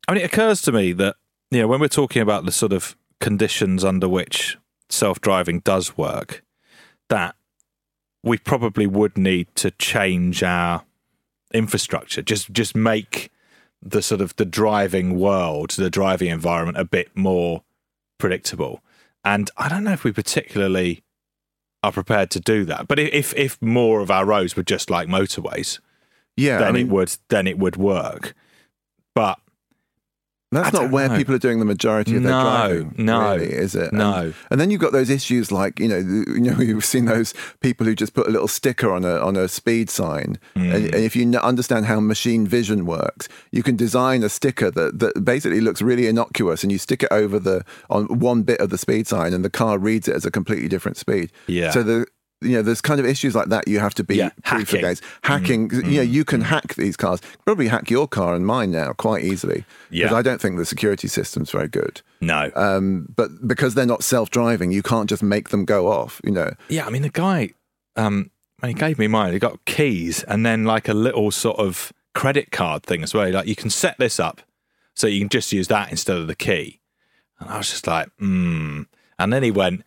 I 0.08 0.14
mean, 0.14 0.22
it 0.22 0.26
occurs 0.26 0.62
to 0.64 0.72
me 0.72 0.94
that 0.94 1.16
you 1.52 1.60
know 1.60 1.68
when 1.68 1.80
we're 1.80 1.88
talking 1.88 2.22
about 2.22 2.46
the 2.46 2.52
sort 2.52 2.74
of 2.74 2.96
conditions 3.20 3.84
under 3.84 4.10
which 4.10 4.58
self-driving 4.90 5.60
does 5.60 5.98
work, 5.98 6.44
that 7.10 7.36
we 8.24 8.38
probably 8.38 8.88
would 8.88 9.18
need 9.18 9.48
to 9.56 9.72
change 9.72 10.44
our 10.44 10.84
infrastructure. 11.54 12.22
Just 12.22 12.52
just 12.52 12.76
make 12.76 13.32
the 13.82 14.02
sort 14.02 14.22
of 14.22 14.36
the 14.36 14.46
driving 14.46 15.20
world, 15.20 15.72
the 15.72 15.90
driving 15.90 16.30
environment, 16.30 16.78
a 16.78 16.86
bit 16.86 17.10
more 17.16 17.64
predictable. 18.18 18.84
And 19.24 19.50
I 19.58 19.70
don't 19.70 19.84
know 19.84 19.94
if 19.94 20.04
we 20.04 20.12
particularly 20.12 21.04
are 21.84 21.92
prepared 21.92 22.30
to 22.32 22.40
do 22.40 22.66
that. 22.66 22.88
But 22.88 23.00
if 23.00 23.34
if 23.36 23.62
more 23.62 24.02
of 24.02 24.12
our 24.12 24.26
roads 24.26 24.56
were 24.56 24.64
just 24.64 24.90
like 24.90 25.08
motorways, 25.08 25.80
yeah. 26.38 26.60
then 26.60 26.68
I 26.68 26.72
mean, 26.72 26.88
it 26.88 26.92
would 26.92 27.18
then 27.30 27.48
it 27.48 27.58
would 27.58 27.78
work. 27.78 28.34
But 29.14 29.40
That's 30.52 30.74
not 30.74 30.92
where 30.92 31.08
know. 31.08 31.18
people 31.18 31.34
are 31.34 31.40
doing 31.40 31.60
the 31.60 31.66
majority 31.66 32.18
of 32.18 32.24
their 32.24 32.32
No, 32.34 32.42
driving. 32.44 32.94
no, 32.98 33.36
really, 33.36 33.54
is 33.54 33.74
it? 33.74 33.94
no. 33.94 34.14
And, 34.16 34.34
and 34.52 34.60
then 34.62 34.70
you've 34.70 34.82
got 34.82 34.92
those 34.92 35.10
issues 35.10 35.52
like 35.52 35.80
you 35.80 35.88
know 35.88 35.98
you 35.98 36.40
know 36.42 36.60
you've 36.60 36.84
seen 36.86 37.06
those 37.06 37.34
people 37.62 37.86
who 37.86 37.96
just 37.96 38.14
put 38.14 38.28
a 38.28 38.30
little 38.30 38.48
sticker 38.50 38.92
on 38.92 39.06
a 39.06 39.18
on 39.20 39.38
a 39.38 39.48
speed 39.48 39.90
sign, 39.90 40.38
Hmm. 40.56 40.72
and, 40.72 40.86
and 40.86 41.04
if 41.04 41.16
you 41.16 41.32
understand 41.38 41.86
how 41.86 42.00
machine 42.02 42.46
vision 42.46 42.86
works, 42.86 43.30
you 43.52 43.64
can 43.64 43.76
design 43.76 44.24
a 44.24 44.30
sticker 44.30 44.70
that 44.72 45.00
that 45.00 45.24
basically 45.24 45.62
looks 45.62 45.82
really 45.82 46.08
innocuous, 46.08 46.64
and 46.64 46.72
you 46.72 46.78
stick 46.78 47.04
it 47.04 47.10
over 47.12 47.40
the 47.40 47.64
on 47.90 48.06
one 48.20 48.44
bit 48.44 48.60
of 48.60 48.70
the 48.70 48.78
speed 48.78 49.08
sign, 49.08 49.34
and 49.34 49.46
the 49.46 49.50
car 49.50 49.78
reads 49.78 50.08
it 50.08 50.16
as 50.16 50.26
a 50.26 50.32
completely 50.32 50.68
different 50.68 50.98
speed. 50.98 51.32
Yeah. 51.48 51.72
So 51.72 51.82
the 51.84 52.06
you 52.42 52.52
know, 52.54 52.62
there's 52.62 52.82
kind 52.82 53.00
of 53.00 53.06
issues 53.06 53.36
like 53.36 53.50
that 53.50 53.68
you 53.68 53.80
have 53.80 53.94
to 53.96 54.04
be 54.04 54.16
Yeah, 54.18 54.30
proof 54.44 54.70
hacking. 54.70 54.80
against. 54.80 55.04
Hacking, 55.24 55.70
'cause, 55.70 55.84
you 55.84 55.98
know, 55.98 56.02
you 56.02 56.26
can 56.26 56.42
hack 56.42 56.76
these 56.76 56.98
cars. 56.98 57.22
Probably 57.46 57.68
hack 57.68 57.90
your 57.92 58.08
car 58.08 58.34
and 58.34 58.46
mine 58.46 58.72
now 58.72 58.94
quite 58.94 59.24
easily. 59.24 59.64
Because 59.90 60.12
Yeah. 60.12 60.16
I 60.16 60.22
don't 60.22 60.42
think 60.42 60.58
the 60.58 60.66
security 60.66 61.08
system's 61.08 61.52
very 61.52 61.68
good. 61.68 62.02
no. 62.20 62.52
Um, 62.56 63.08
but 63.16 63.48
because 63.48 63.76
they're 63.76 63.86
not 63.86 64.04
self-driving, 64.04 64.72
you 64.72 64.82
can't 64.84 65.08
just 65.10 65.24
make 65.24 65.50
them 65.50 65.66
go 65.66 65.88
off. 65.92 66.20
You 66.24 66.32
know, 66.32 66.54
yeah, 66.70 66.86
I 66.86 66.90
mean 66.90 67.02
the 67.04 67.10
guy 67.10 67.52
um 67.96 68.32
he 68.64 68.74
gave 68.74 69.00
me 69.00 69.08
mine, 69.08 69.34
he 69.34 69.40
got 69.40 69.64
keys 69.66 70.24
and 70.24 70.46
then 70.46 70.66
like 70.66 70.88
a 70.88 70.94
little 70.94 71.32
sort 71.32 71.58
of 71.60 71.92
credit 72.14 72.52
card 72.52 72.84
thing 72.84 73.02
as 73.04 73.14
well. 73.14 73.30
Like 73.32 73.48
you 73.48 73.56
can 73.56 73.70
set 73.72 73.98
this 73.98 74.20
up 74.20 74.42
so 74.94 75.08
you 75.08 75.20
can 75.20 75.30
just 75.30 75.52
use 75.52 75.68
that 75.70 75.90
instead 75.92 76.18
of 76.18 76.28
the 76.28 76.36
key. 76.36 76.80
And 77.40 77.50
I 77.50 77.58
was 77.58 77.70
just 77.72 77.88
like, 77.88 78.10
hmm. 78.20 78.84
And 79.18 79.34
then 79.34 79.42
he 79.44 79.50
went, 79.52 79.84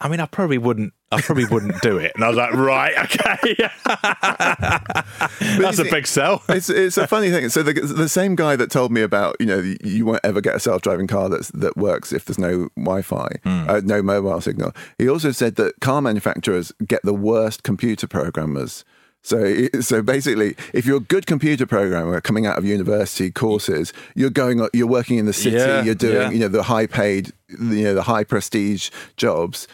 I 0.00 0.08
mean, 0.08 0.20
I 0.20 0.26
probably 0.26 0.58
wouldn't 0.58 0.92
I 1.10 1.20
probably 1.22 1.46
wouldn't 1.46 1.80
do 1.80 1.96
it. 1.96 2.12
And 2.14 2.22
I 2.24 2.28
was 2.28 2.36
like, 2.36 2.52
right, 2.52 2.92
okay. 3.04 3.68
That's 5.58 5.78
a 5.78 5.84
big 5.84 6.06
sell. 6.06 6.42
it's 6.48 6.68
it's 6.68 6.96
a 6.98 7.06
funny 7.06 7.30
thing. 7.30 7.48
So 7.48 7.62
the 7.62 7.72
the 7.72 8.08
same 8.08 8.36
guy 8.36 8.56
that 8.56 8.70
told 8.70 8.92
me 8.92 9.00
about 9.02 9.36
you 9.40 9.46
know 9.46 9.74
you 9.82 10.04
won't 10.04 10.20
ever 10.24 10.40
get 10.40 10.54
a 10.54 10.60
self-driving 10.60 11.06
car 11.06 11.28
that's 11.28 11.48
that 11.52 11.76
works 11.76 12.12
if 12.12 12.26
there's 12.26 12.38
no 12.38 12.68
Wi-Fi, 12.76 13.28
uh, 13.44 13.80
no 13.84 14.02
mobile 14.02 14.40
signal. 14.40 14.72
He 14.98 15.08
also 15.08 15.32
said 15.32 15.56
that 15.56 15.80
car 15.80 16.02
manufacturers 16.02 16.72
get 16.86 17.02
the 17.02 17.14
worst 17.14 17.62
computer 17.62 18.06
programmers. 18.06 18.84
So, 19.22 19.66
so 19.80 20.00
basically, 20.00 20.56
if 20.72 20.86
you're 20.86 20.98
a 20.98 21.00
good 21.00 21.26
computer 21.26 21.66
programmer 21.66 22.20
coming 22.20 22.46
out 22.46 22.56
of 22.56 22.64
university 22.64 23.30
courses, 23.30 23.92
you're 24.14 24.30
going, 24.30 24.66
you're 24.72 24.86
working 24.86 25.18
in 25.18 25.26
the 25.26 25.32
city, 25.32 25.56
Yeah, 25.56 25.82
you're 25.82 25.96
doing, 25.96 26.14
yeah. 26.14 26.30
you 26.30 26.38
know, 26.38 26.48
the 26.48 26.62
high 26.62 26.86
paid, 26.86 27.32
you 27.48 27.82
know, 27.82 27.94
the 27.94 28.04
high 28.04 28.22
prestige 28.24 28.90
jobs, 29.16 29.66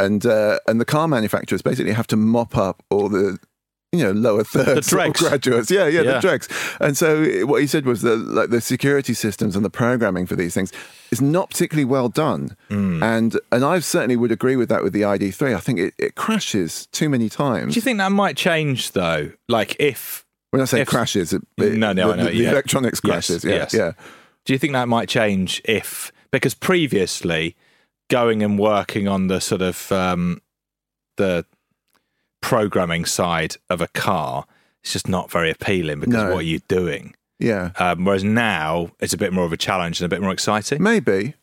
and 0.00 0.24
uh, 0.26 0.58
and 0.66 0.80
the 0.80 0.84
car 0.84 1.06
manufacturers 1.08 1.62
basically 1.62 1.92
have 1.92 2.06
to 2.08 2.16
mop 2.16 2.56
up 2.56 2.82
all 2.90 3.08
the, 3.08 3.38
you 3.92 4.02
know, 4.02 4.12
lower 4.12 4.44
third 4.44 4.66
sort 4.66 4.78
of 4.78 4.86
dregs. 4.86 5.20
graduates. 5.20 5.70
Yeah, 5.70 5.86
yeah, 5.86 6.02
the 6.02 6.18
dregs. 6.20 6.48
And 6.80 6.96
so 6.96 7.44
what 7.46 7.60
he 7.60 7.66
said 7.66 7.84
was 7.84 8.02
that 8.02 8.16
like 8.16 8.50
the 8.50 8.60
security 8.60 9.14
systems 9.14 9.56
and 9.56 9.64
the 9.64 9.70
programming 9.70 10.26
for 10.26 10.36
these 10.36 10.54
things 10.54 10.72
is 11.10 11.20
not 11.20 11.50
particularly 11.50 11.84
well 11.84 12.08
done. 12.08 12.56
Hmm. 12.68 13.02
And 13.02 13.38
and 13.52 13.64
I 13.64 13.78
certainly 13.80 14.16
would 14.16 14.32
agree 14.32 14.56
with 14.56 14.68
that 14.68 14.82
with 14.82 14.92
the 14.92 15.02
ID3. 15.02 15.54
I 15.56 15.60
think 15.60 15.78
it, 15.78 15.94
it 15.98 16.14
crashes 16.14 16.86
too 16.92 17.08
many 17.08 17.28
times. 17.28 17.74
Do 17.74 17.78
you 17.78 17.82
think 17.82 17.98
that 17.98 18.12
might 18.12 18.36
change 18.36 18.92
though? 18.92 19.32
Like 19.48 19.76
if 19.80 20.24
when 20.50 20.62
I 20.62 20.64
say 20.66 20.80
if- 20.82 20.88
crashes, 20.88 21.32
it, 21.32 21.42
it- 21.58 21.74
No, 21.74 21.92
no, 21.92 22.08
the, 22.08 22.12
I 22.14 22.16
know, 22.16 22.24
the, 22.24 22.30
the 22.30 22.36
yeah. 22.36 22.50
electronics 22.52 23.00
Yes, 23.04 23.10
crashes. 23.28 23.44
yeah, 23.44 23.54
yes. 23.54 23.74
yeah. 23.74 23.92
Do 24.44 24.52
you 24.52 24.58
think 24.58 24.72
that 24.72 24.88
might 24.88 25.08
change 25.08 25.60
if 25.64 26.10
because 26.32 26.54
previously 26.54 27.56
going 28.10 28.42
and 28.42 28.58
working 28.58 29.08
on 29.08 29.28
the 29.28 29.40
sort 29.40 29.62
of 29.62 29.90
um, 29.90 30.42
the 31.16 31.46
programming 32.42 33.04
side 33.06 33.56
of 33.70 33.80
a 33.80 33.88
car 33.88 34.44
it's 34.82 34.92
just 34.92 35.08
not 35.08 35.30
very 35.30 35.50
appealing 35.50 36.00
because 36.00 36.14
No. 36.14 36.30
what 36.30 36.38
are 36.38 36.42
you 36.42 36.60
doing? 36.60 37.14
Yeah. 37.38 37.70
Um, 37.78 38.04
whereas 38.04 38.24
now 38.24 38.90
it's 38.98 39.12
a 39.12 39.18
bit 39.18 39.32
more 39.32 39.44
of 39.44 39.52
a 39.52 39.56
challenge 39.56 40.00
and 40.00 40.06
a 40.06 40.08
bit 40.08 40.22
more 40.22 40.32
exciting. 40.32 40.82
Maybe. 40.82 41.34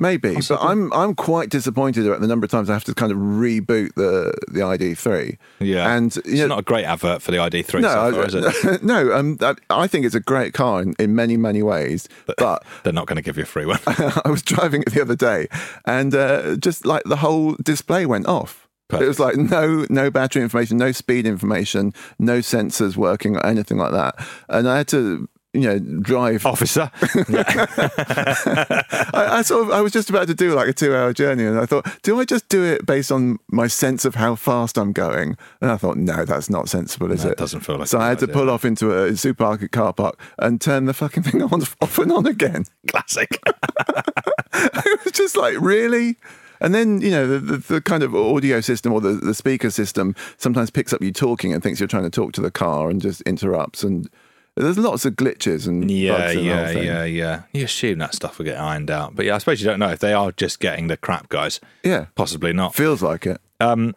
Maybe, 0.00 0.34
but 0.48 0.62
I'm 0.62 0.90
I'm 0.94 1.14
quite 1.14 1.50
disappointed 1.50 2.06
at 2.06 2.22
the 2.22 2.26
number 2.26 2.46
of 2.46 2.50
times 2.50 2.70
I 2.70 2.72
have 2.72 2.84
to 2.84 2.94
kind 2.94 3.12
of 3.12 3.18
reboot 3.18 3.94
the 3.96 4.32
the 4.48 4.60
ID3. 4.60 5.36
Yeah, 5.58 5.94
and 5.94 6.16
it's 6.16 6.26
know, 6.26 6.46
not 6.46 6.60
a 6.60 6.62
great 6.62 6.86
advert 6.86 7.20
for 7.20 7.30
the 7.32 7.36
ID3 7.36 7.82
no, 7.82 7.88
so 7.88 8.12
far, 8.12 8.22
I- 8.22 8.24
is 8.24 8.34
it? 8.64 8.82
no. 8.82 9.12
Um, 9.12 9.36
I, 9.42 9.54
I 9.68 9.86
think 9.86 10.06
it's 10.06 10.14
a 10.14 10.20
great 10.20 10.54
car 10.54 10.80
in, 10.80 10.94
in 10.98 11.14
many 11.14 11.36
many 11.36 11.62
ways, 11.62 12.08
but 12.38 12.64
They're 12.82 12.94
not 12.94 13.08
going 13.08 13.16
to 13.16 13.22
give 13.22 13.36
you 13.36 13.42
a 13.42 13.46
free 13.46 13.66
one. 13.66 13.78
I 13.86 14.30
was 14.30 14.40
driving 14.40 14.80
it 14.86 14.94
the 14.94 15.02
other 15.02 15.16
day, 15.16 15.48
and 15.84 16.14
uh, 16.14 16.56
just 16.56 16.86
like 16.86 17.02
the 17.04 17.16
whole 17.16 17.56
display 17.62 18.06
went 18.06 18.26
off. 18.26 18.68
It 18.92 19.06
was 19.06 19.20
like 19.20 19.36
no 19.36 19.86
no 19.90 20.10
battery 20.10 20.40
information, 20.42 20.78
no 20.78 20.92
speed 20.92 21.26
information, 21.26 21.92
no 22.18 22.38
sensors 22.38 22.96
working 22.96 23.36
or 23.36 23.44
anything 23.44 23.76
like 23.76 23.92
that, 23.92 24.16
and 24.48 24.66
I 24.66 24.78
had 24.78 24.88
to 24.88 25.28
you 25.52 25.62
know 25.62 25.78
drive. 25.78 26.46
Officer, 26.46 26.90
I, 27.02 29.26
I 29.38 29.42
sort 29.42 29.64
of 29.64 29.70
I 29.72 29.80
was 29.80 29.92
just 29.92 30.10
about 30.10 30.26
to 30.28 30.34
do 30.34 30.54
like 30.54 30.68
a 30.68 30.72
two 30.72 30.94
hour 30.94 31.12
journey, 31.12 31.44
and 31.44 31.58
I 31.58 31.66
thought, 31.66 31.86
do 32.02 32.20
I 32.20 32.24
just 32.24 32.48
do 32.48 32.64
it 32.64 32.86
based 32.86 33.10
on 33.12 33.38
my 33.50 33.66
sense 33.66 34.04
of 34.04 34.14
how 34.14 34.34
fast 34.34 34.78
I'm 34.78 34.92
going? 34.92 35.36
And 35.60 35.70
I 35.70 35.76
thought, 35.76 35.96
no, 35.96 36.24
that's 36.24 36.50
not 36.50 36.68
sensible, 36.68 37.10
is 37.12 37.24
No, 37.24 37.30
it? 37.30 37.32
it 37.32 37.38
doesn't 37.38 37.60
feel 37.60 37.78
like 37.78 37.88
So 37.88 37.98
I 37.98 38.08
had 38.08 38.18
to 38.20 38.28
pull 38.28 38.50
off 38.50 38.64
into 38.64 38.92
a 38.96 39.16
supermarket 39.16 39.72
car 39.72 39.92
park 39.92 40.18
and 40.38 40.60
turn 40.60 40.86
the 40.86 40.94
fucking 40.94 41.22
thing 41.22 41.42
on 41.52 41.62
off 41.80 41.98
and 41.98 42.12
on 42.12 42.26
again. 42.26 42.64
classic. 42.88 43.40
it 44.54 45.04
was 45.04 45.12
just 45.12 45.36
like 45.36 45.54
really 45.60 46.16
And 46.60 46.74
then, 46.74 47.00
you 47.00 47.10
know, 47.10 47.26
the, 47.26 47.38
the, 47.38 47.56
the 47.74 47.80
kind 47.80 48.02
of 48.02 48.14
audio 48.14 48.60
system 48.60 48.92
or 48.92 49.00
the, 49.00 49.12
the 49.12 49.34
speaker 49.34 49.70
system 49.70 50.14
sometimes 50.36 50.70
picks 50.70 50.92
up 50.92 51.02
you 51.02 51.12
talking 51.12 51.52
and 51.52 51.62
thinks 51.62 51.80
you're 51.80 51.86
trying 51.86 52.04
to 52.04 52.10
talk 52.10 52.32
to 52.32 52.40
the 52.40 52.50
car 52.50 52.90
and 52.90 53.00
just 53.00 53.20
interrupts. 53.22 53.82
And 53.82 54.08
there's 54.56 54.78
lots 54.78 55.04
of 55.04 55.14
glitches 55.14 55.66
and 55.66 55.90
Yeah, 55.90 56.16
bugs 56.18 56.34
in 56.34 56.44
the 56.46 56.54
whole 56.54 56.64
yeah, 56.66 56.82
yeah, 56.82 57.04
yeah. 57.04 57.42
You 57.52 57.64
assume 57.64 57.98
that 57.98 58.14
stuff 58.14 58.38
will 58.38 58.44
get 58.44 58.58
ironed 58.58 58.90
out, 58.90 59.14
but 59.14 59.24
yeah, 59.26 59.34
I 59.34 59.38
suppose 59.38 59.60
you 59.60 59.66
don't 59.66 59.78
know 59.78 59.90
if 59.90 59.98
they 60.00 60.12
are 60.12 60.32
just 60.32 60.60
getting 60.60 60.88
the 60.88 60.96
crap 60.96 61.28
guys. 61.28 61.60
Yeah, 61.82 62.06
Possibly 62.14 62.52
not. 62.52 62.74
feels 62.74 63.02
like 63.02 63.26
it. 63.26 63.40
Um, 63.60 63.94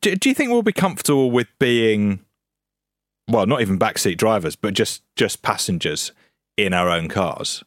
do, 0.00 0.14
do 0.16 0.28
you 0.28 0.34
think 0.34 0.50
we'll 0.50 0.62
be 0.62 0.72
comfortable 0.72 1.30
with 1.30 1.48
being, 1.58 2.20
well, 3.28 3.46
not 3.46 3.60
even 3.60 3.78
backseat 3.78 4.16
drivers, 4.18 4.56
but 4.56 4.74
just 4.74 5.02
just 5.16 5.42
passengers 5.42 6.12
in 6.56 6.72
our 6.74 6.88
own 6.88 7.08
cars? 7.08 7.64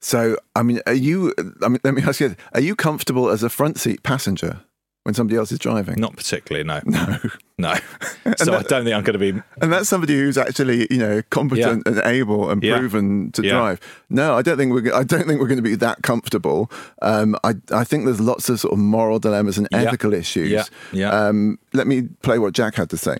So, 0.00 0.36
I 0.54 0.62
mean, 0.62 0.80
are 0.86 0.92
you, 0.92 1.32
I 1.62 1.68
mean, 1.68 1.78
let 1.82 1.94
me 1.94 2.02
ask 2.02 2.20
you, 2.20 2.36
are 2.52 2.60
you 2.60 2.76
comfortable 2.76 3.30
as 3.30 3.42
a 3.42 3.48
front 3.48 3.78
seat 3.78 4.02
passenger 4.02 4.60
when 5.04 5.14
somebody 5.14 5.36
else 5.38 5.52
is 5.52 5.58
driving? 5.58 5.94
Not 6.00 6.16
particularly, 6.16 6.64
no, 6.66 6.80
No. 6.84 7.18
no. 7.58 7.74
so 8.38 8.54
I 8.54 8.62
don't 8.62 8.84
think 8.84 8.96
I'm 8.96 9.04
going 9.04 9.12
to 9.12 9.18
be. 9.18 9.30
And 9.60 9.72
that's 9.72 9.88
somebody 9.88 10.14
who's 10.14 10.36
actually, 10.38 10.86
you 10.90 10.98
know, 10.98 11.22
competent 11.30 11.86
and 11.86 12.00
able 12.04 12.50
and 12.50 12.62
Yeah. 12.62 12.78
proven 12.78 13.30
to 13.32 13.42
Yeah. 13.42 13.52
drive. 13.52 13.80
No, 14.10 14.34
I 14.36 14.42
don't 14.42 14.56
think 14.56 14.72
we're. 14.72 14.94
I 14.94 15.04
don't 15.04 15.26
think 15.26 15.40
we're 15.40 15.46
going 15.46 15.58
to 15.58 15.62
be 15.62 15.74
that 15.76 16.02
comfortable. 16.02 16.70
Um, 17.02 17.36
I 17.44 17.54
I 17.70 17.84
think 17.84 18.06
there's 18.06 18.20
lots 18.20 18.48
of 18.48 18.58
sort 18.60 18.72
of 18.72 18.78
moral 18.78 19.18
dilemmas 19.18 19.58
and 19.58 19.68
Yeah. 19.70 19.82
ethical 19.82 20.14
issues. 20.14 20.50
Yeah, 20.50 20.64
yeah. 20.92 21.10
Um, 21.10 21.58
let 21.74 21.86
me 21.86 22.02
play 22.22 22.38
what 22.38 22.54
Jack 22.54 22.74
had 22.76 22.88
to 22.90 22.96
say. 22.96 23.16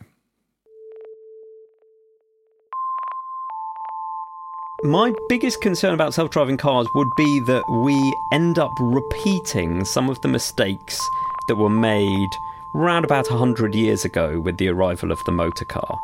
My 4.82 5.12
biggest 5.28 5.60
concern 5.62 5.94
about 5.94 6.12
self 6.14 6.30
driving 6.30 6.56
cars 6.56 6.86
would 6.94 7.08
be 7.16 7.40
that 7.46 7.62
we 7.84 7.96
end 8.32 8.58
up 8.58 8.72
repeating 8.80 9.84
some 9.84 10.10
of 10.10 10.20
the 10.20 10.28
mistakes 10.28 11.00
that 11.48 11.56
were 11.56 11.70
made 11.70 12.30
round 12.72 13.04
about 13.04 13.30
100 13.30 13.74
years 13.74 14.04
ago 14.04 14.40
with 14.40 14.58
the 14.58 14.68
arrival 14.68 15.12
of 15.12 15.22
the 15.24 15.32
motor 15.32 15.64
car, 15.64 16.00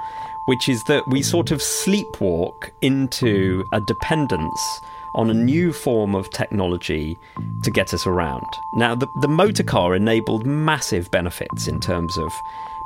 which 0.47 0.69
is 0.69 0.85
that 0.85 1.07
we 1.09 1.23
sort 1.23 1.51
of 1.51 1.59
sleepwalk 1.61 2.71
into 2.81 3.65
a 3.73 3.81
dependence 3.81 4.81
on 5.15 5.29
a 5.29 5.35
new 5.35 5.73
form 5.73 6.15
of 6.15 6.31
technology 6.31 7.19
to 7.63 7.71
get 7.71 7.93
us 7.93 8.07
around. 8.07 8.47
Now, 8.73 8.95
the, 8.95 9.09
the 9.21 9.29
motor 9.29 9.65
car 9.65 9.95
enabled 9.95 10.47
massive 10.47 11.11
benefits 11.11 11.67
in 11.67 11.81
terms 11.81 12.17
of 12.17 12.33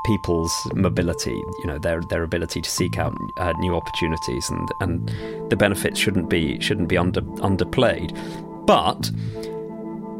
people's 0.04 0.70
mobility, 0.74 1.42
you 1.58 1.66
know, 1.66 1.78
their 1.78 2.00
their 2.02 2.22
ability 2.22 2.60
to 2.60 2.70
seek 2.70 2.98
out 2.98 3.16
uh, 3.38 3.52
new 3.58 3.74
opportunities, 3.74 4.48
and 4.50 4.72
and 4.80 5.50
the 5.50 5.56
benefits 5.56 5.98
shouldn't 5.98 6.28
be 6.28 6.60
shouldn't 6.60 6.88
be 6.88 6.96
under 6.96 7.22
underplayed, 7.42 8.14
but 8.66 9.10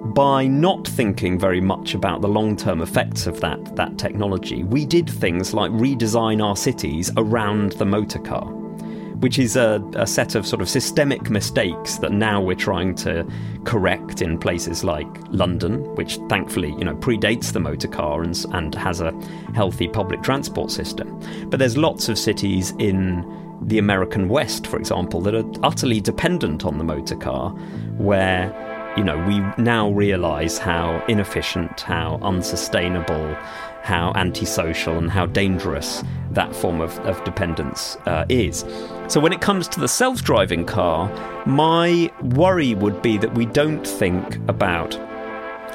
by 0.05 0.47
not 0.47 0.87
thinking 0.87 1.39
very 1.39 1.61
much 1.61 1.95
about 1.95 2.21
the 2.21 2.29
long-term 2.29 2.83
effects 2.83 3.27
of 3.27 3.41
that 3.41 3.77
that 3.77 3.97
technology, 3.97 4.63
we 4.63 4.85
did 4.85 5.09
things 5.09 5.55
like 5.55 5.71
redesign 5.73 6.45
our 6.45 6.57
cities 6.57 7.11
around 7.17 7.73
the 7.73 7.87
motor 7.87 8.19
car, 8.19 8.45
which 8.45 9.39
is 9.39 9.57
a, 9.57 9.83
a 9.95 10.07
set 10.07 10.35
of 10.35 10.47
sort 10.47 10.61
of 10.61 10.69
systemic 10.69 11.31
mistakes 11.31 11.97
that 11.99 12.13
now 12.13 12.41
we're 12.41 12.55
trying 12.55 12.95
to 12.95 13.27
correct 13.65 14.21
in 14.21 14.39
places 14.39 14.85
like 14.85 15.09
London, 15.31 15.83
which 15.95 16.19
thankfully 16.29 16.69
you 16.71 16.85
know 16.85 16.95
predates 16.97 17.53
the 17.53 17.61
motor 17.61 17.89
car 17.89 18.23
and, 18.23 18.45
and 18.53 18.75
has 18.75 19.01
a 19.01 19.11
healthy 19.55 19.89
public 19.89 20.23
transport 20.23 20.71
system. 20.71 21.19
But 21.49 21.59
there's 21.59 21.79
lots 21.79 22.11
of 22.11 22.19
cities 22.19 22.75
in 22.79 23.25
the 23.63 23.79
American 23.79 24.29
West, 24.29 24.67
for 24.67 24.77
example, 24.77 25.23
that 25.23 25.35
are 25.35 25.45
utterly 25.63 26.01
dependent 26.01 26.67
on 26.67 26.77
the 26.77 26.85
motor 26.85 27.17
car, 27.17 27.51
where 27.97 28.53
you 28.97 29.03
know, 29.03 29.19
we 29.27 29.41
now 29.63 29.91
realize 29.91 30.59
how 30.59 31.05
inefficient, 31.09 31.81
how 31.81 32.19
unsustainable, 32.23 33.35
how 33.83 34.13
antisocial, 34.15 34.97
and 34.97 35.11
how 35.11 35.27
dangerous 35.27 36.03
that 36.31 36.55
form 36.55 36.81
of, 36.81 36.99
of 37.01 37.23
dependence 37.25 37.97
uh, 38.07 38.25
is. 38.29 38.65
So, 39.09 39.21
when 39.21 39.33
it 39.33 39.41
comes 39.41 39.67
to 39.69 39.81
the 39.81 39.89
self 39.89 40.23
driving 40.23 40.65
car, 40.65 41.09
my 41.45 42.11
worry 42.23 42.75
would 42.75 43.03
be 43.03 43.19
that 43.19 43.35
we 43.35 43.47
don't 43.47 43.87
think 43.87 44.37
about 44.49 44.99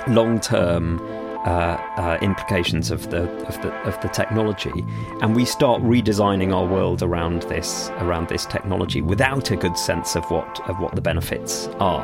long 0.07 0.39
term. 0.39 0.99
Uh, 1.45 1.79
uh, 1.95 2.17
implications 2.21 2.91
of 2.91 3.09
the 3.11 3.23
of 3.47 3.55
the 3.61 3.73
of 3.87 3.99
the 4.01 4.09
technology, 4.09 4.73
and 5.21 5.33
we 5.33 5.45
start 5.45 5.81
redesigning 5.81 6.53
our 6.53 6.67
world 6.67 7.01
around 7.01 7.43
this 7.43 7.89
around 7.99 8.27
this 8.27 8.45
technology 8.45 9.01
without 9.01 9.49
a 9.49 9.55
good 9.55 9.77
sense 9.77 10.17
of 10.17 10.29
what 10.29 10.59
of 10.69 10.77
what 10.81 10.93
the 10.95 11.01
benefits 11.01 11.67
are 11.79 12.03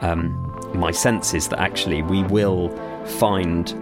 um, 0.00 0.70
my 0.74 0.90
sense 0.90 1.34
is 1.34 1.48
that 1.48 1.58
actually 1.58 2.02
we 2.02 2.22
will 2.24 2.68
find 3.20 3.74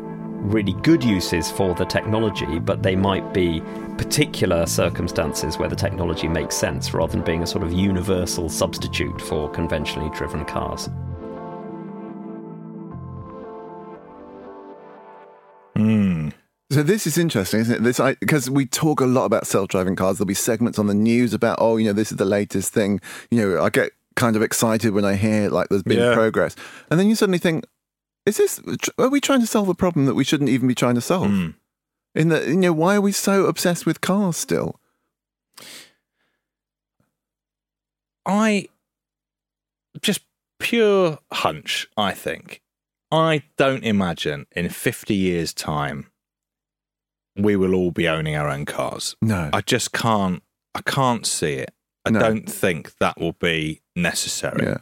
really 0.52 0.74
good 0.74 1.02
uses 1.02 1.50
for 1.50 1.74
the 1.74 1.84
technology, 1.84 2.58
but 2.58 2.82
they 2.82 2.94
might 2.94 3.34
be 3.34 3.60
particular 3.98 4.66
circumstances 4.66 5.58
where 5.58 5.68
the 5.68 5.76
technology 5.76 6.28
makes 6.28 6.54
sense 6.54 6.94
rather 6.94 7.12
than 7.12 7.22
being 7.22 7.42
a 7.42 7.46
sort 7.46 7.64
of 7.64 7.72
universal 7.72 8.48
substitute 8.48 9.20
for 9.20 9.50
conventionally 9.50 10.10
driven 10.14 10.44
cars. 10.44 10.88
So 16.76 16.82
this 16.82 17.06
is 17.06 17.16
interesting, 17.16 17.60
isn't 17.60 17.76
it? 17.76 17.82
This 17.84 18.00
because 18.20 18.50
we 18.50 18.66
talk 18.66 19.00
a 19.00 19.06
lot 19.06 19.24
about 19.24 19.46
self-driving 19.46 19.96
cars. 19.96 20.18
There'll 20.18 20.26
be 20.26 20.34
segments 20.34 20.78
on 20.78 20.88
the 20.88 20.94
news 20.94 21.32
about, 21.32 21.56
oh, 21.58 21.78
you 21.78 21.86
know, 21.86 21.94
this 21.94 22.10
is 22.10 22.18
the 22.18 22.26
latest 22.26 22.70
thing. 22.72 23.00
You 23.30 23.38
know, 23.38 23.62
I 23.62 23.70
get 23.70 23.92
kind 24.16 24.34
of 24.34 24.42
excited 24.42 24.92
when 24.92 25.04
I 25.04 25.14
hear 25.14 25.48
like 25.50 25.68
there's 25.68 25.82
been 25.84 25.98
Yeah. 25.98 26.14
progress, 26.14 26.56
and 26.90 26.98
then 26.98 27.08
you 27.08 27.14
suddenly 27.14 27.38
think, 27.38 27.64
is 28.26 28.36
this? 28.38 28.60
Are 28.98 29.08
we 29.08 29.20
trying 29.20 29.40
to 29.40 29.46
solve 29.46 29.68
a 29.68 29.74
problem 29.74 30.06
that 30.06 30.14
we 30.14 30.24
shouldn't 30.24 30.50
even 30.50 30.66
be 30.66 30.74
trying 30.74 30.96
to 30.96 31.00
solve? 31.00 31.30
Hmm. 31.30 31.50
In 32.14 32.28
that, 32.30 32.48
you 32.48 32.56
know, 32.56 32.72
why 32.72 32.96
are 32.96 33.00
we 33.00 33.12
so 33.12 33.44
obsessed 33.46 33.84
with 33.86 34.00
cars 34.00 34.36
still? 34.36 34.80
I 38.24 38.68
just 40.00 40.20
pure 40.58 41.18
hunch, 41.32 41.86
I 41.96 42.12
think. 42.12 42.62
I 43.12 43.42
don't 43.56 43.84
imagine 43.84 44.46
in 44.52 44.68
50 44.68 45.14
years' 45.14 45.54
time 45.54 46.10
we 47.36 47.54
will 47.54 47.74
all 47.74 47.90
be 47.92 48.08
owning 48.08 48.34
our 48.34 48.48
own 48.48 48.64
cars. 48.64 49.14
No, 49.22 49.50
I 49.52 49.60
just 49.60 49.92
can't 49.92 50.42
I 50.74 50.80
can't 50.82 51.24
see 51.26 51.52
it. 51.54 51.72
I 52.06 52.10
No. 52.10 52.20
don't 52.20 52.48
think 52.50 52.96
that 52.98 53.18
will 53.20 53.32
be 53.34 53.80
necessary. 53.94 54.64
yeah. 54.66 54.78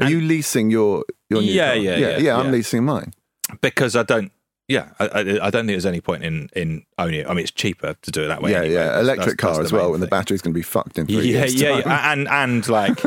Are 0.00 0.10
you 0.10 0.20
leasing 0.20 0.70
your 0.70 1.04
your 1.30 1.40
new 1.42 1.52
Yeah, 1.52 1.74
car? 1.74 1.76
yeah, 1.76 1.96
yeah, 1.96 2.18
yeah, 2.18 2.36
I'm 2.36 2.46
yeah. 2.46 2.52
leasing 2.52 2.84
mine. 2.84 3.12
Because 3.60 3.94
I 3.94 4.02
don't 4.02 4.32
yeah, 4.68 4.90
I, 4.98 5.04
I, 5.06 5.20
I 5.20 5.50
don't 5.50 5.66
think 5.66 5.74
there's 5.74 5.84
any 5.86 6.00
point 6.00 6.24
in, 6.24 6.48
in 6.56 6.84
owning 6.96 7.20
it. 7.20 7.26
I 7.26 7.30
mean, 7.34 7.40
it's 7.40 7.50
cheaper 7.50 7.94
to 8.00 8.10
do 8.10 8.22
it 8.24 8.28
that 8.28 8.40
way. 8.40 8.52
yeah, 8.52 8.58
anyway. 8.60 8.74
yeah, 8.74 9.00
electric 9.00 9.36
that's- 9.38 9.54
car 9.54 9.54
that's 9.56 9.66
as 9.66 9.72
well, 9.72 9.90
when 9.90 10.00
the 10.00 10.06
battery's 10.06 10.40
going 10.40 10.54
to 10.54 10.58
be 10.58 10.62
fucked 10.62 10.98
in 10.98 11.06
three 11.06 11.16
Yeah, 11.16 11.40
years. 11.40 11.54
yeah, 11.60 11.70
time. 11.72 11.82
yeah, 11.86 12.12
and 12.12 12.28
and 12.28 12.68
like 12.78 12.98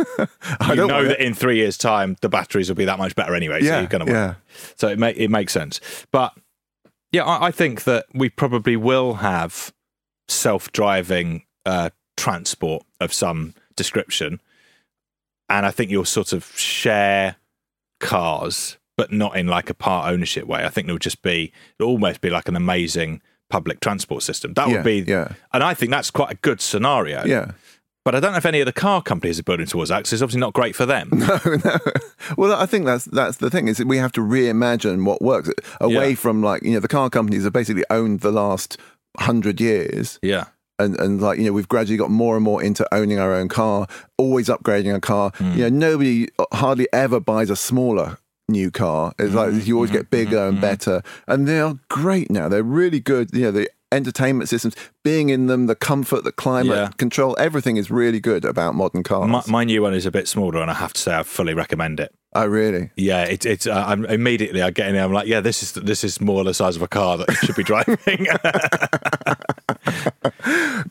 I 0.60 0.76
know 0.76 1.06
that 1.06 1.20
in 1.20 1.34
three 1.34 1.56
years' 1.56 1.78
time 1.78 2.18
the 2.22 2.30
batteries 2.30 2.70
will 2.70 2.76
be 2.76 2.86
that 2.86 3.00
much 3.00 3.16
better 3.16 3.34
anyway. 3.34 3.62
so 3.62 3.66
Yeah, 3.68 3.80
you're 3.80 3.88
gonna 3.88 4.06
yeah. 4.12 4.36
So 4.76 4.90
it 4.90 5.00
make 5.00 5.18
it 5.18 5.30
makes 5.30 5.54
sense. 5.54 5.80
But 6.12 6.34
yeah, 7.12 7.24
I, 7.24 7.48
I 7.48 7.52
think 7.52 7.86
that 7.86 8.06
we 8.14 8.30
probably 8.30 8.76
will 8.76 9.16
have 9.16 9.74
self-driving 10.28 11.44
uh, 11.66 11.90
transport 12.18 12.84
of 13.00 13.14
some 13.14 13.54
description, 13.76 14.40
and 15.50 15.66
I 15.66 15.72
think 15.72 15.92
you'll 15.92 16.06
sort 16.06 16.34
of 16.34 16.46
share 16.58 17.36
cars, 18.00 18.78
but 18.98 19.12
not 19.12 19.36
in 19.36 19.48
like 19.48 19.70
a 19.70 19.74
part 19.74 20.12
ownership 20.12 20.46
way. 20.48 20.64
I 20.66 20.70
think 20.70 20.88
it'll 20.88 20.98
just 21.00 21.22
be 21.22 21.52
it'll 21.80 21.92
almost 21.92 22.22
be 22.22 22.30
like 22.30 22.48
an 22.48 22.56
amazing 22.56 23.22
public 23.50 23.80
transport 23.80 24.24
system. 24.24 24.54
That 24.54 24.68
Yeah, 24.70 24.76
would 24.76 24.84
be 24.84 25.00
yeah. 25.08 25.34
and 25.54 25.64
I 25.64 25.74
think 25.74 25.92
that's 25.92 26.12
quite 26.12 26.32
a 26.32 26.36
good 26.36 26.62
scenario. 26.62 27.26
Yeah. 27.26 27.52
But 28.04 28.14
I 28.14 28.20
don't 28.20 28.34
know 28.34 28.38
if 28.38 28.46
any 28.46 28.60
of 28.60 28.68
the 28.68 28.74
car 28.74 29.02
companies 29.02 29.40
are 29.40 29.44
building 29.44 29.66
towards 29.66 29.90
that 29.90 30.04
'cause 30.04 30.14
it's 30.14 30.22
obviously 30.22 30.40
not 30.42 30.54
great 30.54 30.76
for 30.76 30.86
them. 30.86 31.10
No, 31.14 31.40
no. 31.46 31.78
Well, 32.38 32.54
I 32.54 32.66
think 32.68 32.86
that's 32.86 33.06
that's 33.06 33.38
the 33.38 33.50
thing 33.50 33.68
is 33.68 33.78
that 33.78 33.88
we 33.88 33.98
have 33.98 34.12
to 34.14 34.22
reimagine 34.22 35.06
what 35.06 35.22
works 35.22 35.50
away 35.82 36.10
Yeah. 36.10 36.16
from 36.16 36.44
like 36.44 36.64
you 36.64 36.74
know 36.74 36.80
the 36.80 36.88
car 36.88 37.10
companies 37.10 37.44
have 37.44 37.54
basically 37.54 37.84
owned 37.90 38.20
the 38.22 38.32
last 38.32 38.78
hundred 39.20 39.60
years, 39.62 40.20
yeah. 40.22 40.46
And 40.80 41.00
and 41.00 41.22
like 41.22 41.38
you 41.40 41.46
know 41.46 41.54
we've 41.54 41.68
gradually 41.70 41.98
got 41.98 42.10
more 42.12 42.36
and 42.36 42.44
more 42.44 42.62
into 42.64 42.86
owning 42.94 43.20
our 43.20 43.34
own 43.34 43.48
car, 43.48 43.88
always 44.18 44.48
upgrading 44.50 44.94
a 44.96 45.00
car. 45.02 45.32
Hmm. 45.36 45.52
You 45.54 45.70
know, 45.70 45.70
nobody 45.70 46.28
hardly 46.54 46.88
ever 46.94 47.20
buys 47.20 47.50
a 47.50 47.56
smaller 47.56 48.18
new 48.48 48.70
car. 48.72 49.14
It's 49.18 49.32
Hmm. 49.32 49.38
like 49.38 49.66
you 49.68 49.76
always 49.76 49.92
get 49.92 50.10
bigger 50.10 50.48
and 50.48 50.60
better, 50.62 51.02
and 51.28 51.48
they 51.48 51.60
are 51.60 51.76
great 51.90 52.30
now. 52.30 52.48
They're 52.50 52.64
really 52.64 53.00
good. 53.00 53.30
You 53.34 53.44
know 53.44 53.52
the 53.52 53.70
entertainment 53.92 54.50
systems, 54.50 54.76
being 55.04 55.30
in 55.30 55.48
them, 55.48 55.68
the 55.68 55.76
comfort, 55.76 56.24
the 56.26 56.32
climate 56.32 56.76
Yeah. 56.76 56.90
control, 56.98 57.34
everything 57.40 57.78
is 57.78 57.90
really 57.90 58.20
good 58.20 58.44
about 58.44 58.76
modern 58.76 59.04
cars. 59.04 59.30
My, 59.30 59.42
my 59.48 59.64
new 59.64 59.82
one 59.84 59.94
is 59.94 60.06
a 60.06 60.12
bit 60.12 60.28
smaller, 60.28 60.60
and 60.62 60.70
I 60.70 60.74
have 60.74 60.92
to 60.94 61.00
say 61.02 61.16
I 61.16 61.24
fully 61.24 61.54
recommend 61.54 62.00
it. 62.02 62.14
I 62.34 62.44
really. 62.44 62.90
Yeah, 62.98 63.24
it, 63.24 63.46
it's. 63.46 63.66
Uh, 63.68 63.86
I'm 63.88 64.04
immediately 64.06 64.62
I 64.62 64.70
get 64.72 64.88
in 64.90 64.96
there. 64.96 65.06
I'm 65.06 65.14
like, 65.14 65.28
yeah, 65.28 65.40
this 65.40 65.64
is 65.64 65.72
this 65.74 66.04
is 66.04 66.20
more 66.20 66.44
the 66.44 66.54
size 66.54 66.76
of 66.76 66.82
a 66.82 66.88
car 66.90 67.18
that 67.20 67.30
you 67.30 67.36
should 67.36 67.56
be 67.56 67.64
driving. 67.72 68.28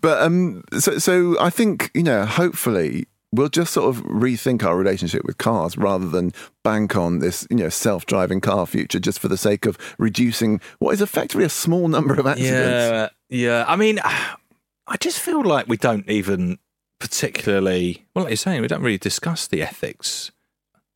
But 0.01 0.23
um, 0.23 0.63
so 0.79 0.99
so 0.99 1.41
I 1.41 1.51
think 1.51 1.91
you 1.95 2.03
know, 2.03 2.25
hopefully 2.25 3.07
we'll 3.35 3.49
just 3.49 3.73
sort 3.73 3.95
of 3.95 4.03
rethink 4.05 4.63
our 4.63 4.77
relationship 4.77 5.25
with 5.25 5.39
cars 5.39 5.77
rather 5.77 6.09
than 6.09 6.33
bank 6.63 6.97
on 6.97 7.19
this, 7.19 7.47
you 7.51 7.57
know, 7.57 7.69
self-driving 7.69 8.41
car 8.41 8.65
future 8.67 9.01
just 9.01 9.19
for 9.19 9.27
the 9.29 9.37
sake 9.37 9.67
of 9.67 9.77
reducing 9.99 10.61
what 10.79 10.93
is 10.93 11.03
effectively 11.03 11.45
a 11.45 11.49
small 11.49 11.89
number 11.89 12.15
of 12.15 12.27
accidents. 12.27 12.49
Yeah, 12.51 13.09
yeah. 13.29 13.65
I 13.67 13.75
mean, 13.75 13.99
I 14.05 14.97
just 15.01 15.19
feel 15.19 15.43
like 15.43 15.67
we 15.67 15.77
don't 15.77 16.09
even 16.09 16.59
particularly, 17.01 18.07
well, 18.15 18.25
like 18.25 18.31
you're 18.31 18.37
saying, 18.37 18.63
we 18.63 18.69
don't 18.69 18.83
really 18.83 18.99
discuss 18.99 19.49
the 19.49 19.63
ethics 19.63 20.31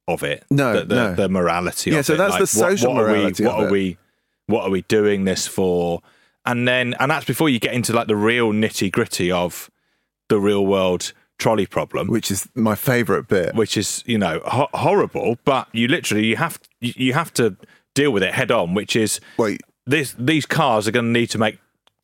of 0.07 0.23
it. 0.23 0.45
No, 0.51 0.75
the, 0.75 0.85
the, 0.85 0.95
no. 0.95 1.15
the 1.15 1.29
morality. 1.29 1.91
Yeah, 1.91 2.03
so 2.03 2.15
it. 2.15 2.19
that's 2.19 2.33
Like, 2.33 2.41
the 2.41 2.47
social 2.47 2.95
what, 2.95 3.03
what 3.03 3.11
morality 3.11 3.45
Are 3.45 3.49
we, 3.49 3.57
what 3.57 3.67
are 3.67 3.71
we? 3.71 3.99
What 4.47 4.65
are 4.65 4.71
we 4.71 4.83
doing 4.83 5.25
this 5.25 5.47
for? 5.47 6.03
And 6.51 6.67
then, 6.67 6.95
and 6.99 7.11
that's 7.11 7.25
before 7.27 7.49
you 7.51 7.61
get 7.61 7.75
into 7.75 7.93
like 7.93 8.09
the 8.09 8.17
real 8.17 8.53
nitty 8.53 8.91
gritty 8.91 9.31
of 9.31 9.71
the 10.29 10.41
real 10.41 10.65
world 10.67 11.13
trolley 11.39 11.67
problem, 11.67 12.09
Which 12.09 12.31
is 12.31 12.49
my 12.55 12.75
favourite 12.75 13.29
bit. 13.29 13.55
which 13.55 13.77
is 13.77 14.03
you 14.07 14.19
know 14.19 14.41
ho- 14.45 14.69
horrible. 14.75 15.37
But 15.45 15.69
you 15.73 15.87
literally 15.89 16.27
you 16.27 16.37
have 16.37 16.59
you, 16.81 17.13
have 17.13 17.33
to 17.35 17.57
deal 17.95 18.11
with 18.13 18.23
it 18.23 18.35
head 18.35 18.51
on, 18.51 18.75
which 18.75 18.97
is 18.97 19.21
Wait, 19.37 19.61
this, 19.87 20.15
these 20.19 20.47
cars 20.47 20.89
are 20.89 20.91
going 20.91 21.05
to 21.05 21.11
need 21.21 21.29
to 21.31 21.39
make 21.39 21.59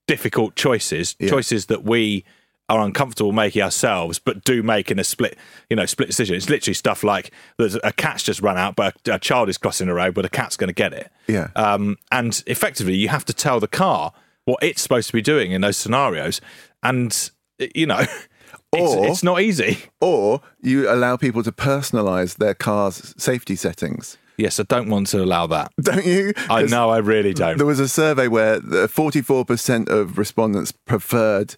difficult 0.07 0.55
choices, 0.57 1.17
Yeah. 1.19 1.31
choices 1.31 1.67
that 1.67 1.83
we 1.85 2.25
are 2.69 2.81
uncomfortable 2.81 3.33
making 3.33 3.63
ourselves, 3.63 4.19
but 4.19 4.43
do 4.45 4.63
make 4.63 4.91
in 4.91 4.99
a 4.99 5.05
split, 5.05 5.37
you 5.69 5.77
know, 5.77 5.85
split 5.87 6.09
decision. 6.09 6.35
It's 6.37 6.49
literally 6.49 6.75
stuff 6.75 7.03
like 7.05 7.31
there's 7.59 7.77
a 7.85 7.93
cat's 7.93 8.23
just 8.23 8.41
run 8.41 8.57
out, 8.57 8.75
but 8.77 8.97
a, 9.09 9.15
a 9.15 9.19
child 9.19 9.49
is 9.49 9.59
crossing 9.59 9.87
the 9.89 9.95
road, 9.95 10.15
but 10.15 10.25
a 10.25 10.29
cat's 10.31 10.57
going 10.57 10.69
to 10.69 10.75
get 10.75 10.93
it. 10.93 11.11
Yeah. 11.29 11.49
Um, 11.57 11.97
and 12.11 12.43
effectively, 12.47 12.95
you 12.97 13.09
have 13.09 13.25
to 13.27 13.33
tell 13.35 13.61
the 13.61 13.69
car 13.69 14.13
what 14.45 14.63
it's 14.63 14.83
supposed 14.83 15.07
to 15.09 15.13
be 15.13 15.23
doing 15.23 15.53
in 15.53 15.61
those 15.63 15.77
scenarios, 15.77 16.41
and 16.83 17.31
you 17.75 17.87
know, 17.87 18.01
it's, 18.73 18.95
Or- 18.95 19.07
it's 19.07 19.23
not 19.23 19.41
easy. 19.41 19.79
or 20.01 20.41
you 20.61 20.91
allow 20.91 21.17
people 21.17 21.43
to 21.45 21.53
personalise 21.53 22.37
their 22.37 22.55
car's 22.55 23.15
safety 23.17 23.57
settings. 23.57 24.17
Yes, 24.37 24.59
I 24.59 24.65
don't 24.65 24.89
want 24.91 25.07
to 25.09 25.23
allow 25.23 25.47
that. 25.47 25.71
Don't 25.81 26.05
you? 26.05 26.33
I 26.51 26.63
know, 26.65 26.91
I 26.91 26.99
really 26.99 27.33
don't. 27.33 27.57
There 27.57 27.67
was 27.67 27.79
a 27.79 27.87
survey 27.87 28.27
where 28.27 28.59
44% 28.61 29.89
of 29.89 30.19
respondents 30.19 30.73
preferred 30.73 31.55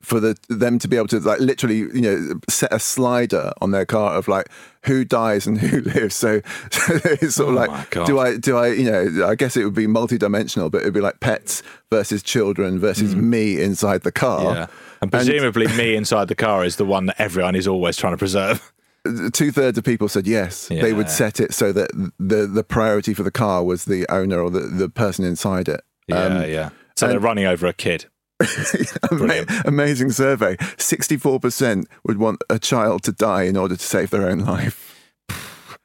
for 0.00 0.20
the 0.20 0.36
them 0.48 0.78
to 0.78 0.86
be 0.88 0.96
able 0.96 1.08
to 1.08 1.18
like 1.20 1.40
literally 1.40 1.78
you 1.78 2.00
know 2.00 2.40
set 2.48 2.72
a 2.72 2.78
slider 2.78 3.52
on 3.60 3.72
their 3.72 3.84
car 3.84 4.14
of 4.16 4.28
like 4.28 4.48
who 4.84 5.04
dies 5.04 5.46
and 5.46 5.58
who 5.70 5.80
lives 5.80 6.14
so, 6.14 6.40
so 6.70 6.94
it's 7.04 7.34
sort 7.34 7.48
of 7.48 7.54
Oh 7.56 7.66
my 7.66 7.76
like 7.78 7.90
do 8.06 8.18
i 8.20 8.36
do 8.36 8.56
i 8.56 8.68
you 8.68 8.90
know 8.90 9.26
i 9.26 9.34
guess 9.34 9.56
it 9.56 9.64
would 9.64 9.74
be 9.74 9.86
multidimensional 9.86 10.70
but 10.70 10.82
it 10.82 10.84
would 10.84 10.94
be 10.94 11.00
like 11.00 11.18
pets 11.20 11.62
versus 11.90 12.22
children 12.22 12.78
versus 12.78 13.16
me 13.16 13.60
inside 13.60 14.02
the 14.02 14.12
car 14.12 14.38
Mm. 14.38 14.54
yeah. 14.54 14.66
And 15.00 15.12
presumably, 15.12 15.66
me 15.76 15.94
inside 15.94 16.26
the 16.28 16.34
car 16.34 16.64
is 16.64 16.74
the 16.76 16.84
one 16.84 17.06
that 17.06 17.20
everyone 17.20 17.54
is 17.54 17.68
always 17.68 17.96
trying 17.96 18.14
to 18.14 18.16
preserve. 18.18 18.72
two 19.32 19.52
thirds 19.52 19.78
of 19.78 19.84
people 19.84 20.08
said 20.08 20.26
yes 20.26 20.68
they 20.68 20.92
would 20.92 21.08
set 21.08 21.40
it 21.40 21.54
so 21.54 21.72
that 21.72 21.90
the 22.18 22.46
the 22.46 22.64
priority 22.64 23.14
for 23.14 23.22
the 23.22 23.30
car 23.30 23.62
was 23.64 23.84
the 23.84 24.04
owner 24.10 24.40
or 24.40 24.50
the, 24.50 24.60
the 24.60 24.88
person 24.88 25.24
inside 25.24 25.68
it 25.68 25.80
Yeah, 26.08 26.16
Um, 26.24 26.50
yeah. 26.50 26.70
So 26.96 27.06
they're 27.08 27.20
running 27.20 27.46
over 27.46 27.66
a 27.68 27.72
kid. 27.72 28.06
Ama- 29.10 29.46
Amazing 29.64 30.12
survey. 30.12 30.56
64% 30.56 31.86
would 32.04 32.18
want 32.18 32.42
a 32.50 32.58
child 32.58 33.02
to 33.04 33.12
die 33.12 33.42
in 33.44 33.56
order 33.56 33.76
to 33.76 33.82
save 33.84 34.10
their 34.10 34.28
own 34.28 34.40
life. 34.40 34.84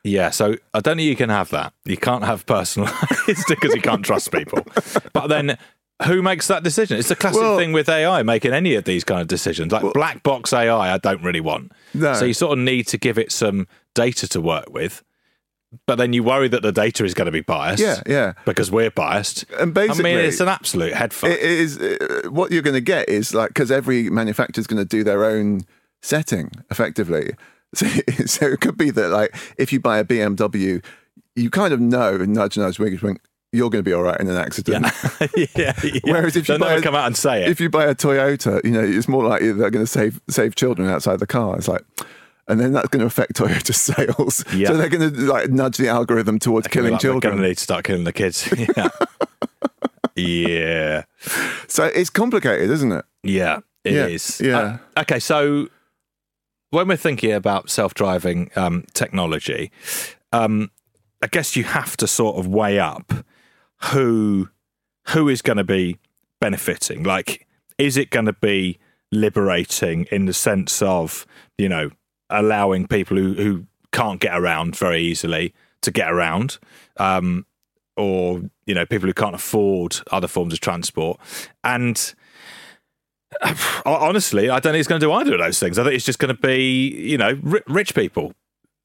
Yeah, 0.04 0.32
so 0.32 0.56
I 0.74 0.82
don't 0.82 0.98
think 0.98 1.08
you 1.08 1.16
can 1.16 1.30
have 1.30 1.50
that. 1.52 1.74
You 1.86 1.96
can't 1.98 2.26
have 2.26 2.46
personalised 2.46 3.48
because 3.48 3.74
you 3.74 3.82
can't 3.82 4.04
trust 4.04 4.32
people. 4.32 4.66
But 5.14 5.28
then 5.28 5.58
who 6.06 6.22
makes 6.22 6.48
that 6.48 6.62
decision? 6.64 6.98
It's 7.00 7.08
the 7.08 7.16
classic 7.16 7.42
Well- 7.42 7.58
thing 7.58 7.72
with 7.72 7.88
AI 7.88 8.22
making 8.24 8.52
any 8.54 8.76
of 8.76 8.84
these 8.84 9.04
kind 9.06 9.22
of 9.22 9.28
decisions. 9.28 9.72
Like 9.72 9.94
black 9.94 10.22
box 10.22 10.52
AI, 10.52 10.94
I 10.94 10.98
don't 10.98 11.24
really 11.24 11.40
want. 11.40 11.72
No. 11.94 12.14
So 12.16 12.26
you 12.26 12.34
sort 12.34 12.58
of 12.58 12.64
need 12.64 12.88
to 12.88 12.98
give 12.98 13.18
it 13.18 13.32
some 13.32 13.68
data 13.96 14.28
to 14.28 14.42
work 14.42 14.70
with. 14.74 15.04
But 15.86 15.98
then 15.98 16.14
you 16.14 16.24
worry 16.24 16.48
that 16.48 16.62
the 16.62 16.72
data 16.72 17.04
is 17.04 17.14
going 17.14 17.26
to 17.26 17.32
be 17.32 17.42
biased. 17.42 17.82
Yeah, 17.82 18.02
yeah. 18.06 18.34
Because 18.46 18.72
we're 18.72 18.92
biased. 18.92 19.46
And 19.60 19.74
basically, 19.74 20.14
I 20.14 20.16
mean, 20.16 20.26
it's 20.26 20.40
an 20.40 20.48
absolute 20.48 20.94
head 20.94 21.14
fuck. 21.14 21.32
it 21.32 21.40
is 21.40 21.78
uh, 21.80 22.30
what 22.30 22.52
you're 22.52 22.62
going 22.62 22.76
to 22.76 22.82
get 22.82 23.10
is 23.10 23.34
like 23.34 23.50
because 23.50 23.72
every 23.72 24.10
manufacturer 24.10 24.62
is 24.62 24.68
going 24.68 24.82
to 24.82 24.86
do 24.86 25.04
their 25.04 25.26
own 25.26 25.62
setting 26.02 26.52
effectively. 26.70 27.36
So, 27.76 27.88
so 28.28 28.46
it 28.46 28.62
could 28.62 28.78
be 28.78 28.92
that 28.92 29.10
like 29.10 29.36
if 29.58 29.74
you 29.74 29.80
buy 29.80 29.98
a 29.98 30.06
BMW, 30.06 30.86
you 31.36 31.50
kind 31.50 31.74
of 31.74 31.80
know 31.80 32.18
nudge 32.18 32.56
nudge 32.56 32.78
wink 32.78 33.02
wink 33.02 33.20
you're 33.54 33.70
going 33.70 33.84
to 33.84 33.88
be 33.88 33.94
all 33.94 34.02
right 34.02 34.20
in 34.20 34.28
an 34.28 34.36
accident. 34.36 34.86
yeah, 35.36 35.48
yeah. 35.84 36.00
Whereas 36.04 36.36
if 36.36 36.50
you 36.50 36.58
buy 36.58 36.74
a- 36.74 36.82
come 36.82 36.96
out 36.96 37.06
and 37.06 37.16
say 37.16 37.44
it. 37.44 37.50
if 37.50 37.62
you 37.62 37.70
buy 37.70 37.86
a 37.86 37.96
Toyota, 37.96 38.64
you 38.66 38.72
know, 38.72 38.84
it's 38.84 39.08
more 39.08 39.24
likely 39.24 39.52
they're 39.54 39.70
going 39.70 39.86
to 39.86 39.92
save 39.92 40.20
save 40.28 40.56
children 40.56 40.90
outside 40.90 41.20
the 41.20 41.28
car. 41.28 41.56
It's 41.56 41.68
like, 41.68 41.84
and 42.48 42.60
then 42.60 42.74
that's 42.74 42.90
going 42.90 43.02
to 43.02 43.06
affect 43.06 43.34
Toyota's 43.36 43.80
sales. 43.82 44.44
Yeah. 44.54 44.70
So 44.70 44.78
they're 44.78 44.90
going 44.90 45.14
to 45.14 45.20
like 45.22 45.50
nudge 45.50 45.78
the 45.78 45.88
algorithm 45.88 46.40
towards 46.40 46.68
killing 46.68 46.94
Like, 46.94 47.04
We're 47.04 47.20
going 47.20 47.38
to 47.38 47.42
need 47.42 47.58
to 47.58 47.64
start 47.64 47.86
killing 47.86 48.04
the 48.04 48.14
kids. 48.14 48.48
yeah. 48.58 48.90
yeah. 50.16 51.04
So 51.68 51.86
it's 51.86 52.10
complicated, 52.10 52.70
isn't 52.70 52.92
it? 52.92 53.06
Yeah, 53.24 53.60
it 53.84 53.94
is. 53.94 54.42
Yeah, 54.42 54.48
yeah. 54.48 54.78
Uh, 54.98 55.02
okay, 55.02 55.20
so 55.20 55.70
when 56.72 56.88
we're 56.88 56.98
thinking 56.98 57.32
about 57.32 57.70
self-driving 57.70 58.52
um, 58.56 58.86
technology, 58.94 59.72
um, 60.32 60.72
I 61.22 61.28
guess 61.28 61.56
you 61.56 61.64
have 61.64 61.96
to 61.98 62.08
sort 62.08 62.38
of 62.38 62.48
weigh 62.48 62.80
up 62.80 63.14
who 63.92 64.50
who 65.10 65.30
is 65.30 65.42
going 65.42 65.58
to 65.58 65.64
be 65.64 66.00
benefiting. 66.40 67.04
Like, 67.04 67.48
is 67.78 67.98
it 67.98 68.10
going 68.10 68.26
to 68.26 68.34
be 68.34 68.80
liberating 69.12 70.06
in 70.12 70.26
the 70.26 70.34
sense 70.34 70.82
of 70.82 71.26
you 71.58 71.70
know 71.70 71.92
allowing 72.34 72.88
people 72.88 73.16
who 73.18 73.34
who 73.34 73.66
can't 73.92 74.20
get 74.20 74.36
around 74.38 74.76
very 74.76 75.02
easily 75.02 75.54
to 75.82 75.92
get 75.92 76.12
around, 76.12 76.58
um, 76.98 77.46
or 77.96 78.42
you 78.66 78.74
know 78.76 78.86
people 78.86 79.08
who 79.08 79.14
can't 79.14 79.36
afford 79.36 79.98
other 80.12 80.28
forms 80.28 80.54
of 80.54 80.60
transport, 80.60 81.20
and 81.64 82.14
honestly, 83.86 84.50
I 84.50 84.60
don't 84.60 84.74
think 84.74 84.80
it's 84.80 84.88
going 84.88 85.02
to 85.02 85.06
do 85.08 85.12
either 85.12 85.34
of 85.34 85.40
those 85.40 85.60
things. 85.60 85.80
I 85.80 85.84
think 85.84 85.96
it's 85.96 86.06
just 86.06 86.20
going 86.20 86.36
to 86.36 86.40
be, 86.42 86.90
you 86.90 87.18
know, 87.18 87.38
ri- 87.42 87.62
rich 87.68 87.96
people. 87.96 88.34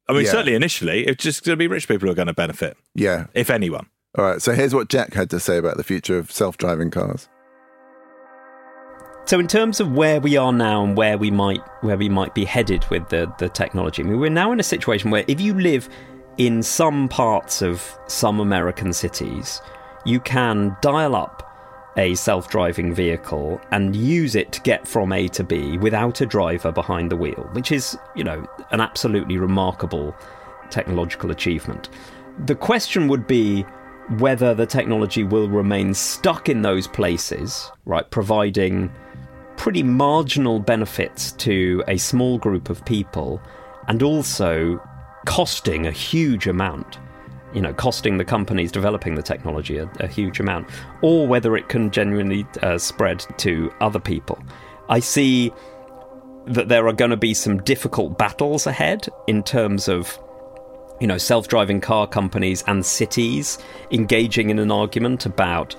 I 0.08 0.12
mean, 0.14 0.24
Yeah. 0.24 0.30
certainly 0.30 0.54
initially, 0.54 1.06
it's 1.06 1.22
just 1.22 1.44
going 1.44 1.52
to 1.52 1.58
be 1.58 1.66
rich 1.66 1.86
people 1.86 2.06
who 2.06 2.12
are 2.12 2.14
going 2.16 2.28
to 2.28 2.34
benefit, 2.34 2.76
Yeah. 2.94 3.26
if 3.34 3.50
anyone. 3.50 3.86
All 4.16 4.24
right. 4.24 4.40
So 4.40 4.52
here's 4.52 4.74
what 4.74 4.88
Jack 4.88 5.12
had 5.12 5.28
to 5.30 5.38
say 5.40 5.58
about 5.58 5.76
the 5.76 5.84
future 5.84 6.16
of 6.18 6.32
self-driving 6.32 6.90
cars. 6.90 7.28
So 9.28 9.38
in 9.38 9.46
terms 9.46 9.78
of 9.78 9.92
where 9.92 10.22
we 10.22 10.38
are 10.38 10.54
now 10.54 10.82
and 10.82 10.96
where 10.96 11.18
we 11.18 11.30
might 11.30 11.60
where 11.82 11.98
we 11.98 12.08
might 12.08 12.34
be 12.34 12.46
headed 12.46 12.88
with 12.88 13.10
the, 13.10 13.30
the 13.38 13.50
technology, 13.50 14.02
I 14.02 14.06
mean 14.06 14.18
we're 14.18 14.30
now 14.30 14.52
in 14.52 14.58
a 14.58 14.62
situation 14.62 15.10
where 15.10 15.26
if 15.28 15.38
you 15.38 15.52
live 15.52 15.86
in 16.38 16.62
some 16.62 17.10
parts 17.10 17.60
of 17.60 17.98
some 18.06 18.40
American 18.40 18.90
cities, 18.90 19.60
you 20.06 20.18
can 20.18 20.74
dial 20.80 21.14
up 21.14 21.44
a 21.98 22.14
self-driving 22.14 22.94
vehicle 22.94 23.60
and 23.70 23.94
use 23.94 24.34
it 24.34 24.50
to 24.52 24.62
get 24.62 24.88
from 24.88 25.12
A 25.12 25.28
to 25.28 25.44
B 25.44 25.76
without 25.76 26.22
a 26.22 26.26
driver 26.26 26.72
behind 26.72 27.10
the 27.10 27.16
wheel, 27.16 27.50
which 27.52 27.70
is, 27.70 27.98
you 28.16 28.24
know, 28.24 28.48
an 28.70 28.80
absolutely 28.80 29.36
remarkable 29.36 30.16
technological 30.70 31.30
achievement. 31.30 31.90
The 32.46 32.54
question 32.54 33.08
would 33.08 33.26
be 33.26 33.66
whether 34.16 34.54
the 34.54 34.64
technology 34.64 35.22
will 35.22 35.50
remain 35.50 35.92
stuck 35.92 36.48
in 36.48 36.62
those 36.62 36.86
places, 36.86 37.70
right, 37.84 38.10
providing 38.10 38.90
pretty 39.58 39.82
marginal 39.82 40.60
benefits 40.60 41.32
to 41.32 41.84
a 41.88 41.98
small 41.98 42.38
group 42.38 42.70
of 42.70 42.82
people 42.86 43.42
and 43.88 44.02
also 44.02 44.80
costing 45.26 45.86
a 45.86 45.90
huge 45.90 46.46
amount. 46.46 46.98
You 47.52 47.62
know, 47.62 47.72
costing 47.72 48.18
the 48.18 48.24
companies 48.24 48.70
developing 48.70 49.14
the 49.14 49.22
technology 49.22 49.78
a, 49.78 49.90
a 50.00 50.06
huge 50.06 50.38
amount, 50.38 50.68
or 51.02 51.26
whether 51.26 51.56
it 51.56 51.68
can 51.68 51.90
genuinely 51.90 52.46
uh, 52.62 52.76
spread 52.76 53.24
to 53.38 53.72
other 53.80 53.98
people. 53.98 54.38
I 54.90 55.00
see 55.00 55.50
that 56.46 56.68
there 56.68 56.86
are 56.86 56.92
going 56.92 57.10
to 57.10 57.16
be 57.16 57.34
some 57.34 57.58
difficult 57.62 58.18
battles 58.18 58.66
ahead 58.66 59.08
in 59.26 59.42
terms 59.42 59.88
of 59.88 60.18
you 61.00 61.06
know 61.06 61.18
self-driving 61.18 61.80
car 61.80 62.06
companies 62.06 62.62
and 62.66 62.84
cities 62.84 63.58
engaging 63.90 64.50
in 64.50 64.58
an 64.58 64.70
argument 64.70 65.24
about 65.24 65.74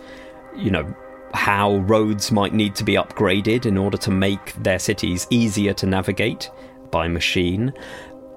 you 0.58 0.72
know 0.72 0.96
how 1.34 1.78
roads 1.78 2.32
might 2.32 2.54
need 2.54 2.76
to 2.76 2.84
be 2.84 2.94
upgraded 2.94 3.66
in 3.66 3.78
order 3.78 3.98
to 3.98 4.12
make 4.12 4.54
their 4.64 4.80
cities 4.80 5.28
easier 5.30 5.74
to 5.74 5.86
navigate 5.86 6.50
by 6.92 7.08
machine. 7.08 7.74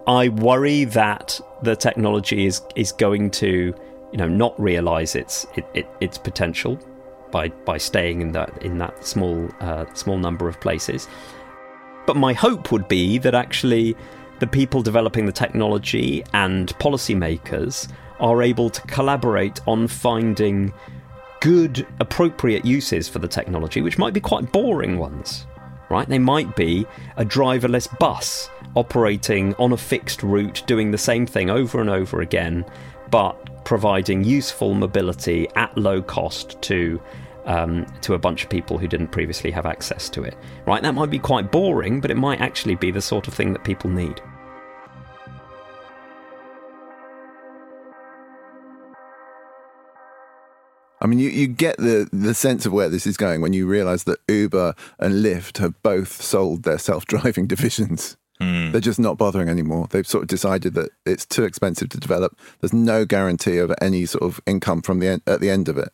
I 0.06 0.28
worry 0.28 0.84
that 0.84 1.40
the 1.62 1.76
technology 1.76 2.46
is 2.46 2.60
is 2.74 2.92
going 2.92 3.30
to 3.32 3.74
you 4.12 4.18
know 4.18 4.28
not 4.28 4.58
realize 4.60 5.14
its 5.14 5.46
it, 5.56 5.64
it, 5.74 5.86
its 6.00 6.18
potential 6.18 6.78
by 7.30 7.48
by 7.48 7.78
staying 7.78 8.20
in 8.20 8.32
that 8.32 8.62
in 8.62 8.78
that 8.78 9.04
small 9.04 9.48
uh, 9.60 9.86
small 9.94 10.18
number 10.18 10.48
of 10.48 10.60
places. 10.60 11.08
But 12.06 12.16
my 12.16 12.32
hope 12.32 12.72
would 12.72 12.88
be 12.88 13.18
that 13.18 13.34
actually 13.34 13.96
the 14.40 14.46
people 14.46 14.82
developing 14.82 15.26
the 15.26 15.32
technology 15.32 16.24
and 16.34 16.76
policymakers 16.78 17.88
are 18.18 18.42
able 18.42 18.70
to 18.70 18.80
collaborate 18.82 19.60
on 19.66 19.86
finding 19.86 20.72
good, 21.42 21.84
appropriate 21.98 22.64
uses 22.64 23.08
for 23.08 23.18
the 23.18 23.26
technology, 23.26 23.82
which 23.82 23.98
might 23.98 24.14
be 24.14 24.20
quite 24.20 24.52
boring 24.52 24.96
ones, 24.96 25.44
right? 25.90 26.08
They 26.08 26.20
might 26.20 26.54
be 26.54 26.86
a 27.16 27.24
driverless 27.24 27.98
bus 27.98 28.48
operating 28.76 29.52
on 29.56 29.72
a 29.72 29.76
fixed 29.76 30.22
route, 30.22 30.62
doing 30.66 30.92
the 30.92 30.98
same 30.98 31.26
thing 31.26 31.50
over 31.50 31.80
and 31.80 31.90
over 31.90 32.20
again, 32.20 32.64
but 33.10 33.64
providing 33.64 34.22
useful 34.22 34.74
mobility 34.74 35.48
at 35.56 35.76
low 35.76 36.00
cost 36.00 36.62
to 36.62 37.02
um, 37.44 37.86
to 38.02 38.14
a 38.14 38.18
bunch 38.20 38.44
of 38.44 38.50
people 38.50 38.78
who 38.78 38.86
didn't 38.86 39.08
previously 39.08 39.50
have 39.50 39.66
access 39.66 40.08
to 40.10 40.22
it. 40.22 40.36
Right? 40.64 40.80
That 40.80 40.94
might 40.94 41.10
be 41.10 41.18
quite 41.18 41.50
boring, 41.50 42.00
but 42.00 42.12
it 42.12 42.16
might 42.16 42.40
actually 42.40 42.76
be 42.76 42.92
the 42.92 43.02
sort 43.02 43.26
of 43.26 43.34
thing 43.34 43.52
that 43.52 43.64
people 43.64 43.90
need. 43.90 44.22
I 51.02 51.06
mean, 51.06 51.18
you, 51.18 51.28
you 51.28 51.48
get 51.48 51.76
the, 51.78 52.08
the 52.12 52.32
sense 52.32 52.64
of 52.64 52.72
where 52.72 52.88
this 52.88 53.06
is 53.06 53.16
going 53.16 53.40
when 53.42 53.52
you 53.52 53.66
realize 53.66 54.04
that 54.04 54.20
Uber 54.28 54.74
and 55.00 55.14
Lyft 55.24 55.58
have 55.58 55.74
both 55.82 56.22
sold 56.22 56.62
their 56.62 56.78
self 56.78 57.04
driving 57.06 57.46
divisions. 57.54 58.16
Hmm. 58.40 58.70
They're 58.70 58.80
just 58.80 58.98
not 59.00 59.18
bothering 59.18 59.48
anymore. 59.48 59.88
They've 59.90 60.06
sort 60.06 60.22
of 60.22 60.28
decided 60.28 60.74
that 60.74 60.90
it's 61.04 61.26
too 61.26 61.42
expensive 61.44 61.88
to 61.90 61.98
develop. 61.98 62.38
There's 62.60 62.72
no 62.72 63.04
guarantee 63.04 63.58
of 63.58 63.72
any 63.80 64.06
sort 64.06 64.22
of 64.22 64.40
income 64.46 64.80
from 64.80 65.00
the 65.00 65.08
end, 65.08 65.22
at 65.26 65.40
the 65.40 65.50
end 65.50 65.68
of 65.68 65.76
it. 65.76 65.90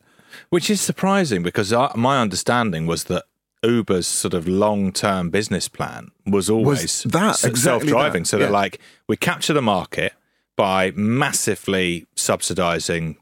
Which 0.50 0.68
is 0.70 0.80
surprising 0.80 1.42
because 1.42 1.72
I, 1.72 1.90
my 1.96 2.20
understanding 2.20 2.86
was 2.86 3.04
that 3.04 3.24
Uber's 3.64 4.06
sort 4.06 4.34
of 4.34 4.46
long 4.46 4.92
term 4.92 5.30
business 5.30 5.68
plan 5.68 6.10
was 6.26 6.48
always 6.48 7.02
that, 7.04 7.30
s- 7.30 7.44
exactly 7.44 7.88
self-driving. 7.88 8.22
that, 8.22 8.28
So 8.28 8.38
they're 8.38 8.48
yeah. 8.48 8.52
like, 8.52 8.78
we 9.08 9.16
capture 9.16 9.52
the 9.54 9.62
market 9.62 10.12
by 10.54 10.92
massively 10.92 12.06
subsidizing 12.14 13.16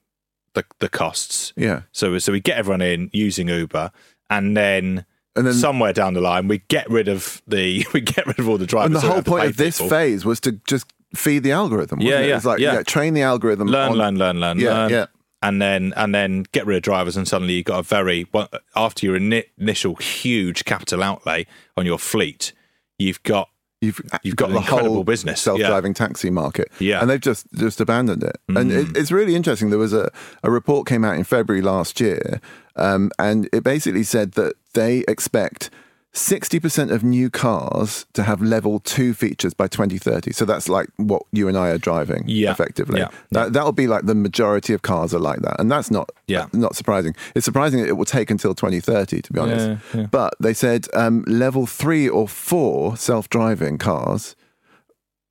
the 0.57 0.64
the 0.80 0.88
costs. 0.88 1.52
Yeah. 1.57 1.82
So 1.92 2.18
so 2.18 2.32
we 2.32 2.40
get 2.40 2.59
everyone 2.59 2.82
in 2.82 3.11
using 3.12 3.48
Uber, 3.48 3.92
and 4.28 4.57
then. 4.57 5.07
And 5.36 5.46
then- 5.46 5.52
somewhere 5.54 5.92
down 5.92 6.14
the 6.14 6.22
line, 6.22 6.48
we 6.48 6.62
get 6.68 6.88
rid 6.90 7.09
of 7.09 7.42
the 7.46 7.86
we 7.92 8.00
get 8.00 8.26
rid 8.26 8.38
of 8.38 8.48
all 8.48 8.57
the 8.59 8.66
drivers. 8.66 8.86
And 8.86 8.96
the 8.96 9.12
whole 9.12 9.22
point 9.22 9.44
of 9.44 9.57
this 9.59 9.76
people. 9.76 9.90
phase 9.90 10.24
was 10.24 10.40
to 10.40 10.52
just 10.66 10.86
feed 11.14 11.40
the 11.42 11.52
algorithm. 11.52 12.00
Yeah, 12.00 12.20
it? 12.20 12.28
yeah, 12.30 12.36
It's 12.36 12.46
like, 12.46 12.59
yeah. 12.59 12.72
yeah, 12.72 12.82
train 12.82 13.12
the 13.12 13.20
algorithm. 13.22 13.68
learn, 13.68 13.92
on- 13.92 13.98
learn, 13.98 14.18
learn, 14.18 14.40
learn, 14.40 14.59
Yeah, 14.59 14.72
learn, 14.72 14.90
yeah. 14.90 15.07
and 15.42 15.61
then 15.61 15.92
and 15.94 16.14
then 16.14 16.46
get 16.52 16.64
rid 16.64 16.76
of 16.78 16.82
drivers, 16.84 17.18
and 17.18 17.28
suddenly 17.28 17.52
you've 17.52 17.66
got 17.66 17.80
a 17.80 17.82
very 17.82 18.26
well, 18.32 18.48
after 18.74 19.04
your 19.04 19.14
initial 19.14 19.94
huge 19.96 20.64
capital 20.64 21.02
outlay 21.02 21.44
on 21.76 21.84
your 21.84 21.98
fleet, 21.98 22.54
you've 22.98 23.22
got 23.22 23.50
You've, 23.87 24.01
You've 24.22 24.37
got 24.37 24.51
the 24.51 24.57
incredible 24.57 24.95
whole 24.95 25.05
business, 25.05 25.41
self-driving 25.41 25.95
taxi 25.95 26.30
market, 26.30 26.70
Yeah. 26.78 26.99
Mm. 26.99 27.03
and 27.03 27.11
they've 27.11 27.20
just 27.20 27.47
just 27.55 27.80
abandoned 27.80 28.22
it. 28.22 28.37
And 28.49 28.72
it, 28.72 28.97
it's 28.97 29.11
really 29.11 29.34
interesting. 29.34 29.70
There 29.70 29.78
was 29.78 29.93
a, 29.93 30.11
a 30.43 30.51
report 30.51 30.87
came 30.87 31.05
out 31.05 31.16
in 31.16 31.24
February 31.24 31.62
last 31.62 32.01
year, 32.01 32.41
um, 32.76 33.11
and 33.18 33.49
it 33.53 33.62
basically 33.64 34.03
said 34.05 34.32
that 34.32 34.55
they 34.74 35.05
expect. 35.09 35.70
60% 36.16 36.90
of 36.90 37.04
new 37.04 37.28
cars 37.28 38.06
to 38.14 38.22
have 38.22 38.40
level 38.40 38.80
2 38.80 39.12
features 39.12 39.52
by 39.52 39.68
2030. 39.68 40.32
So 40.32 40.46
that's 40.46 40.66
like 40.66 40.88
what 40.96 41.22
you 41.30 41.46
and 41.46 41.58
I 41.58 41.68
are 41.68 41.76
driving 41.78 42.24
Yeah. 42.26 42.52
effectively. 42.52 43.00
Yeah. 43.00 43.08
That 43.32 43.52
that'll 43.52 43.72
be 43.72 43.86
like 43.86 44.06
the 44.06 44.14
majority 44.14 44.72
of 44.72 44.80
cars 44.80 45.12
are 45.12 45.18
like 45.20 45.40
that. 45.42 45.60
And 45.60 45.70
that's 45.70 45.90
not 45.90 46.10
Yeah. 46.26 46.46
not 46.54 46.74
surprising. 46.74 47.14
It's 47.34 47.44
surprising 47.44 47.80
that 47.82 47.88
it 47.88 47.98
will 47.98 48.06
take 48.06 48.30
until 48.30 48.54
2030 48.54 49.20
to 49.20 49.32
be 49.32 49.38
honest. 49.38 49.66
Yeah, 49.66 50.00
yeah. 50.00 50.06
But 50.10 50.32
they 50.40 50.54
said 50.54 50.86
um, 50.94 51.22
level 51.26 51.66
3 51.66 52.08
or 52.08 52.26
4 52.26 52.96
self-driving 52.96 53.76
cars 53.76 54.34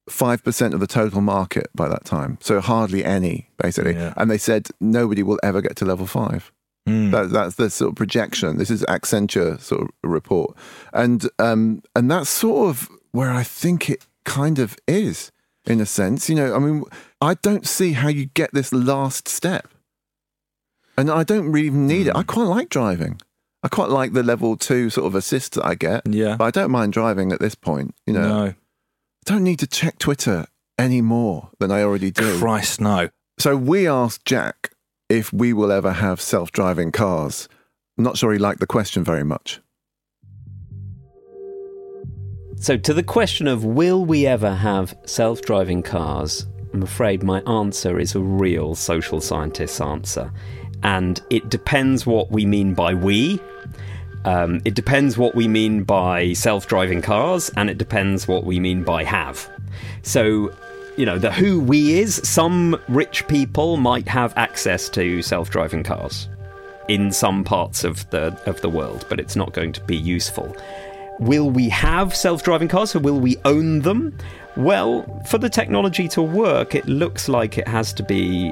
5% 0.07 0.73
of 0.75 0.79
the 0.79 0.86
total 0.86 1.19
market 1.21 1.67
by 1.73 1.88
that 1.89 2.05
time. 2.05 2.38
So 2.39 2.61
hardly 2.61 3.03
any, 3.03 3.49
basically. 3.57 3.95
And 4.15 4.29
they 4.29 4.38
said 4.38 4.67
nobody 4.79 5.23
will 5.23 5.39
ever 5.41 5.61
get 5.61 5.75
to 5.77 5.86
level 5.86 6.05
five. 6.05 6.51
Hmm. 6.88 7.11
That, 7.11 7.31
that's 7.31 7.55
the 7.55 7.69
sort 7.69 7.89
of 7.89 7.95
projection. 7.95 8.57
This 8.57 8.69
is 8.69 8.83
Accenture 8.83 9.59
sort 9.59 9.81
of 9.81 9.89
report. 10.03 10.55
And, 10.93 11.27
um, 11.39 11.81
and 11.95 12.11
that's 12.11 12.29
sort 12.29 12.69
of 12.69 12.89
where 13.11 13.31
I 13.31 13.43
think 13.43 13.89
it 13.89 14.05
kind 14.23 14.59
of 14.59 14.77
is, 14.88 15.31
in 15.65 15.81
a 15.81 15.86
sense. 15.86 16.29
You 16.29 16.36
know, 16.36 16.55
I 16.55 16.59
mean, 16.59 16.83
I 17.21 17.33
don't 17.36 17.67
see 17.67 17.93
how 17.93 18.09
you 18.09 18.25
get 18.27 18.53
this 18.53 18.71
last 18.71 19.27
step. 19.27 19.67
And 20.97 21.09
I 21.09 21.23
don't 21.23 21.51
really 21.51 21.71
need 21.71 22.07
it. 22.07 22.15
I 22.15 22.23
quite 22.23 22.45
like 22.45 22.69
driving. 22.69 23.19
I 23.63 23.67
quite 23.67 23.89
like 23.89 24.13
the 24.13 24.21
level 24.21 24.55
two 24.55 24.91
sort 24.91 25.07
of 25.07 25.15
assist 25.15 25.53
that 25.53 25.65
I 25.65 25.73
get. 25.73 26.03
Yeah. 26.07 26.36
But 26.38 26.45
I 26.45 26.51
don't 26.51 26.71
mind 26.71 26.93
driving 26.93 27.31
at 27.31 27.39
this 27.39 27.55
point. 27.55 27.95
You 28.05 28.13
know, 28.13 28.27
no, 28.27 28.45
I 28.45 28.55
don't 29.25 29.43
need 29.43 29.57
to 29.59 29.67
check 29.67 29.97
Twitter 29.97 30.45
any 30.77 31.01
more 31.01 31.49
than 31.59 31.71
I 31.71 31.81
already 31.81 32.11
do. 32.11 32.38
Christ, 32.38 32.79
no. 32.79 33.09
So 33.39 33.57
we 33.57 33.88
asked 33.88 34.23
Jack 34.23 34.71
if 35.10 35.32
we 35.32 35.53
will 35.53 35.72
ever 35.72 35.93
have 35.93 36.22
self 36.22 36.51
driving 36.51 36.91
cars. 36.91 37.47
Not 37.97 38.18
sure 38.18 38.34
he 38.34 38.39
liked 38.39 38.60
the 38.60 38.68
question 38.68 39.03
very 39.03 39.24
much. 39.24 39.62
So, 42.58 42.78
to 42.78 42.93
the 42.93 43.03
question 43.03 43.47
of 43.47 43.64
will 43.64 44.06
we 44.06 44.26
ever 44.26 44.53
have 44.53 44.97
self 45.06 45.41
driving 45.41 45.84
cars, 45.84 46.47
I'm 46.74 46.84
afraid 46.84 47.24
my 47.24 47.41
answer 47.41 47.99
is 47.99 48.16
a 48.16 48.20
real 48.20 48.76
social 48.76 49.22
scientist's 49.22 49.82
answer. 49.82 50.32
And 50.84 51.22
it 51.30 51.49
depends 51.49 52.06
what 52.06 52.32
we 52.32 52.45
mean 52.45 52.74
by 52.74 52.93
we. 52.93 53.39
Um, 54.26 54.62
it 54.66 54.74
depends 54.74 55.18
what 55.18 55.36
we 55.36 55.47
mean 55.47 55.84
by 55.84 56.34
self 56.34 56.68
driving 56.68 57.01
cars, 57.01 57.49
and 57.56 57.70
it 57.70 57.78
depends 57.78 58.28
what 58.28 58.43
we 58.43 58.60
mean 58.60 58.84
by 58.84 59.03
have. 59.03 59.49
So, 60.01 60.51
you 60.97 61.05
know, 61.05 61.17
the 61.17 61.31
who 61.31 61.59
we 61.59 61.99
is, 61.99 62.21
some 62.23 62.79
rich 62.87 63.27
people 63.27 63.77
might 63.77 64.07
have 64.07 64.35
access 64.37 64.89
to 64.89 65.21
self 65.21 65.49
driving 65.49 65.83
cars 65.83 66.29
in 66.87 67.11
some 67.11 67.43
parts 67.43 67.83
of 67.83 68.09
the 68.11 68.37
of 68.45 68.61
the 68.61 68.69
world, 68.69 69.05
but 69.09 69.19
it's 69.19 69.35
not 69.35 69.53
going 69.53 69.73
to 69.73 69.81
be 69.81 69.95
useful. 69.95 70.55
Will 71.19 71.49
we 71.49 71.69
have 71.69 72.13
self-driving 72.13 72.67
cars 72.67 72.93
or 72.93 72.99
will 72.99 73.19
we 73.19 73.37
own 73.45 73.79
them? 73.81 74.17
Well, 74.57 75.03
for 75.29 75.37
the 75.37 75.49
technology 75.49 76.09
to 76.09 76.21
work, 76.21 76.75
it 76.75 76.85
looks 76.87 77.29
like 77.29 77.57
it 77.57 77.67
has 77.69 77.93
to 77.93 78.03
be 78.03 78.51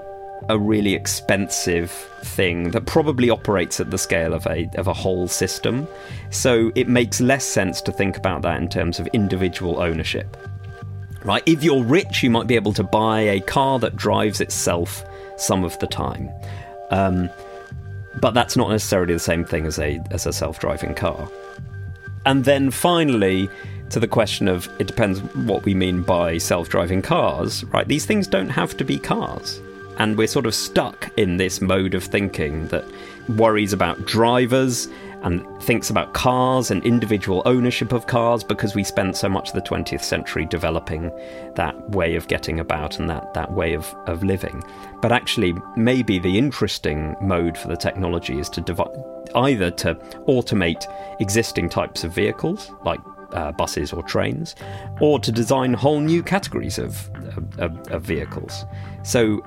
a 0.50 0.58
really 0.58 0.94
expensive 0.94 1.92
thing 2.22 2.72
that 2.72 2.86
probably 2.86 3.30
operates 3.30 3.80
at 3.80 3.92
the 3.92 3.98
scale 3.98 4.34
of 4.34 4.46
a 4.48 4.70
of 4.76 4.88
a 4.88 4.94
whole 4.94 5.28
system. 5.28 5.88
So 6.32 6.72
it 6.76 6.88
makes 6.88 7.22
less 7.22 7.46
sense 7.46 7.82
to 7.82 7.92
think 7.92 8.18
about 8.18 8.42
that 8.44 8.62
in 8.62 8.70
terms 8.70 9.00
of 9.00 9.08
individual 9.08 9.82
ownership. 9.82 10.38
Right? 11.24 11.44
If 11.46 11.64
you're 11.64 11.84
rich, 11.84 12.22
you 12.22 12.30
might 12.30 12.48
be 12.48 12.56
able 12.56 12.74
to 12.74 12.84
buy 12.84 13.22
a 13.22 13.40
car 13.40 13.80
that 13.80 13.96
drives 13.96 14.42
itself 14.42 15.06
some 15.38 15.64
of 15.64 15.78
the 15.80 15.88
time. 15.88 16.30
Um, 16.92 17.30
but 18.20 18.34
that's 18.34 18.56
not 18.56 18.70
necessarily 18.70 19.14
the 19.14 19.20
same 19.20 19.46
thing 19.46 19.66
as 19.66 19.80
a 19.80 20.02
as 20.12 20.26
a 20.26 20.34
self-driving 20.34 20.96
car. 20.96 21.30
And 22.26 22.46
then 22.46 22.72
finally, 22.72 23.50
to 23.90 24.00
the 24.00 24.08
question 24.08 24.48
of 24.48 24.70
it 24.80 24.88
depends 24.88 25.20
what 25.36 25.66
we 25.66 25.74
mean 25.74 26.04
by 26.04 26.38
self-driving 26.38 27.02
cars, 27.02 27.64
right? 27.66 27.88
These 27.88 28.06
things 28.06 28.28
don't 28.28 28.50
have 28.50 28.76
to 28.78 28.84
be 28.84 29.00
cars. 29.00 29.62
And 29.98 30.18
we're 30.18 30.28
sort 30.28 30.46
of 30.46 30.56
stuck 30.56 31.12
in 31.18 31.38
this 31.38 31.62
mode 31.62 31.94
of 31.94 32.04
thinking 32.04 32.68
that 32.68 32.86
worries 33.30 33.74
about 33.74 34.06
drivers 34.06 34.88
and 35.24 35.46
thinks 35.64 35.90
about 35.90 36.14
cars 36.14 36.70
and 36.70 36.84
individual 36.86 37.42
ownership 37.46 37.94
of 37.94 38.08
cars 38.08 38.44
because 38.44 38.76
we 38.76 38.84
spent 38.84 39.16
so 39.16 39.30
much 39.30 39.50
of 39.50 39.56
the 39.56 39.62
20th 39.62 40.04
century 40.04 40.46
developing 40.46 41.12
that 41.56 41.90
way 41.92 42.16
of 42.16 42.28
getting 42.28 42.60
about 42.60 43.00
and 43.00 43.10
that, 43.10 43.34
that 43.34 43.52
way 43.54 43.74
of, 43.74 43.86
of 44.06 44.24
living. 44.24 44.62
But 45.02 45.12
actually, 45.12 45.54
maybe 45.76 46.20
the 46.20 46.38
interesting 46.38 47.16
mode 47.22 47.58
for 47.58 47.70
the 47.70 47.78
technology 47.78 48.38
is 48.38 48.50
to 48.50 48.62
either 49.36 49.72
to 49.72 49.96
automate 50.28 50.86
existing 51.20 51.70
types 51.70 52.04
of 52.04 52.14
vehicles, 52.14 52.72
like 52.84 53.00
uh, 53.32 53.52
buses 53.54 53.92
or 53.94 54.04
trains, 54.04 54.56
or 55.00 55.20
to 55.20 55.32
design 55.32 55.74
whole 55.74 56.00
new 56.00 56.22
categories 56.22 56.78
of, 56.78 57.10
of, 57.58 57.92
of 57.92 58.04
vehicles. 58.04 58.66
So 59.04 59.44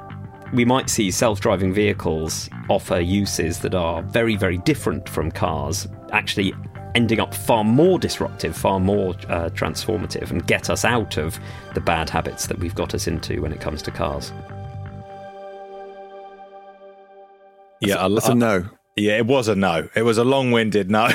we 0.52 0.64
might 0.64 0.88
see 0.90 1.10
self 1.10 1.40
driving 1.40 1.72
vehicles 1.72 2.48
offer 2.68 3.00
uses 3.00 3.60
that 3.60 3.74
are 3.74 4.02
very, 4.02 4.36
very 4.36 4.58
different 4.58 5.08
from 5.08 5.30
cars, 5.30 5.86
actually 6.12 6.54
ending 6.94 7.20
up 7.20 7.34
far 7.34 7.62
more 7.64 7.98
disruptive, 7.98 8.56
far 8.56 8.80
more 8.80 9.10
uh, 9.28 9.50
transformative, 9.50 10.30
and 10.30 10.46
get 10.46 10.70
us 10.70 10.84
out 10.84 11.18
of 11.18 11.38
the 11.74 11.80
bad 11.80 12.08
habits 12.08 12.46
that 12.46 12.58
we've 12.58 12.74
got 12.74 12.94
us 12.94 13.06
into 13.06 13.42
when 13.42 13.52
it 13.52 13.60
comes 13.60 13.82
to 13.82 13.90
cars. 13.90 14.32
Yeah, 17.80 18.04
I, 18.04 18.08
That's 18.08 18.28
I- 18.28 18.32
a 18.32 18.34
no. 18.34 18.68
Yeah, 18.98 19.18
it 19.18 19.26
was 19.26 19.46
a 19.48 19.54
no. 19.54 19.90
It 19.94 20.02
was 20.02 20.16
a 20.16 20.24
long-winded 20.24 20.90
no. 20.90 21.08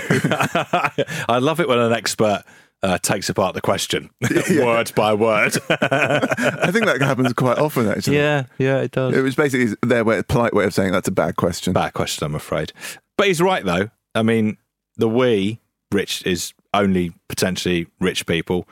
I 1.28 1.40
love 1.42 1.60
it 1.60 1.68
when 1.68 1.80
an 1.80 1.94
expert 1.94 2.44
uh, 2.84 2.98
takes 2.98 3.30
apart 3.30 3.54
the 3.54 3.62
question 3.62 4.10
word 4.50 4.92
by 4.96 5.14
word. 5.14 5.58
I 5.70 6.72
think 6.72 6.86
that 6.86 7.02
happens 7.02 7.34
quite 7.34 7.58
often, 7.58 7.88
actually. 7.88 8.18
Yeah, 8.18 8.46
yeah, 8.58 8.82
it 8.82 8.92
does. 8.92 9.16
It 9.16 9.22
was 9.22 9.36
basically 9.36 9.76
their 9.84 10.04
way, 10.04 10.22
polite 10.24 10.54
way 10.54 10.66
of 10.66 10.74
saying 10.74 10.92
that's 10.92 11.08
a 11.08 11.12
bad 11.12 11.36
question. 11.36 11.74
Bad 11.74 11.94
question, 11.94 12.26
I'm 12.26 12.36
afraid. 12.36 12.74
But 13.18 13.28
he's 13.28 13.42
right 13.42 13.64
though. 13.64 13.90
I 14.16 14.24
mean, 14.24 14.58
the 14.98 15.08
we 15.08 15.60
rich 15.92 16.26
is 16.26 16.54
only 16.74 17.14
potentially 17.28 17.88
rich 18.00 18.26
people. 18.26 18.68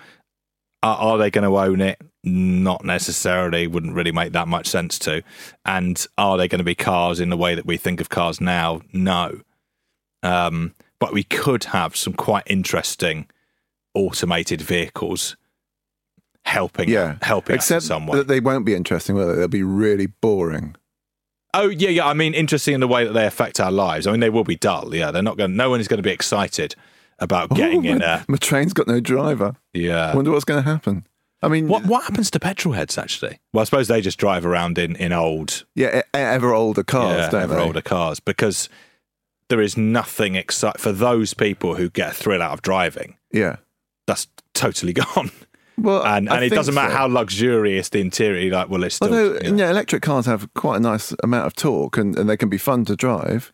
Are, 0.82 0.98
are 0.98 1.18
they 1.18 1.30
going 1.30 1.44
to 1.50 1.58
own 1.58 1.82
it? 1.82 2.02
Not 2.24 2.84
necessarily. 2.84 3.68
Wouldn't 3.68 3.94
really 3.94 4.12
make 4.12 4.32
that 4.34 4.48
much 4.48 4.68
sense 4.68 4.98
to. 5.00 5.22
And 5.66 6.06
are 6.18 6.38
they 6.38 6.48
going 6.48 6.60
to 6.60 6.66
be 6.66 6.76
cars 6.76 7.20
in 7.20 7.30
the 7.30 7.38
way 7.38 7.56
that 7.56 7.66
we 7.66 7.78
think 7.78 8.02
of 8.02 8.10
cars 8.10 8.40
now? 8.42 8.82
No. 8.94 9.42
Um, 10.24 10.74
but 11.00 11.14
we 11.14 11.24
could 11.24 11.66
have 11.66 11.96
some 11.96 12.14
quite 12.14 12.44
interesting 12.48 13.28
automated 14.00 14.62
vehicles 14.62 15.36
helping 16.46 16.90
Yeah, 16.90 17.18
helping 17.22 17.56
Except 17.56 17.78
us 17.78 17.84
in 17.84 17.88
some 17.88 18.08
way. 18.08 18.18
that 18.18 18.28
they 18.28 18.40
won't 18.40 18.66
be 18.66 18.74
interesting, 18.74 19.16
will 19.16 19.28
they? 19.28 19.36
They'll 19.36 19.48
be 19.48 19.64
really 19.64 20.08
boring. 20.08 20.76
Oh 21.54 21.70
yeah, 21.70 21.90
yeah. 21.90 22.08
I 22.08 22.14
mean, 22.14 22.34
interesting 22.34 22.76
in 22.76 22.80
the 22.80 22.88
way 22.88 23.04
that 23.06 23.14
they 23.14 23.26
affect 23.26 23.60
our 23.60 23.72
lives. 23.72 24.06
I 24.08 24.12
mean, 24.12 24.20
they 24.20 24.30
will 24.30 24.44
be 24.44 24.56
dull. 24.56 24.94
Yeah, 24.94 25.12
they're 25.12 25.24
not 25.24 25.38
going. 25.38 25.56
No 25.56 25.70
one 25.70 25.80
is 25.80 25.88
going 25.88 25.98
to 25.98 26.04
be 26.04 26.12
excited 26.12 26.76
about 27.18 27.50
oh, 27.52 27.56
getting 27.56 27.88
oh, 27.88 27.92
in 27.92 28.00
my, 28.00 28.06
a. 28.06 28.26
my 28.28 28.38
train's 28.38 28.74
got 28.74 28.88
no 28.88 29.00
driver. 29.00 29.56
Yeah. 29.74 30.12
I 30.12 30.16
wonder 30.16 30.32
what's 30.32 30.46
going 30.46 30.64
to 30.64 30.70
happen. 30.70 31.06
I 31.42 31.48
mean, 31.48 31.68
What 31.68 31.86
what 31.86 32.04
happens 32.04 32.30
to 32.32 32.40
petrol 32.40 32.74
heads 32.74 32.98
actually? 32.98 33.40
Well, 33.54 33.62
I 33.62 33.66
suppose 33.66 33.88
they 33.88 34.02
just 34.02 34.20
drive 34.20 34.46
around 34.46 34.78
in 34.78 34.96
in 34.98 35.12
old, 35.14 35.66
yeah, 35.74 36.02
ever 36.14 36.54
older 36.54 36.84
cars, 36.84 37.32
yeah, 37.34 37.40
ever 37.40 37.56
they? 37.56 37.62
older 37.62 37.82
cars 37.82 38.20
because 38.20 38.70
there 39.48 39.62
is 39.62 39.78
nothing 39.78 40.36
exciting 40.36 40.80
for 40.80 40.92
those 40.92 41.34
people 41.34 41.76
who 41.76 41.90
get 41.90 42.12
a 42.12 42.14
thrill 42.14 42.42
out 42.42 42.52
of 42.52 42.62
driving. 42.62 43.18
Yeah. 43.32 43.58
That's 44.10 44.28
totally 44.54 44.94
gone, 45.04 45.32
Well, 45.78 46.06
and 46.06 46.28
and 46.30 46.44
it 46.44 46.50
doesn't 46.50 46.74
matter 46.76 46.92
so. 46.92 46.98
how 46.98 47.08
luxurious 47.08 47.90
the 47.90 48.00
interior. 48.00 48.52
Like, 48.52 48.70
well, 48.70 48.84
it's 48.84 48.96
still. 48.96 49.08
Although, 49.10 49.40
yeah. 49.42 49.54
yeah, 49.56 49.70
electric 49.70 50.02
cars 50.04 50.26
have 50.26 50.54
quite 50.54 50.78
a 50.78 50.80
nice 50.82 51.14
amount 51.24 51.46
of 51.48 51.56
torque 51.56 51.98
and, 51.98 52.18
and 52.18 52.30
they 52.30 52.36
can 52.38 52.50
be 52.50 52.58
fun 52.58 52.84
to 52.86 52.96
drive. 52.96 53.54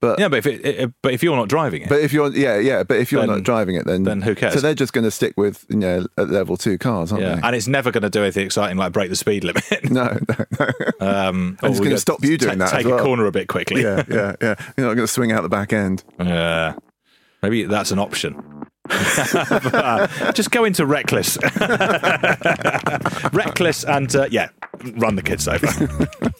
But 0.00 0.18
Yeah, 0.18 0.28
but 0.28 0.38
if 0.38 0.46
it, 0.46 0.64
it, 0.64 0.92
but 1.02 1.12
if 1.12 1.22
you're 1.22 1.36
not 1.36 1.50
driving 1.50 1.82
it, 1.82 1.90
but 1.90 2.00
if 2.00 2.10
you're 2.10 2.32
yeah 2.32 2.56
yeah 2.58 2.82
but 2.84 2.96
if 2.96 3.12
you're 3.12 3.20
Then- 3.20 3.36
not 3.36 3.42
driving 3.42 3.74
it 3.76 3.84
then 3.86 4.04
then 4.04 4.22
who 4.22 4.34
cares? 4.34 4.54
So 4.54 4.60
they're 4.60 4.72
just 4.74 4.94
going 4.94 5.04
to 5.04 5.10
stick 5.10 5.34
with 5.36 5.66
you 5.68 5.76
know 5.76 6.06
level 6.16 6.56
two 6.56 6.78
cars, 6.78 7.12
aren't 7.12 7.22
yeah, 7.22 7.34
they? 7.34 7.42
and 7.46 7.54
it's 7.54 7.68
never 7.68 7.90
going 7.90 8.04
to 8.04 8.08
do 8.08 8.22
anything 8.22 8.46
exciting 8.46 8.78
like 8.78 8.92
break 8.92 9.10
the 9.10 9.16
speed 9.16 9.44
limit. 9.44 9.62
no, 9.90 10.16
no, 10.26 10.36
no. 11.00 11.06
Um, 11.06 11.58
And 11.62 11.70
it's 11.72 11.80
gonna 11.80 11.98
stop 11.98 12.24
you 12.24 12.38
doing 12.38 12.58
ta- 12.58 12.64
that 12.64 12.74
Take 12.78 12.86
well. 12.86 12.98
a 12.98 13.02
corner 13.02 13.26
a 13.26 13.30
bit 13.30 13.48
quickly. 13.48 13.82
yeah, 13.82 14.02
yeah, 14.08 14.36
yeah. 14.40 14.54
You're 14.78 14.86
not 14.86 14.94
going 14.94 15.06
to 15.06 15.06
swing 15.06 15.32
out 15.32 15.42
the 15.42 15.50
back 15.50 15.74
end. 15.74 16.02
Yeah. 16.18 16.76
Maybe 17.42 17.64
that's 17.64 17.90
an 17.90 17.98
option. 17.98 18.42
Just 20.34 20.50
go 20.50 20.64
into 20.64 20.84
reckless, 20.84 21.38
reckless, 23.32 23.84
and 23.84 24.16
uh, 24.16 24.26
yeah, 24.30 24.48
run 24.96 25.14
the 25.14 25.22
kids 25.22 25.46
over. 25.46 25.66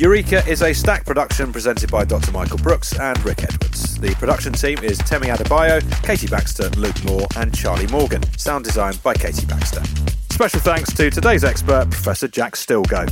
Eureka 0.00 0.42
is 0.48 0.62
a 0.62 0.72
Stak 0.72 1.04
production 1.04 1.52
presented 1.52 1.90
by 1.90 2.04
Dr. 2.04 2.32
Michael 2.32 2.56
Brooks 2.56 2.98
and 2.98 3.22
Rick 3.22 3.42
Edwards. 3.42 3.98
The 3.98 4.14
production 4.14 4.54
team 4.54 4.78
is 4.78 4.96
Temi 4.96 5.26
Adebayo, 5.26 5.82
Katie 6.02 6.26
Baxter, 6.26 6.70
Luke 6.70 7.04
Moore, 7.04 7.26
and 7.36 7.54
Charlie 7.54 7.86
Morgan. 7.88 8.22
Sound 8.38 8.64
designed 8.64 9.02
by 9.02 9.12
Katie 9.12 9.44
Baxter. 9.44 9.82
Special 10.32 10.60
thanks 10.60 10.90
to 10.94 11.10
today's 11.10 11.44
expert, 11.44 11.90
Professor 11.90 12.28
Jack 12.28 12.54
Stilgoe. 12.54 13.10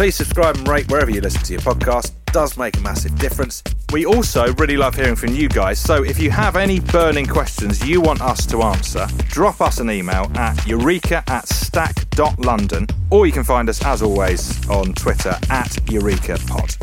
Please 0.00 0.16
subscribe 0.16 0.56
and 0.56 0.66
rate 0.66 0.90
wherever 0.90 1.10
you 1.10 1.20
listen 1.20 1.42
to 1.42 1.52
your 1.52 1.60
podcast. 1.60 2.12
Does 2.32 2.56
make 2.56 2.74
a 2.78 2.80
massive 2.80 3.18
difference. 3.18 3.62
We 3.92 4.06
also 4.06 4.54
really 4.54 4.78
love 4.78 4.94
hearing 4.94 5.14
from 5.14 5.34
you 5.34 5.46
guys. 5.46 5.78
So 5.78 6.04
if 6.04 6.18
you 6.18 6.30
have 6.30 6.56
any 6.56 6.80
burning 6.80 7.26
questions 7.26 7.86
you 7.86 8.00
want 8.00 8.22
us 8.22 8.46
to 8.46 8.62
answer, 8.62 9.06
drop 9.28 9.60
us 9.60 9.78
an 9.78 9.90
email 9.90 10.32
at 10.36 10.66
eureka 10.66 11.22
at 11.26 11.46
Stak.london 11.46 12.86
or 13.10 13.26
you 13.26 13.32
can 13.32 13.44
find 13.44 13.68
us 13.68 13.84
as 13.84 14.00
always 14.00 14.66
on 14.70 14.94
Twitter 14.94 15.36
at 15.50 15.76
eureka 15.90 16.38
eurekapod. 16.38 16.76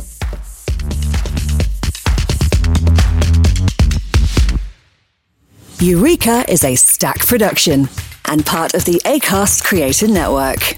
Eureka 5.82 6.46
is 6.48 6.64
a 6.64 6.76
stack 6.76 7.26
production 7.26 7.90
and 8.26 8.46
part 8.46 8.76
of 8.76 8.86
the 8.86 9.02
ACAST 9.06 9.64
Creator 9.64 10.08
Network. 10.08 10.78